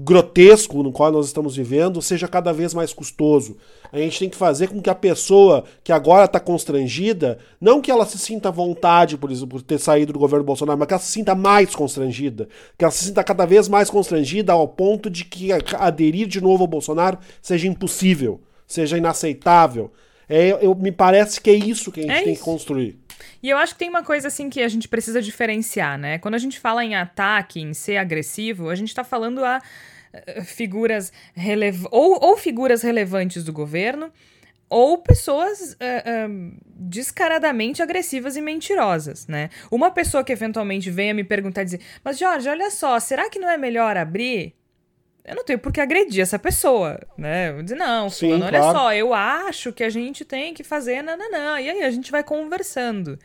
grotesco 0.00 0.80
no 0.80 0.92
qual 0.92 1.10
nós 1.10 1.26
estamos 1.26 1.56
vivendo 1.56 2.00
seja 2.00 2.28
cada 2.28 2.52
vez 2.52 2.72
mais 2.72 2.92
custoso. 2.92 3.56
A 3.90 3.98
gente 3.98 4.20
tem 4.20 4.28
que 4.28 4.36
fazer 4.36 4.68
com 4.68 4.80
que 4.80 4.88
a 4.88 4.94
pessoa 4.94 5.64
que 5.82 5.90
agora 5.90 6.26
está 6.26 6.38
constrangida, 6.38 7.38
não 7.60 7.80
que 7.80 7.90
ela 7.90 8.06
se 8.06 8.16
sinta 8.16 8.48
à 8.48 8.52
vontade 8.52 9.16
por, 9.16 9.32
isso, 9.32 9.44
por 9.44 9.60
ter 9.60 9.78
saído 9.78 10.12
do 10.12 10.18
governo 10.18 10.44
Bolsonaro, 10.44 10.78
mas 10.78 10.86
que 10.86 10.94
ela 10.94 11.00
se 11.00 11.10
sinta 11.10 11.34
mais 11.34 11.74
constrangida. 11.74 12.48
Que 12.76 12.84
ela 12.84 12.92
se 12.92 13.06
sinta 13.06 13.24
cada 13.24 13.44
vez 13.44 13.68
mais 13.68 13.90
constrangida 13.90 14.52
ao 14.52 14.68
ponto 14.68 15.10
de 15.10 15.24
que 15.24 15.48
aderir 15.76 16.28
de 16.28 16.40
novo 16.40 16.62
ao 16.62 16.68
Bolsonaro 16.68 17.18
seja 17.42 17.66
impossível, 17.66 18.40
seja 18.68 18.96
inaceitável. 18.96 19.90
É, 20.28 20.64
eu, 20.64 20.76
me 20.76 20.92
parece 20.92 21.40
que 21.40 21.50
é 21.50 21.54
isso 21.54 21.90
que 21.90 22.00
a 22.00 22.02
gente 22.04 22.12
é 22.12 22.22
tem 22.22 22.34
que 22.36 22.40
construir. 22.40 22.96
E 23.42 23.50
eu 23.50 23.56
acho 23.56 23.72
que 23.72 23.78
tem 23.80 23.88
uma 23.88 24.04
coisa 24.04 24.28
assim 24.28 24.48
que 24.48 24.60
a 24.60 24.68
gente 24.68 24.86
precisa 24.86 25.20
diferenciar, 25.20 25.98
né? 25.98 26.18
Quando 26.18 26.34
a 26.34 26.38
gente 26.38 26.60
fala 26.60 26.84
em 26.84 26.94
ataque, 26.94 27.60
em 27.60 27.74
ser 27.74 27.96
agressivo, 27.96 28.68
a 28.68 28.74
gente 28.74 28.88
está 28.88 29.02
falando 29.02 29.44
a 29.44 29.60
figuras 30.44 31.12
relevantes 31.34 31.88
ou, 31.90 32.18
ou 32.22 32.36
figuras 32.36 32.82
relevantes 32.82 33.44
do 33.44 33.52
governo 33.52 34.12
ou 34.70 34.98
pessoas 34.98 35.72
uh, 35.72 36.28
uh, 36.28 36.52
descaradamente 36.76 37.82
agressivas 37.82 38.36
e 38.36 38.40
mentirosas, 38.40 39.26
né? 39.26 39.48
Uma 39.70 39.90
pessoa 39.90 40.22
que 40.22 40.32
eventualmente 40.32 40.90
venha 40.90 41.14
me 41.14 41.24
perguntar 41.24 41.62
e 41.62 41.64
dizer, 41.64 41.80
mas 42.04 42.18
Jorge, 42.18 42.48
olha 42.48 42.70
só, 42.70 42.98
será 43.00 43.30
que 43.30 43.38
não 43.38 43.48
é 43.48 43.56
melhor 43.56 43.96
abrir? 43.96 44.54
Eu 45.24 45.36
não 45.36 45.44
tenho 45.44 45.58
por 45.58 45.72
que 45.72 45.80
agredir 45.80 46.22
essa 46.22 46.38
pessoa, 46.38 46.98
né? 47.16 47.50
Eu 47.50 47.62
dizer, 47.62 47.76
não, 47.76 48.08
Sim, 48.08 48.32
fulano, 48.32 48.50
claro. 48.50 48.64
olha 48.64 48.72
só, 48.72 48.94
eu 48.94 49.14
acho 49.14 49.72
que 49.72 49.84
a 49.84 49.90
gente 49.90 50.24
tem 50.24 50.54
que 50.54 50.64
fazer 50.64 51.02
nananã. 51.02 51.60
E 51.60 51.68
aí 51.68 51.82
a 51.82 51.90
gente 51.90 52.10
vai 52.10 52.22
conversando. 52.22 53.18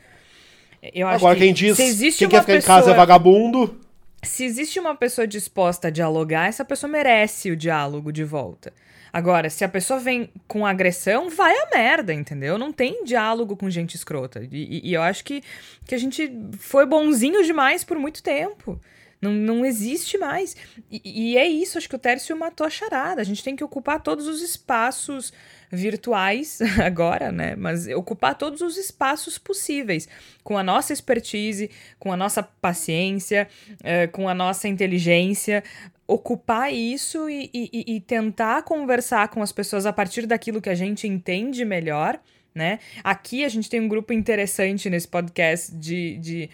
Eu 0.93 1.07
acho 1.07 1.17
Agora, 1.17 1.35
que 1.35 1.45
quem 1.45 1.53
diz 1.53 1.77
quem 1.77 2.27
quer 2.27 2.41
ficar 2.41 2.53
pessoa... 2.53 2.57
em 2.57 2.61
casa 2.61 2.91
é 2.91 2.93
vagabundo. 2.93 3.79
Se 4.23 4.45
existe 4.45 4.79
uma 4.79 4.95
pessoa 4.95 5.27
disposta 5.27 5.89
a 5.89 5.91
dialogar, 5.91 6.47
essa 6.47 6.65
pessoa 6.65 6.89
merece 6.89 7.51
o 7.51 7.55
diálogo 7.55 8.11
de 8.11 8.23
volta. 8.23 8.73
Agora, 9.11 9.47
se 9.47 9.63
a 9.63 9.69
pessoa 9.69 9.99
vem 9.99 10.31
com 10.47 10.65
agressão, 10.65 11.29
vai 11.29 11.55
a 11.55 11.69
merda, 11.71 12.11
entendeu? 12.11 12.57
Não 12.57 12.71
tem 12.71 13.03
diálogo 13.03 13.55
com 13.55 13.69
gente 13.69 13.95
escrota. 13.95 14.43
E, 14.51 14.79
e, 14.79 14.89
e 14.89 14.93
eu 14.93 15.03
acho 15.03 15.23
que, 15.23 15.43
que 15.85 15.93
a 15.93 15.97
gente 15.99 16.31
foi 16.57 16.85
bonzinho 16.85 17.43
demais 17.43 17.83
por 17.83 17.99
muito 17.99 18.23
tempo. 18.23 18.81
Não, 19.23 19.31
não 19.31 19.65
existe 19.65 20.17
mais. 20.17 20.53
E, 20.91 21.01
e, 21.31 21.37
é 21.37 21.47
isso, 21.47 21.77
acho 21.77 21.87
que 21.87 21.95
o 21.95 21.99
Tércio 21.99 22.35
matou 22.35 22.67
a 22.67 22.69
charada. 22.69 23.21
A 23.21 23.23
gente 23.23 23.41
tem 23.41 23.55
que 23.55 23.63
ocupar 23.63 24.01
todos 24.01 24.27
os 24.27 24.41
espaços 24.41 25.31
virtuais 25.71 26.59
agora, 26.83 27.31
né? 27.31 27.55
Mas 27.55 27.87
ocupar 27.87 28.35
todos 28.35 28.59
os 28.59 28.75
espaços 28.75 29.37
possíveis, 29.37 30.09
com 30.43 30.57
a 30.57 30.63
nossa 30.63 30.91
expertise, 30.91 31.71
com 31.97 32.11
a 32.11 32.17
nossa 32.17 32.43
paciência, 32.43 33.47
uh, 33.79 34.11
com 34.11 34.27
a 34.27 34.33
nossa 34.33 34.67
inteligência, 34.67 35.63
ocupar 36.05 36.73
isso 36.73 37.29
e, 37.29 37.49
e, 37.53 37.95
e 37.95 38.01
tentar 38.01 38.63
conversar 38.63 39.29
com 39.29 39.41
as 39.41 39.53
pessoas 39.53 39.85
a 39.85 39.93
partir 39.93 40.25
daquilo 40.25 40.61
que 40.61 40.69
a 40.69 40.75
gente 40.75 41.07
entende 41.07 41.63
melhor, 41.63 42.19
né? 42.53 42.79
Aqui 43.01 43.45
a 43.45 43.49
gente 43.49 43.69
tem 43.69 43.79
um 43.79 43.87
grupo 43.87 44.11
interessante 44.11 44.89
nesse 44.89 45.07
podcast 45.07 45.73
de, 45.73 46.17
de 46.17 46.49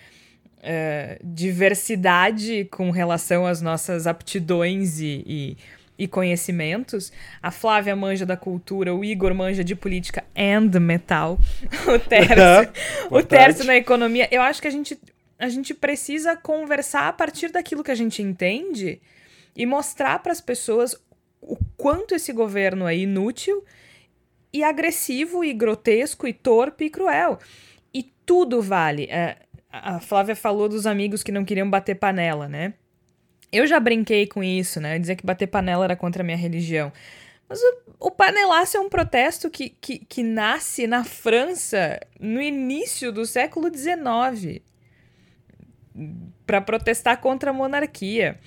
uh, 0.60 1.20
diversidade 1.24 2.66
com 2.72 2.92
relação 2.92 3.46
às 3.46 3.62
nossas 3.62 4.08
aptidões 4.08 5.00
e, 5.00 5.24
e, 5.26 5.58
e, 5.98 6.08
conhecimentos. 6.08 7.12
A 7.42 7.52
Flávia 7.52 7.96
manja 7.96 8.26
da 8.26 8.38
cultura, 8.38 8.94
o 8.94 9.04
Igor 9.04 9.34
manja 9.34 9.64
de 9.64 9.76
política 9.76 10.24
and 10.36 10.80
metal, 10.80 11.40
o 11.88 12.00
Tércio, 12.00 12.74
o 13.10 13.24
Tércio 13.24 13.66
na 13.66 13.76
economia. 13.76 14.28
Eu 14.32 14.42
acho 14.42 14.62
que 14.62 14.68
a 14.68 14.72
gente, 14.72 15.00
a 15.38 15.50
gente 15.50 15.74
precisa 15.74 16.36
conversar 16.36 17.08
a 17.08 17.14
partir 17.14 17.52
daquilo 17.52 17.84
que 17.84 17.92
a 17.92 17.96
gente 17.96 18.22
entende 18.22 19.02
e 19.56 19.66
mostrar 19.66 20.20
para 20.20 20.32
as 20.32 20.42
pessoas 20.42 20.96
o 21.42 21.58
quanto 21.78 22.14
esse 22.14 22.34
governo 22.34 22.88
é 22.88 22.96
inútil 22.96 23.64
e 24.52 24.64
agressivo 24.64 25.44
e 25.44 25.54
grotesco 25.54 26.28
e 26.28 26.34
torpe 26.34 26.86
e 26.86 26.90
cruel. 26.90 27.40
E 27.94 28.04
tudo 28.26 28.62
vale. 28.62 29.06
É, 29.06 29.38
a 29.72 30.00
Flávia 30.00 30.36
falou 30.36 30.68
dos 30.68 30.88
amigos 30.88 31.24
que 31.24 31.32
não 31.32 31.46
queriam 31.46 31.70
bater 31.70 31.96
panela, 31.96 32.48
né? 32.48 32.74
Eu 33.52 33.66
já 33.66 33.80
brinquei 33.80 34.28
com 34.28 34.44
isso, 34.44 34.80
né? 34.80 34.98
Dizer 35.00 35.16
que 35.16 35.26
bater 35.26 35.48
panela 35.48 35.86
era 35.86 35.96
contra 35.96 36.22
a 36.22 36.26
minha 36.26 36.38
religião. 36.38 36.92
Mas 37.48 37.60
o, 37.62 38.08
o 38.08 38.12
panelaço 38.12 38.78
é 38.78 38.80
um 38.80 38.90
protesto 38.90 39.50
que, 39.50 39.70
que, 39.70 40.00
que 40.00 40.22
nasce 40.22 40.86
na 40.86 41.04
França 41.04 42.00
no 42.20 42.42
início 42.42 43.12
do 43.12 43.26
século 43.26 43.72
XIX 43.76 44.62
para 46.46 46.62
protestar 46.62 47.20
contra 47.20 47.50
a 47.50 47.54
monarquia. 47.54 48.40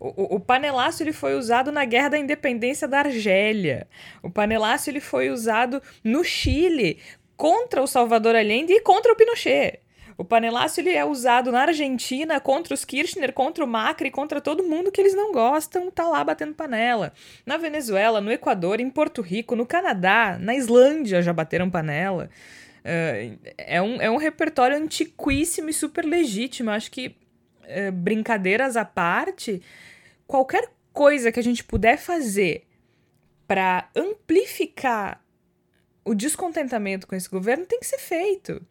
O, 0.00 0.36
o, 0.36 0.40
panelaço 0.40 1.02
ele 1.02 1.12
foi 1.12 1.34
usado 1.34 1.70
na 1.70 1.84
Guerra 1.84 2.10
da 2.10 2.18
Independência 2.18 2.88
da 2.88 2.98
Argélia. 2.98 3.86
O 4.22 4.30
panelaço 4.30 4.90
ele 4.90 5.00
foi 5.00 5.30
usado 5.30 5.82
no 6.02 6.24
Chile 6.24 6.98
contra 7.36 7.82
o 7.82 7.86
Salvador 7.86 8.34
Allende 8.34 8.72
e 8.72 8.80
contra 8.80 9.12
o 9.12 9.16
Pinochet. 9.16 9.80
O 10.18 10.24
panelaço 10.24 10.80
ele 10.80 10.90
é 10.90 11.04
usado 11.04 11.52
na 11.52 11.62
Argentina 11.62 12.40
contra 12.40 12.72
os 12.72 12.84
Kirchner, 12.84 13.32
contra 13.32 13.62
o 13.62 13.68
Macri, 13.68 14.10
contra 14.10 14.40
todo 14.40 14.64
mundo 14.64 14.90
que 14.90 15.00
eles 15.00 15.14
não 15.14 15.30
gostam, 15.30 15.90
tá 15.90 16.08
lá 16.08 16.24
batendo 16.24 16.54
panela. 16.54 17.12
Na 17.44 17.58
Venezuela, 17.58 18.20
no 18.20 18.32
Equador, 18.32 18.80
em 18.80 18.88
Porto 18.88 19.20
Rico, 19.20 19.54
no 19.54 19.66
Canadá, 19.66 20.38
na 20.40 20.54
Islândia 20.54 21.20
já 21.20 21.32
bateram 21.34 21.68
panela. 21.68 22.30
Uh, 22.80 23.38
é, 23.58 23.82
um, 23.82 24.00
é 24.00 24.10
um 24.10 24.16
repertório 24.16 24.76
antiquíssimo 24.76 25.68
e 25.68 25.72
super 25.72 26.04
legítimo. 26.04 26.70
Acho 26.70 26.90
que, 26.90 27.08
uh, 27.08 27.92
brincadeiras 27.92 28.74
à 28.76 28.86
parte, 28.86 29.60
qualquer 30.26 30.70
coisa 30.94 31.30
que 31.30 31.40
a 31.40 31.42
gente 31.42 31.62
puder 31.62 31.98
fazer 31.98 32.64
para 33.46 33.90
amplificar 33.94 35.22
o 36.04 36.14
descontentamento 36.14 37.06
com 37.06 37.14
esse 37.14 37.28
governo 37.28 37.66
tem 37.66 37.80
que 37.80 37.86
ser 37.86 37.98
feito. 37.98 38.64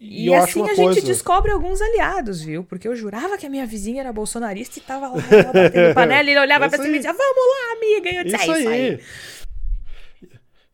E, 0.00 0.26
e 0.28 0.34
assim 0.34 0.62
a 0.62 0.74
coisa... 0.74 0.92
gente 0.92 1.06
descobre 1.06 1.50
alguns 1.50 1.80
aliados, 1.80 2.40
viu? 2.40 2.62
Porque 2.62 2.86
eu 2.86 2.94
jurava 2.94 3.36
que 3.36 3.44
a 3.44 3.50
minha 3.50 3.66
vizinha 3.66 4.00
era 4.00 4.12
bolsonarista 4.12 4.78
e 4.78 4.82
tava 4.82 5.08
lá 5.08 5.14
batendo 5.14 5.94
panela 5.94 6.28
e 6.28 6.32
ele 6.32 6.40
olhava 6.40 6.68
pra 6.70 6.78
cima 6.78 6.94
e 6.94 6.98
dizia, 6.98 7.12
vamos 7.12 7.24
lá, 7.26 7.72
amiga. 7.76 8.10
E 8.10 8.16
eu 8.16 8.24
disse, 8.24 8.36
isso, 8.36 8.52
é, 8.52 8.58
isso 8.60 8.68
aí. 8.68 8.90
aí. 8.90 9.00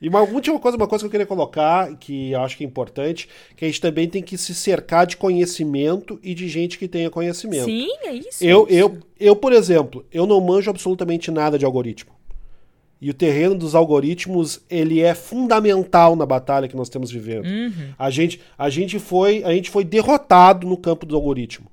E 0.05 0.09
uma 0.09 0.21
última 0.21 0.59
coisa, 0.59 0.77
uma 0.77 0.87
coisa 0.87 1.03
que 1.03 1.07
eu 1.07 1.11
queria 1.11 1.27
colocar, 1.27 1.97
que 1.97 2.33
eu 2.33 2.41
acho 2.43 2.59
que 2.59 2.65
é 2.65 2.67
importante, 2.67 3.27
que 3.57 3.65
a 3.65 3.69
gente 3.69 3.81
também 3.81 4.07
tem 4.07 4.23
que 4.23 4.37
se 4.37 4.55
cercar 4.55 5.07
de 5.07 5.17
conhecimento 5.17 6.21
e 6.23 6.35
de 6.35 6.47
gente 6.47 6.79
que 6.79 6.87
tenha 6.87 7.09
conhecimento. 7.09 7.65
Sim, 7.65 7.89
é 8.03 8.13
isso. 8.13 8.45
Eu, 8.45 8.67
é 8.69 8.73
isso. 8.73 8.79
eu, 8.79 8.99
eu, 9.19 9.35
por 9.35 9.55
exemplo, 9.55 10.05
eu 10.13 10.27
não 10.27 10.39
manjo 10.43 10.69
absolutamente 10.69 11.31
nada 11.31 11.59
de 11.59 11.65
algoritmo. 11.65 12.13
E 13.01 13.11
o 13.11 13.15
terreno 13.15 13.55
dos 13.55 13.75
algoritmos, 13.75 14.61
ele 14.71 15.01
é 15.01 15.15
fundamental 15.15 16.17
na 16.17 16.25
batalha 16.25 16.69
que 16.69 16.77
nós 16.77 16.89
temos 16.89 17.11
vivendo. 17.11 17.47
Uhum. 17.47 17.93
A, 17.99 18.11
gente, 18.11 18.41
a, 18.57 18.71
gente 18.71 18.99
foi, 18.99 19.43
a 19.45 19.53
gente 19.53 19.71
foi 19.71 19.85
derrotado 19.85 20.67
no 20.67 20.77
campo 20.77 21.05
do 21.05 21.15
algoritmo. 21.15 21.71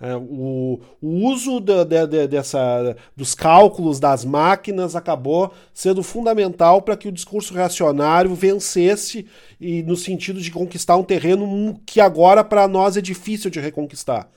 É, 0.00 0.16
o, 0.16 0.80
o, 1.00 1.08
uso 1.28 1.60
de, 1.60 2.26
dessa, 2.26 2.96
dos 3.14 3.34
cálculos 3.34 4.00
das 4.00 4.24
máquinas 4.24 4.96
acabou 4.96 5.52
sendo 5.74 6.02
fundamental 6.02 6.80
para 6.80 6.96
que 6.96 7.06
o 7.06 7.12
discurso 7.12 7.52
reacionário 7.52 8.34
vencesse 8.34 9.26
e 9.60 9.82
no 9.82 9.96
sentido 9.96 10.40
de 10.40 10.50
conquistar 10.50 10.96
um 10.96 11.04
terreno 11.04 11.78
que 11.84 12.00
agora 12.00 12.42
para 12.42 12.66
nós 12.66 12.96
é 12.96 13.02
difícil 13.02 13.50
de 13.50 13.60
reconquistar. 13.60 14.30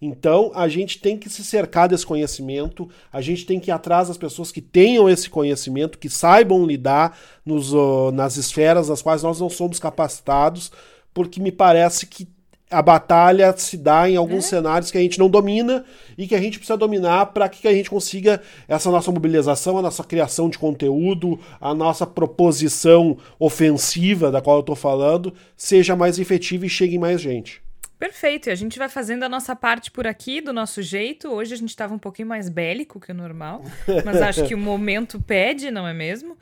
Então, 0.00 0.52
a 0.54 0.68
gente 0.68 0.98
tem 0.98 1.16
que 1.16 1.30
se 1.30 1.42
cercar 1.42 1.88
desse 1.88 2.04
conhecimento, 2.04 2.88
a 3.10 3.20
gente 3.20 3.46
tem 3.46 3.58
que 3.58 3.70
ir 3.70 3.72
atrás 3.72 4.08
das 4.08 4.18
pessoas 4.18 4.52
que 4.52 4.60
tenham 4.60 5.08
esse 5.08 5.30
conhecimento, 5.30 5.98
que 5.98 6.10
saibam 6.10 6.66
lidar 6.66 7.18
nos, 7.44 7.72
uh, 7.72 8.10
nas 8.12 8.36
esferas 8.36 8.88
nas 8.88 9.00
quais 9.00 9.22
nós 9.22 9.40
não 9.40 9.48
somos 9.48 9.78
capacitados, 9.78 10.70
porque 11.14 11.40
me 11.40 11.50
parece 11.50 12.06
que 12.06 12.28
a 12.70 12.82
batalha 12.82 13.54
se 13.56 13.76
dá 13.76 14.10
em 14.10 14.16
alguns 14.16 14.44
é. 14.46 14.48
cenários 14.48 14.90
que 14.90 14.98
a 14.98 15.00
gente 15.00 15.18
não 15.18 15.30
domina 15.30 15.84
e 16.18 16.26
que 16.26 16.34
a 16.34 16.40
gente 16.40 16.58
precisa 16.58 16.76
dominar 16.76 17.26
para 17.26 17.48
que 17.48 17.66
a 17.66 17.72
gente 17.72 17.88
consiga 17.88 18.42
essa 18.66 18.90
nossa 18.90 19.10
mobilização, 19.10 19.78
a 19.78 19.82
nossa 19.82 20.02
criação 20.02 20.50
de 20.50 20.58
conteúdo, 20.58 21.38
a 21.60 21.72
nossa 21.72 22.06
proposição 22.06 23.16
ofensiva 23.38 24.30
da 24.30 24.40
qual 24.40 24.56
eu 24.56 24.60
estou 24.60 24.76
falando, 24.76 25.32
seja 25.56 25.94
mais 25.94 26.18
efetiva 26.18 26.66
e 26.66 26.68
chegue 26.68 26.98
mais 26.98 27.20
gente. 27.20 27.65
Perfeito, 27.98 28.48
e 28.48 28.52
a 28.52 28.54
gente 28.54 28.78
vai 28.78 28.90
fazendo 28.90 29.22
a 29.22 29.28
nossa 29.28 29.56
parte 29.56 29.90
por 29.90 30.06
aqui, 30.06 30.42
do 30.42 30.52
nosso 30.52 30.82
jeito. 30.82 31.28
Hoje 31.28 31.54
a 31.54 31.56
gente 31.56 31.70
estava 31.70 31.94
um 31.94 31.98
pouquinho 31.98 32.28
mais 32.28 32.48
bélico 32.48 33.00
que 33.00 33.10
o 33.10 33.14
normal, 33.14 33.64
mas 34.04 34.20
acho 34.20 34.46
que 34.46 34.54
o 34.54 34.58
momento 34.58 35.20
pede, 35.20 35.70
não 35.70 35.88
é 35.88 35.94
mesmo? 35.94 36.36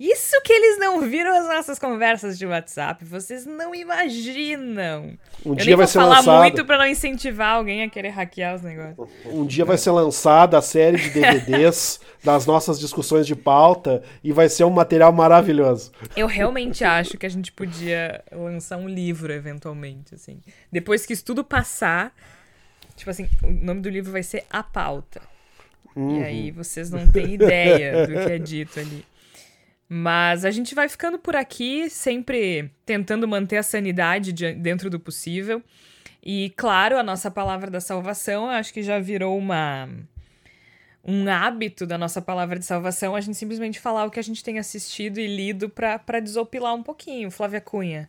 Isso 0.00 0.40
que 0.40 0.50
eles 0.50 0.78
não 0.78 1.02
viram 1.02 1.38
as 1.38 1.46
nossas 1.46 1.78
conversas 1.78 2.38
de 2.38 2.46
WhatsApp, 2.46 3.04
vocês 3.04 3.44
não 3.44 3.74
imaginam. 3.74 5.18
Um 5.44 5.50
Eu 5.50 5.56
dia 5.56 5.76
vai 5.76 5.86
ser 5.86 5.98
falar 5.98 6.16
lançado... 6.16 6.38
muito 6.38 6.64
para 6.64 6.78
não 6.78 6.86
incentivar 6.86 7.56
alguém 7.56 7.82
a 7.82 7.90
querer 7.90 8.08
hackear 8.08 8.54
os 8.54 8.62
negócios. 8.62 9.06
Um 9.26 9.44
dia 9.44 9.62
vai 9.62 9.76
ser 9.76 9.90
lançada 9.90 10.56
a 10.56 10.62
série 10.62 10.96
de 10.96 11.10
DVDs 11.10 12.00
das 12.24 12.46
nossas 12.46 12.80
discussões 12.80 13.26
de 13.26 13.36
pauta 13.36 14.02
e 14.24 14.32
vai 14.32 14.48
ser 14.48 14.64
um 14.64 14.70
material 14.70 15.12
maravilhoso. 15.12 15.92
Eu 16.16 16.26
realmente 16.26 16.82
acho 16.82 17.18
que 17.18 17.26
a 17.26 17.30
gente 17.30 17.52
podia 17.52 18.24
lançar 18.32 18.78
um 18.78 18.88
livro 18.88 19.30
eventualmente, 19.30 20.14
assim. 20.14 20.40
Depois 20.72 21.04
que 21.04 21.12
isso 21.12 21.26
tudo 21.26 21.44
passar, 21.44 22.14
tipo 22.96 23.10
assim, 23.10 23.28
o 23.42 23.50
nome 23.50 23.82
do 23.82 23.90
livro 23.90 24.10
vai 24.10 24.22
ser 24.22 24.46
A 24.48 24.62
Pauta. 24.62 25.20
Uhum. 25.94 26.20
E 26.20 26.24
aí 26.24 26.50
vocês 26.50 26.90
não 26.90 27.06
têm 27.12 27.34
ideia 27.34 28.06
do 28.06 28.14
que 28.14 28.32
é 28.32 28.38
dito 28.38 28.80
ali. 28.80 29.09
Mas 29.92 30.44
a 30.44 30.52
gente 30.52 30.72
vai 30.72 30.88
ficando 30.88 31.18
por 31.18 31.34
aqui, 31.34 31.90
sempre 31.90 32.70
tentando 32.86 33.26
manter 33.26 33.56
a 33.56 33.62
sanidade 33.62 34.32
de, 34.32 34.52
dentro 34.52 34.88
do 34.88 35.00
possível. 35.00 35.60
E, 36.22 36.52
claro, 36.56 36.96
a 36.96 37.02
nossa 37.02 37.28
palavra 37.28 37.68
da 37.68 37.80
salvação, 37.80 38.48
acho 38.48 38.72
que 38.72 38.84
já 38.84 39.00
virou 39.00 39.36
uma 39.36 39.88
um 41.04 41.28
hábito 41.28 41.86
da 41.86 41.98
nossa 41.98 42.22
palavra 42.22 42.56
de 42.56 42.64
salvação, 42.64 43.16
a 43.16 43.20
gente 43.20 43.36
simplesmente 43.36 43.80
falar 43.80 44.04
o 44.04 44.10
que 44.10 44.20
a 44.20 44.22
gente 44.22 44.44
tem 44.44 44.60
assistido 44.60 45.18
e 45.18 45.26
lido 45.26 45.68
para 45.68 46.20
desopilar 46.20 46.72
um 46.74 46.84
pouquinho. 46.84 47.28
Flávia 47.28 47.60
Cunha. 47.60 48.08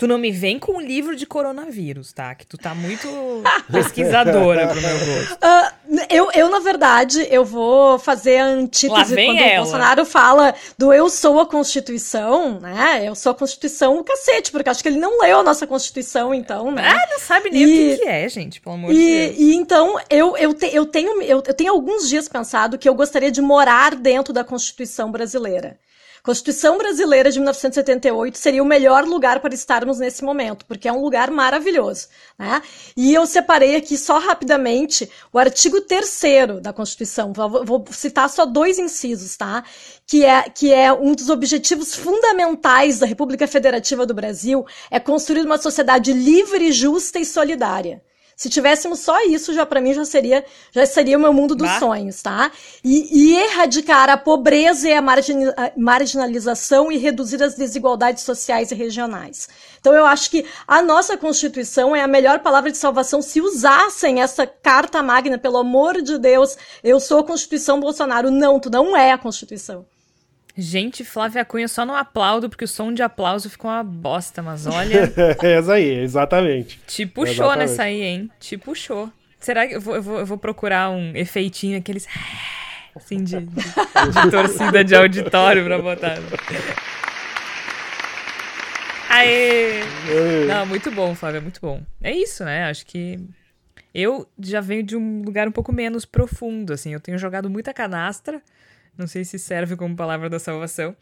Tu 0.00 0.06
não 0.06 0.16
me 0.16 0.32
vem 0.32 0.58
com 0.58 0.78
um 0.78 0.80
livro 0.80 1.14
de 1.14 1.26
coronavírus, 1.26 2.10
tá? 2.10 2.34
Que 2.34 2.46
tu 2.46 2.56
tá 2.56 2.74
muito 2.74 3.06
pesquisadora 3.70 4.66
pro 4.68 4.80
meu 4.80 4.98
gosto. 4.98 5.34
Uh, 5.34 6.00
eu, 6.08 6.30
eu, 6.32 6.48
na 6.48 6.58
verdade, 6.58 7.28
eu 7.30 7.44
vou 7.44 7.98
fazer 7.98 8.38
a 8.38 8.46
antítese 8.46 9.14
quando 9.14 9.38
ela. 9.38 9.60
o 9.60 9.62
Bolsonaro 9.64 10.06
fala 10.06 10.54
do 10.78 10.90
eu 10.90 11.10
sou 11.10 11.38
a 11.38 11.44
Constituição, 11.44 12.58
né? 12.60 13.02
Eu 13.04 13.14
sou 13.14 13.32
a 13.32 13.34
Constituição 13.34 13.98
o 13.98 14.02
cacete, 14.02 14.50
porque 14.50 14.70
acho 14.70 14.82
que 14.82 14.88
ele 14.88 14.98
não 14.98 15.20
leu 15.20 15.40
a 15.40 15.42
nossa 15.42 15.66
Constituição, 15.66 16.32
então, 16.32 16.72
né? 16.72 16.82
Ah, 16.82 17.06
não 17.10 17.18
sabe 17.18 17.50
nem 17.50 17.60
e, 17.60 17.64
o 17.64 17.68
que, 17.68 18.02
que, 18.02 18.08
é, 18.08 18.26
gente, 18.26 18.58
pelo 18.58 18.76
amor 18.76 18.92
e, 18.92 18.94
de 18.94 19.26
Deus. 19.26 19.38
E 19.38 19.54
então, 19.54 20.00
eu, 20.08 20.34
eu, 20.38 20.54
te, 20.54 20.74
eu, 20.74 20.86
tenho, 20.86 21.20
eu, 21.20 21.42
eu 21.46 21.52
tenho 21.52 21.74
alguns 21.74 22.08
dias 22.08 22.26
pensado 22.26 22.78
que 22.78 22.88
eu 22.88 22.94
gostaria 22.94 23.30
de 23.30 23.42
morar 23.42 23.94
dentro 23.94 24.32
da 24.32 24.42
Constituição 24.42 25.12
brasileira. 25.12 25.76
Constituição 26.22 26.76
Brasileira 26.76 27.30
de 27.30 27.38
1978 27.38 28.36
seria 28.36 28.62
o 28.62 28.66
melhor 28.66 29.04
lugar 29.04 29.40
para 29.40 29.54
estarmos 29.54 29.98
nesse 29.98 30.22
momento, 30.22 30.66
porque 30.66 30.88
é 30.88 30.92
um 30.92 31.00
lugar 31.00 31.30
maravilhoso. 31.30 32.08
Né? 32.38 32.62
E 32.96 33.14
eu 33.14 33.26
separei 33.26 33.76
aqui 33.76 33.96
só 33.96 34.18
rapidamente 34.18 35.10
o 35.32 35.38
artigo 35.38 35.80
3 35.80 36.20
da 36.60 36.72
Constituição. 36.72 37.32
Vou 37.32 37.84
citar 37.90 38.28
só 38.28 38.44
dois 38.44 38.78
incisos, 38.78 39.36
tá? 39.36 39.64
Que 40.06 40.24
é, 40.24 40.42
que 40.42 40.72
é 40.72 40.92
um 40.92 41.14
dos 41.14 41.30
objetivos 41.30 41.94
fundamentais 41.94 42.98
da 42.98 43.06
República 43.06 43.46
Federativa 43.46 44.04
do 44.04 44.14
Brasil, 44.14 44.66
é 44.90 45.00
construir 45.00 45.42
uma 45.42 45.58
sociedade 45.58 46.12
livre, 46.12 46.72
justa 46.72 47.18
e 47.18 47.24
solidária. 47.24 48.02
Se 48.40 48.48
tivéssemos 48.48 49.00
só 49.00 49.22
isso, 49.26 49.52
já 49.52 49.66
para 49.66 49.82
mim 49.82 49.92
já 49.92 50.02
seria 50.02 50.42
já 50.72 50.86
seria 50.86 51.18
o 51.18 51.20
meu 51.20 51.30
mundo 51.30 51.54
dos 51.54 51.68
bah. 51.68 51.78
sonhos, 51.78 52.22
tá? 52.22 52.50
E, 52.82 53.34
e, 53.34 53.36
erradicar 53.36 54.08
a 54.08 54.16
pobreza 54.16 54.88
e 54.88 54.94
a, 54.94 54.98
a 54.98 55.72
marginalização 55.76 56.90
e 56.90 56.96
reduzir 56.96 57.42
as 57.42 57.54
desigualdades 57.54 58.24
sociais 58.24 58.70
e 58.70 58.74
regionais. 58.74 59.46
Então 59.78 59.92
eu 59.94 60.06
acho 60.06 60.30
que 60.30 60.46
a 60.66 60.80
nossa 60.80 61.18
Constituição 61.18 61.94
é 61.94 62.00
a 62.00 62.08
melhor 62.08 62.38
palavra 62.38 62.72
de 62.72 62.78
salvação 62.78 63.20
se 63.20 63.42
usassem 63.42 64.22
essa 64.22 64.46
carta 64.46 65.02
magna, 65.02 65.36
pelo 65.36 65.58
amor 65.58 66.00
de 66.00 66.16
Deus, 66.16 66.56
eu 66.82 66.98
sou 66.98 67.18
a 67.18 67.24
Constituição 67.24 67.78
Bolsonaro. 67.78 68.30
Não, 68.30 68.58
tu 68.58 68.70
não 68.70 68.96
é 68.96 69.12
a 69.12 69.18
Constituição. 69.18 69.84
Gente, 70.56 71.04
Flávia 71.04 71.44
Cunha 71.44 71.68
só 71.68 71.86
não 71.86 71.94
aplaudo 71.94 72.48
porque 72.48 72.64
o 72.64 72.68
som 72.68 72.92
de 72.92 73.02
aplauso 73.02 73.48
ficou 73.48 73.70
uma 73.70 73.84
bosta, 73.84 74.42
mas 74.42 74.66
olha. 74.66 75.12
é 75.42 75.52
essa 75.52 75.74
aí, 75.74 76.00
exatamente. 76.00 76.80
Te 76.86 77.06
puxou 77.06 77.46
exatamente. 77.46 77.58
nessa 77.58 77.82
aí, 77.84 78.02
hein? 78.02 78.30
Te 78.40 78.58
puxou. 78.58 79.10
Será 79.38 79.66
que 79.66 79.74
eu 79.74 79.80
vou, 79.80 79.96
eu 79.96 80.02
vou, 80.02 80.18
eu 80.18 80.26
vou 80.26 80.38
procurar 80.38 80.90
um 80.90 81.12
efeitinho, 81.14 81.78
aqueles. 81.78 82.06
Assim, 82.94 83.22
de, 83.22 83.38
de, 83.38 83.54
de 83.54 84.30
torcida 84.32 84.82
de 84.82 84.96
auditório 84.96 85.64
pra 85.64 85.78
botar. 85.78 86.18
Aê! 89.08 89.80
Não, 90.48 90.66
muito 90.66 90.90
bom, 90.90 91.14
Flávia, 91.14 91.40
muito 91.40 91.60
bom. 91.60 91.80
É 92.02 92.12
isso, 92.12 92.44
né? 92.44 92.64
Acho 92.64 92.84
que 92.84 93.18
eu 93.94 94.28
já 94.38 94.60
venho 94.60 94.82
de 94.82 94.96
um 94.96 95.22
lugar 95.22 95.46
um 95.46 95.52
pouco 95.52 95.72
menos 95.72 96.04
profundo, 96.04 96.72
assim. 96.72 96.92
Eu 96.92 97.00
tenho 97.00 97.16
jogado 97.16 97.48
muita 97.48 97.72
canastra 97.72 98.42
não 99.00 99.06
sei 99.06 99.24
se 99.24 99.38
serve 99.38 99.74
como 99.74 99.96
palavra 99.96 100.28
da 100.28 100.38
salvação. 100.38 100.94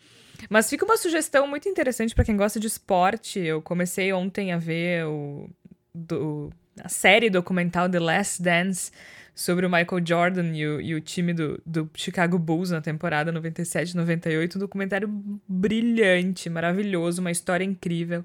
Mas 0.49 0.71
fica 0.71 0.85
uma 0.85 0.97
sugestão 0.97 1.47
muito 1.47 1.69
interessante 1.69 2.15
para 2.15 2.25
quem 2.25 2.37
gosta 2.37 2.61
de 2.61 2.67
esporte. 2.67 3.41
Eu 3.41 3.61
comecei 3.61 4.13
ontem 4.13 4.53
a 4.53 4.59
ver 4.59 5.05
o, 5.05 5.51
do, 5.93 6.51
a 6.81 6.89
série 6.89 7.29
documental 7.29 7.89
The 7.89 7.99
Last 7.99 8.43
Dance 8.43 8.93
sobre 9.35 9.67
o 9.67 9.71
Michael 9.71 10.05
Jordan 10.05 10.55
e 10.55 10.67
o, 10.67 10.81
e 10.81 10.95
o 10.95 11.01
time 11.01 11.33
do, 11.33 11.61
do 11.67 11.91
Chicago 11.95 12.39
Bulls 12.39 12.71
na 12.71 12.81
temporada 12.81 13.33
97-98. 13.33 14.57
Um 14.57 14.59
documentário 14.61 15.09
brilhante, 15.49 16.49
maravilhoso, 16.49 17.21
uma 17.21 17.31
história 17.31 17.65
incrível. 17.65 18.25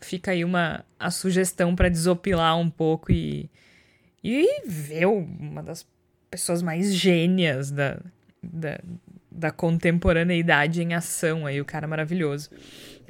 Fica 0.00 0.30
aí 0.30 0.44
uma 0.44 0.84
a 0.98 1.10
sugestão 1.10 1.74
para 1.74 1.88
desopilar 1.88 2.58
um 2.58 2.68
pouco 2.68 3.12
e, 3.12 3.50
e 4.22 4.62
ver 4.66 5.06
uma 5.06 5.62
das 5.62 5.86
pessoas 6.30 6.60
mais 6.60 6.94
gênias 6.94 7.70
da, 7.70 7.98
da, 8.52 8.80
da 9.30 9.50
contemporaneidade 9.50 10.82
em 10.82 10.94
ação 10.94 11.46
aí, 11.46 11.60
o 11.60 11.64
cara 11.64 11.86
maravilhoso. 11.86 12.50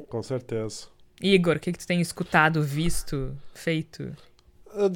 Com 0.08 0.22
certeza. 0.22 0.86
Igor, 1.20 1.56
o 1.56 1.60
que, 1.60 1.72
que 1.72 1.78
tu 1.78 1.86
tem 1.86 2.00
escutado, 2.00 2.62
visto, 2.62 3.34
feito? 3.54 4.14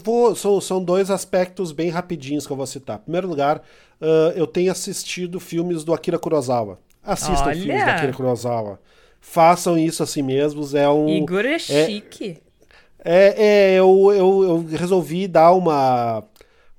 Vou, 0.05 0.37
são, 0.37 0.61
são 0.61 0.85
dois 0.85 1.11
aspectos 1.11 1.73
bem 1.73 1.89
rapidinhos 1.89 2.47
que 2.47 2.53
eu 2.53 2.57
vou 2.57 2.67
citar. 2.67 2.99
Em 2.99 3.03
primeiro 3.03 3.29
lugar, 3.29 3.59
uh, 4.01 4.31
eu 4.35 4.47
tenho 4.47 4.71
assistido 4.71 5.41
filmes 5.41 5.85
do 5.85 5.95
Akira 5.95 6.19
Kurosawa. 6.19 6.79
Assistam 7.03 7.47
Olha. 7.47 7.61
filmes 7.61 7.85
do 7.85 7.91
Akira 7.91 8.13
Kurosawa. 8.13 8.81
Façam 9.21 9.79
isso 9.79 10.03
assim 10.03 10.23
mesmos. 10.23 10.75
É 10.75 10.89
um, 10.89 11.09
Igor 11.09 11.47
é, 11.47 11.55
é 11.55 11.59
chique. 11.59 12.39
É, 13.03 13.45
é 13.45 13.75
eu, 13.75 14.13
eu, 14.13 14.43
eu 14.45 14.67
resolvi 14.77 15.27
dar 15.27 15.53
uma 15.53 16.23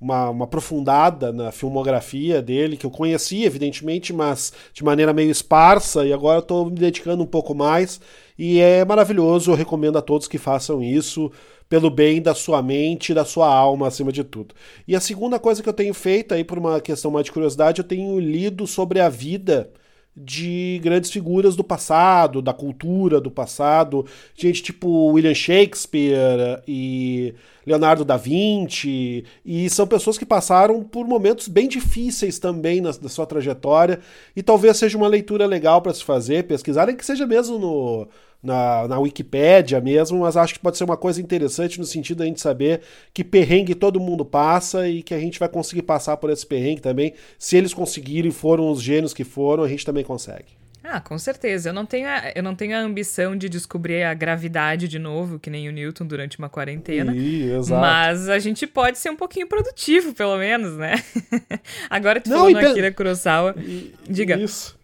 uma, 0.02 0.30
uma 0.30 0.44
aprofundada 0.44 1.32
na 1.32 1.52
filmografia 1.52 2.42
dele, 2.42 2.76
que 2.76 2.84
eu 2.84 2.90
conhecia, 2.90 3.46
evidentemente, 3.46 4.12
mas 4.12 4.52
de 4.74 4.82
maneira 4.82 5.12
meio 5.12 5.30
esparsa, 5.30 6.04
e 6.04 6.12
agora 6.12 6.40
estou 6.40 6.66
me 6.66 6.72
dedicando 6.72 7.22
um 7.22 7.26
pouco 7.26 7.54
mais. 7.54 8.00
E 8.36 8.58
é 8.58 8.84
maravilhoso, 8.84 9.52
eu 9.52 9.54
recomendo 9.54 9.96
a 9.96 10.02
todos 10.02 10.26
que 10.26 10.38
façam 10.38 10.82
isso 10.82 11.30
pelo 11.68 11.88
bem 11.88 12.20
da 12.20 12.34
sua 12.34 12.60
mente 12.60 13.12
e 13.12 13.14
da 13.14 13.24
sua 13.24 13.46
alma, 13.46 13.86
acima 13.86 14.10
de 14.10 14.24
tudo. 14.24 14.54
E 14.86 14.96
a 14.96 15.00
segunda 15.00 15.38
coisa 15.38 15.62
que 15.62 15.68
eu 15.68 15.72
tenho 15.72 15.94
feito, 15.94 16.34
aí 16.34 16.42
por 16.42 16.58
uma 16.58 16.80
questão 16.80 17.10
mais 17.10 17.24
de 17.24 17.32
curiosidade, 17.32 17.80
eu 17.80 17.86
tenho 17.86 18.18
lido 18.18 18.66
sobre 18.66 19.00
a 19.00 19.08
vida 19.08 19.70
de 20.16 20.78
grandes 20.82 21.10
figuras 21.10 21.56
do 21.56 21.64
passado, 21.64 22.42
da 22.42 22.52
cultura 22.52 23.20
do 23.20 23.30
passado, 23.30 24.04
gente 24.34 24.62
tipo 24.62 25.12
William 25.12 25.34
Shakespeare 25.34 26.62
e 26.68 27.34
Leonardo 27.66 28.04
da 28.04 28.16
Vinci, 28.16 29.24
e 29.44 29.70
são 29.70 29.86
pessoas 29.86 30.18
que 30.18 30.26
passaram 30.26 30.82
por 30.82 31.06
momentos 31.06 31.48
bem 31.48 31.66
difíceis 31.66 32.38
também 32.38 32.80
na, 32.80 32.90
na 33.00 33.08
sua 33.08 33.24
trajetória, 33.24 34.00
e 34.36 34.42
talvez 34.42 34.76
seja 34.76 34.98
uma 34.98 35.08
leitura 35.08 35.46
legal 35.46 35.80
para 35.80 35.94
se 35.94 36.04
fazer, 36.04 36.46
pesquisar, 36.46 36.86
nem 36.86 36.96
que 36.96 37.06
seja 37.06 37.26
mesmo 37.26 37.58
no 37.58 38.08
na, 38.42 38.88
na 38.88 38.98
Wikipédia 38.98 39.80
mesmo, 39.80 40.20
mas 40.20 40.36
acho 40.36 40.54
que 40.54 40.60
pode 40.60 40.76
ser 40.76 40.84
uma 40.84 40.96
coisa 40.96 41.20
interessante 41.20 41.78
no 41.78 41.84
sentido 41.84 42.18
da 42.18 42.24
gente 42.24 42.40
saber 42.40 42.80
que 43.14 43.22
perrengue 43.22 43.74
todo 43.74 44.00
mundo 44.00 44.24
passa 44.24 44.88
e 44.88 45.02
que 45.02 45.14
a 45.14 45.18
gente 45.18 45.38
vai 45.38 45.48
conseguir 45.48 45.82
passar 45.82 46.16
por 46.16 46.28
esse 46.30 46.44
perrengue 46.44 46.80
também. 46.80 47.14
Se 47.38 47.56
eles 47.56 47.72
conseguirem, 47.72 48.32
foram 48.32 48.70
os 48.70 48.82
gênios 48.82 49.14
que 49.14 49.22
foram, 49.22 49.62
a 49.62 49.68
gente 49.68 49.86
também 49.86 50.02
consegue. 50.02 50.62
Ah, 50.84 51.00
com 51.00 51.16
certeza. 51.16 51.68
Eu 51.68 51.72
não 51.72 51.86
tenho 51.86 52.08
a, 52.08 52.32
eu 52.34 52.42
não 52.42 52.56
tenho 52.56 52.76
a 52.76 52.80
ambição 52.80 53.36
de 53.36 53.48
descobrir 53.48 54.02
a 54.02 54.12
gravidade 54.12 54.88
de 54.88 54.98
novo, 54.98 55.38
que 55.38 55.48
nem 55.48 55.68
o 55.68 55.72
Newton 55.72 56.04
durante 56.04 56.38
uma 56.38 56.48
quarentena. 56.48 57.14
Ih, 57.14 57.52
exato. 57.52 57.80
Mas 57.80 58.28
a 58.28 58.40
gente 58.40 58.66
pode 58.66 58.98
ser 58.98 59.10
um 59.10 59.16
pouquinho 59.16 59.46
produtivo, 59.46 60.12
pelo 60.12 60.36
menos, 60.36 60.76
né? 60.76 60.94
Agora 61.88 62.20
tu 62.20 62.28
não, 62.28 62.38
falou 62.38 62.52
no 62.52 62.58
pe... 62.58 62.66
Akira 62.66 62.90
Kurosawa. 62.90 63.54
E, 63.58 63.94
Diga. 64.08 64.36
Isso. 64.36 64.76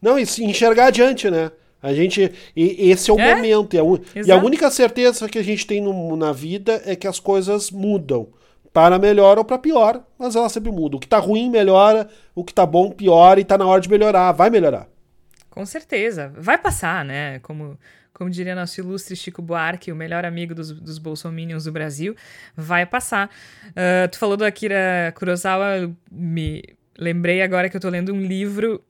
Não, 0.00 0.18
e 0.18 0.22
enxergar 0.22 0.86
adiante, 0.86 1.30
né? 1.30 1.52
A 1.82 1.92
gente. 1.92 2.32
E, 2.54 2.90
esse 2.90 3.10
é 3.10 3.14
o 3.14 3.18
é? 3.18 3.34
momento. 3.34 3.74
E 3.74 3.78
a, 3.78 3.82
e 4.26 4.30
a, 4.30 4.36
única 4.36 4.70
certeza 4.70 5.28
que 5.28 5.38
a 5.38 5.42
gente 5.42 5.66
tem 5.66 5.80
no, 5.80 6.16
na 6.16 6.32
vida 6.32 6.80
é 6.86 6.94
que 6.94 7.08
as 7.08 7.18
coisas 7.18 7.70
mudam. 7.70 8.28
Para 8.72 8.98
melhor 8.98 9.36
ou 9.36 9.44
para 9.44 9.58
pior, 9.58 10.02
mas 10.18 10.34
elas 10.34 10.50
sempre 10.50 10.70
mudam. 10.70 10.96
O 10.96 11.00
que 11.00 11.08
tá 11.08 11.18
ruim 11.18 11.50
melhora, 11.50 12.08
o 12.34 12.42
que 12.42 12.54
tá 12.54 12.64
bom 12.64 12.90
piora 12.90 13.38
e 13.38 13.44
tá 13.44 13.58
na 13.58 13.66
hora 13.66 13.80
de 13.82 13.90
melhorar. 13.90 14.32
Vai 14.32 14.48
melhorar. 14.48 14.88
Com 15.50 15.66
certeza. 15.66 16.32
Vai 16.38 16.56
passar, 16.56 17.04
né? 17.04 17.38
Como, 17.40 17.78
como 18.14 18.30
diria 18.30 18.54
nosso 18.54 18.80
ilustre 18.80 19.14
Chico 19.14 19.42
Buarque, 19.42 19.92
o 19.92 19.96
melhor 19.96 20.24
amigo 20.24 20.54
dos, 20.54 20.72
dos 20.72 20.96
bolsominions 20.96 21.64
do 21.64 21.72
Brasil, 21.72 22.16
vai 22.56 22.86
passar. 22.86 23.28
Uh, 23.66 24.08
tu 24.10 24.18
falou 24.18 24.38
do 24.38 24.44
Akira 24.44 25.12
Kurosawa, 25.14 25.92
me 26.10 26.62
lembrei 26.96 27.42
agora 27.42 27.68
que 27.68 27.76
eu 27.76 27.80
tô 27.80 27.90
lendo 27.90 28.14
um 28.14 28.20
livro 28.22 28.82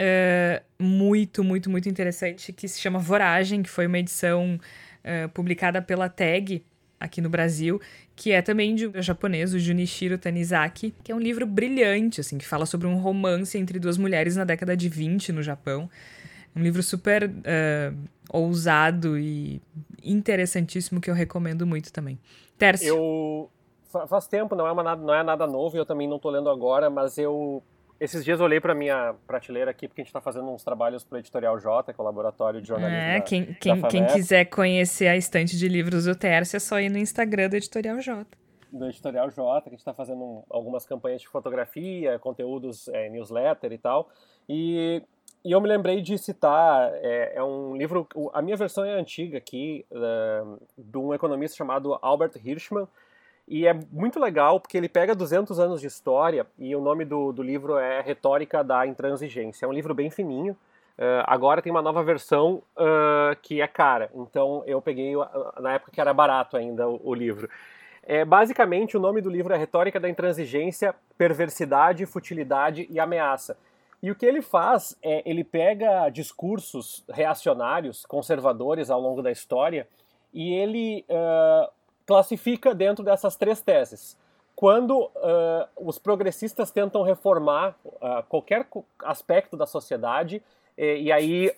uh, 0.00 0.64
muito, 0.78 1.44
muito, 1.44 1.70
muito 1.70 1.88
interessante 1.88 2.52
que 2.52 2.66
se 2.66 2.80
chama 2.80 2.98
Voragem, 2.98 3.62
que 3.62 3.70
foi 3.70 3.86
uma 3.86 3.98
edição 3.98 4.58
uh, 5.04 5.28
publicada 5.30 5.82
pela 5.82 6.08
TAG 6.08 6.64
aqui 6.98 7.20
no 7.20 7.30
Brasil, 7.30 7.80
que 8.14 8.32
é 8.32 8.42
também 8.42 8.74
de 8.74 8.86
um 8.86 9.02
japonês, 9.02 9.54
o 9.54 9.58
Junichiro 9.58 10.18
Tanizaki, 10.18 10.94
que 11.02 11.10
é 11.10 11.14
um 11.14 11.18
livro 11.18 11.46
brilhante, 11.46 12.20
assim, 12.20 12.36
que 12.36 12.46
fala 12.46 12.66
sobre 12.66 12.86
um 12.86 12.96
romance 12.96 13.56
entre 13.56 13.78
duas 13.78 13.96
mulheres 13.96 14.36
na 14.36 14.44
década 14.44 14.76
de 14.76 14.88
20 14.88 15.32
no 15.32 15.42
Japão. 15.42 15.88
Um 16.54 16.62
livro 16.62 16.82
super 16.82 17.28
uh, 17.28 17.96
ousado 18.30 19.18
e 19.18 19.62
interessantíssimo 20.02 21.00
que 21.00 21.08
eu 21.10 21.14
recomendo 21.14 21.66
muito 21.66 21.92
também. 21.92 22.18
Tércio. 22.58 22.88
Eu 22.88 23.50
faz 24.06 24.26
tempo, 24.26 24.54
não 24.54 24.66
é, 24.66 24.72
uma, 24.72 24.96
não 24.96 25.14
é 25.14 25.22
nada 25.22 25.46
novo, 25.46 25.76
eu 25.76 25.86
também 25.86 26.06
não 26.06 26.16
estou 26.16 26.30
lendo 26.30 26.48
agora, 26.50 26.90
mas 26.90 27.18
eu 27.18 27.62
esses 28.00 28.24
dias 28.24 28.40
eu 28.40 28.46
olhei 28.46 28.58
para 28.58 28.74
minha 28.74 29.14
prateleira 29.26 29.70
aqui, 29.70 29.86
porque 29.86 30.00
a 30.00 30.02
gente 30.02 30.08
está 30.08 30.22
fazendo 30.22 30.50
uns 30.50 30.64
trabalhos 30.64 31.04
para 31.04 31.16
o 31.16 31.18
Editorial 31.18 31.58
J, 31.58 31.92
que 31.92 32.00
é 32.00 32.02
o 32.02 32.04
laboratório 32.04 32.60
de 32.60 32.66
jornalismo. 32.66 33.02
É, 33.02 33.18
da, 33.18 33.20
quem, 33.20 33.54
quem, 33.54 33.82
quem, 33.82 34.06
quiser 34.06 34.46
conhecer 34.46 35.06
a 35.06 35.16
estante 35.16 35.56
de 35.58 35.68
livros 35.68 36.06
do 36.06 36.16
Tércio 36.16 36.56
é 36.56 36.60
só 36.60 36.80
ir 36.80 36.88
no 36.88 36.96
Instagram 36.96 37.50
do 37.50 37.56
Editorial 37.56 38.00
J. 38.00 38.26
Do 38.72 38.86
Editorial 38.86 39.28
J, 39.30 39.60
que 39.60 39.68
a 39.68 39.72
gente 39.72 39.80
está 39.80 39.92
fazendo 39.92 40.22
um, 40.22 40.42
algumas 40.48 40.86
campanhas 40.86 41.20
de 41.20 41.28
fotografia, 41.28 42.18
conteúdos, 42.18 42.88
é, 42.88 43.10
newsletter 43.10 43.70
e 43.70 43.78
tal. 43.78 44.08
E, 44.48 45.02
e 45.44 45.52
eu 45.52 45.60
me 45.60 45.68
lembrei 45.68 46.00
de 46.00 46.16
citar, 46.16 46.90
é, 46.94 47.34
é 47.34 47.42
um 47.42 47.76
livro, 47.76 48.08
a 48.32 48.40
minha 48.40 48.56
versão 48.56 48.82
é 48.82 48.98
antiga 48.98 49.36
aqui, 49.36 49.84
é, 49.92 50.42
de 50.78 50.96
um 50.96 51.12
economista 51.12 51.54
chamado 51.54 51.98
Albert 52.00 52.32
Hirschman, 52.42 52.88
e 53.50 53.66
é 53.66 53.76
muito 53.90 54.20
legal 54.20 54.60
porque 54.60 54.78
ele 54.78 54.88
pega 54.88 55.12
200 55.12 55.58
anos 55.58 55.80
de 55.80 55.88
história 55.88 56.46
e 56.56 56.74
o 56.76 56.80
nome 56.80 57.04
do, 57.04 57.32
do 57.32 57.42
livro 57.42 57.76
é 57.76 58.00
Retórica 58.00 58.62
da 58.62 58.86
Intransigência. 58.86 59.66
É 59.66 59.68
um 59.68 59.72
livro 59.72 59.92
bem 59.92 60.08
fininho. 60.08 60.52
Uh, 60.96 61.24
agora 61.26 61.60
tem 61.60 61.72
uma 61.72 61.82
nova 61.82 62.00
versão 62.04 62.62
uh, 62.76 63.34
que 63.42 63.60
é 63.60 63.66
cara. 63.66 64.08
Então 64.14 64.62
eu 64.66 64.80
peguei 64.80 65.14
na 65.58 65.72
época 65.72 65.90
que 65.90 66.00
era 66.00 66.14
barato 66.14 66.56
ainda 66.56 66.88
o, 66.88 67.00
o 67.02 67.12
livro. 67.12 67.50
É, 68.04 68.24
basicamente, 68.24 68.96
o 68.96 69.00
nome 69.00 69.20
do 69.20 69.28
livro 69.28 69.52
é 69.52 69.56
Retórica 69.56 69.98
da 69.98 70.08
Intransigência, 70.08 70.94
Perversidade, 71.18 72.06
Futilidade 72.06 72.86
e 72.88 73.00
Ameaça. 73.00 73.56
E 74.00 74.12
o 74.12 74.14
que 74.14 74.24
ele 74.24 74.42
faz 74.42 74.96
é 75.02 75.28
ele 75.28 75.42
pega 75.42 76.08
discursos 76.08 77.04
reacionários, 77.10 78.06
conservadores 78.06 78.90
ao 78.90 79.00
longo 79.00 79.22
da 79.22 79.30
história, 79.32 79.88
e 80.32 80.54
ele 80.54 81.04
uh, 81.08 81.70
classifica 82.10 82.74
dentro 82.74 83.04
dessas 83.04 83.36
três 83.36 83.60
teses. 83.60 84.18
Quando 84.56 84.98
uh, 84.98 85.68
os 85.76 85.96
progressistas 85.96 86.72
tentam 86.72 87.04
reformar 87.04 87.76
uh, 87.84 88.24
qualquer 88.28 88.66
aspecto 89.04 89.56
da 89.56 89.64
sociedade, 89.64 90.42
e, 90.76 91.02
e 91.02 91.12
aí 91.12 91.52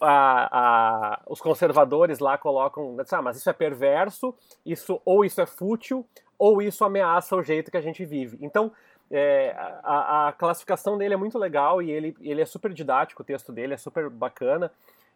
os 1.26 1.40
conservadores 1.40 2.18
lá 2.18 2.36
colocam, 2.36 2.94
ah, 3.11 3.22
mas 3.22 3.38
isso 3.38 3.48
é 3.48 3.53
perverso, 3.55 4.34
isso 4.64 5.00
ou 5.07 5.24
isso 5.24 5.40
é 5.40 5.46
fútil, 5.46 6.07
ou 6.38 6.61
isso 6.61 6.84
ameaça 6.84 7.34
o 7.34 7.42
jeito 7.42 7.70
que 7.70 7.78
a 7.78 7.80
gente 7.80 8.05
vive. 8.05 8.36
Então, 8.42 8.70
é, 9.11 9.55
a, 9.82 10.28
a, 10.28 10.32
classificação 10.32 10.98
dele 10.98 11.14
é 11.14 11.16
muito 11.16 11.38
legal 11.38 11.80
e 11.80 11.90
ele, 11.90 12.14
ele 12.20 12.42
é 12.42 12.46
super 12.46 12.74
didático, 12.74 13.22
o 13.22 13.24
texto 13.24 13.53
dele 13.53 13.72
é 13.72 13.78
super 13.78 14.11
bacana. 14.11 14.70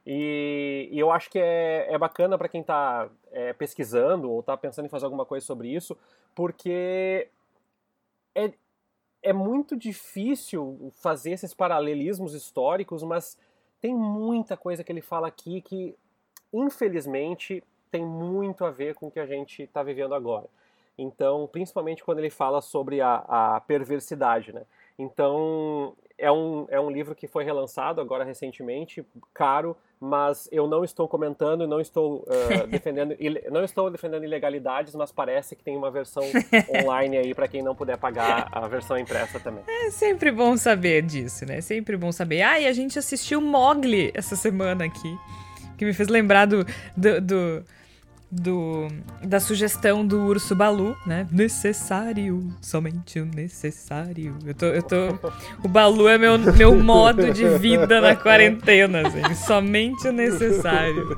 E, 0.06 0.88
e 0.92 0.98
eu 0.98 1.10
acho 1.10 1.28
que 1.28 1.38
é, 1.38 1.86
é 1.92 1.98
bacana 1.98 2.38
para 2.38 2.48
quem 2.48 2.60
está 2.60 3.08
é, 3.32 3.52
pesquisando 3.52 4.30
ou 4.30 4.40
está 4.40 4.56
pensando 4.56 4.86
em 4.86 4.88
fazer 4.88 5.04
alguma 5.04 5.26
coisa 5.26 5.44
sobre 5.44 5.68
isso, 5.68 5.96
porque 6.32 7.28
é, 8.32 8.52
é 9.22 9.32
muito 9.32 9.76
difícil 9.76 10.92
fazer 11.00 11.32
esses 11.32 11.52
paralelismos 11.52 12.34
históricos, 12.34 13.02
mas 13.02 13.36
tem 13.80 13.94
muita 13.94 14.56
coisa 14.56 14.84
que 14.84 14.92
ele 14.92 15.02
fala 15.02 15.26
aqui 15.26 15.60
que, 15.60 15.96
infelizmente, 16.52 17.64
tem 17.90 18.04
muito 18.06 18.64
a 18.64 18.70
ver 18.70 18.94
com 18.94 19.08
o 19.08 19.10
que 19.10 19.18
a 19.18 19.26
gente 19.26 19.62
está 19.62 19.82
vivendo 19.82 20.14
agora. 20.14 20.46
Então, 20.96 21.48
principalmente 21.50 22.04
quando 22.04 22.18
ele 22.18 22.30
fala 22.30 22.60
sobre 22.60 23.00
a, 23.00 23.24
a 23.28 23.60
perversidade, 23.60 24.52
né? 24.52 24.62
Então, 24.98 25.94
é 26.18 26.30
um, 26.32 26.66
é 26.70 26.80
um 26.80 26.90
livro 26.90 27.14
que 27.14 27.26
foi 27.26 27.44
relançado 27.44 28.00
agora 28.00 28.24
recentemente, 28.24 29.04
caro, 29.34 29.76
mas 30.00 30.48
eu 30.50 30.66
não 30.66 30.84
estou 30.84 31.08
comentando 31.08 31.64
e 31.64 31.66
não 31.66 31.80
estou 31.80 32.26
uh, 32.26 32.66
defendendo 32.68 33.16
não 33.50 33.64
estou 33.64 33.90
defendendo 33.90 34.24
ilegalidades, 34.24 34.94
mas 34.94 35.12
parece 35.12 35.54
que 35.54 35.62
tem 35.62 35.76
uma 35.76 35.90
versão 35.90 36.22
online 36.82 37.18
aí 37.18 37.34
para 37.34 37.48
quem 37.48 37.62
não 37.62 37.74
puder 37.74 37.98
pagar 37.98 38.48
a 38.50 38.66
versão 38.66 38.98
impressa 38.98 39.38
também. 39.40 39.64
É 39.68 39.90
sempre 39.90 40.30
bom 40.30 40.56
saber 40.56 41.02
disso, 41.02 41.44
né? 41.46 41.60
Sempre 41.60 41.96
bom 41.96 42.12
saber. 42.12 42.42
Ah, 42.42 42.60
e 42.60 42.66
a 42.66 42.72
gente 42.72 42.98
assistiu 42.98 43.40
Mogli 43.40 44.10
essa 44.14 44.36
semana 44.36 44.84
aqui, 44.84 45.18
que 45.76 45.84
me 45.84 45.92
fez 45.92 46.08
lembrar 46.08 46.46
do, 46.46 46.64
do, 46.96 47.20
do 47.20 47.64
do, 48.30 48.88
da 49.22 49.38
sugestão 49.38 50.04
do 50.04 50.20
urso 50.24 50.54
Balu, 50.54 50.96
né? 51.06 51.26
Necessário, 51.30 52.52
somente 52.60 53.20
o 53.20 53.24
necessário. 53.24 54.36
Eu 54.44 54.54
tô, 54.54 54.66
eu 54.66 54.82
tô, 54.82 55.18
o 55.62 55.68
Balu 55.68 56.08
é 56.08 56.18
meu, 56.18 56.36
meu 56.38 56.76
modo 56.76 57.32
de 57.32 57.48
vida 57.58 58.00
na 58.00 58.16
quarentena, 58.16 59.06
assim, 59.06 59.34
somente 59.34 60.08
o 60.08 60.12
necessário. 60.12 61.16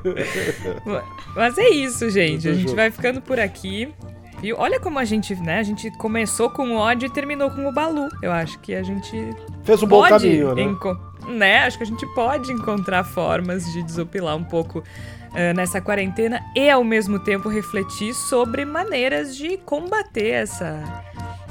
Mas 1.35 1.57
é 1.57 1.69
isso, 1.69 2.09
gente. 2.09 2.47
A 2.47 2.53
gente 2.53 2.75
vai 2.75 2.91
ficando 2.91 3.21
por 3.21 3.39
aqui. 3.39 3.91
E 4.41 4.53
olha 4.53 4.79
como 4.79 4.97
a 4.99 5.03
gente, 5.03 5.35
né? 5.35 5.59
A 5.59 5.63
gente 5.63 5.91
começou 5.97 6.49
com 6.49 6.69
o 6.69 6.77
ódio 6.77 7.07
e 7.07 7.09
terminou 7.09 7.51
com 7.51 7.67
o 7.67 7.73
Balu. 7.73 8.07
Eu 8.21 8.31
acho 8.31 8.57
que 8.59 8.73
a 8.73 8.81
gente 8.83 9.35
fez 9.63 9.83
um 9.83 9.87
bom 9.87 10.07
caminho, 10.07 10.55
né? 10.55 10.63
né? 11.27 11.59
Acho 11.65 11.77
que 11.77 11.83
a 11.83 11.87
gente 11.87 12.05
pode 12.13 12.49
encontrar 12.53 13.03
formas 13.03 13.65
de 13.73 13.83
desopilar 13.83 14.37
um 14.37 14.43
pouco 14.43 14.81
nessa 15.55 15.79
quarentena 15.79 16.41
e 16.55 16.69
ao 16.69 16.83
mesmo 16.83 17.19
tempo 17.19 17.49
refletir 17.49 18.13
sobre 18.13 18.65
maneiras 18.65 19.35
de 19.35 19.57
combater 19.57 20.31
essa 20.31 21.03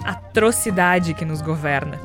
atrocidade 0.04 1.14
que 1.14 1.24
nos 1.24 1.40
governa. 1.40 1.98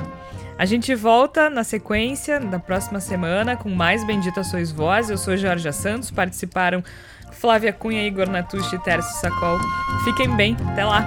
A 0.57 0.65
gente 0.65 0.93
volta 0.93 1.49
na 1.49 1.63
sequência 1.63 2.39
da 2.39 2.59
próxima 2.59 2.99
semana 2.99 3.57
com 3.57 3.69
mais 3.69 4.05
Bendita 4.05 4.43
Sois 4.43 4.71
Vós. 4.71 5.09
Eu 5.09 5.17
sou 5.17 5.35
Jorge 5.35 5.71
Santos, 5.73 6.11
participaram 6.11 6.83
Flávia 7.31 7.73
Cunha, 7.73 8.05
Igor 8.05 8.29
Natucci 8.29 8.75
e 8.75 9.01
Sacol. 9.01 9.59
Fiquem 10.03 10.35
bem, 10.35 10.55
até 10.71 10.85
lá! 10.85 11.03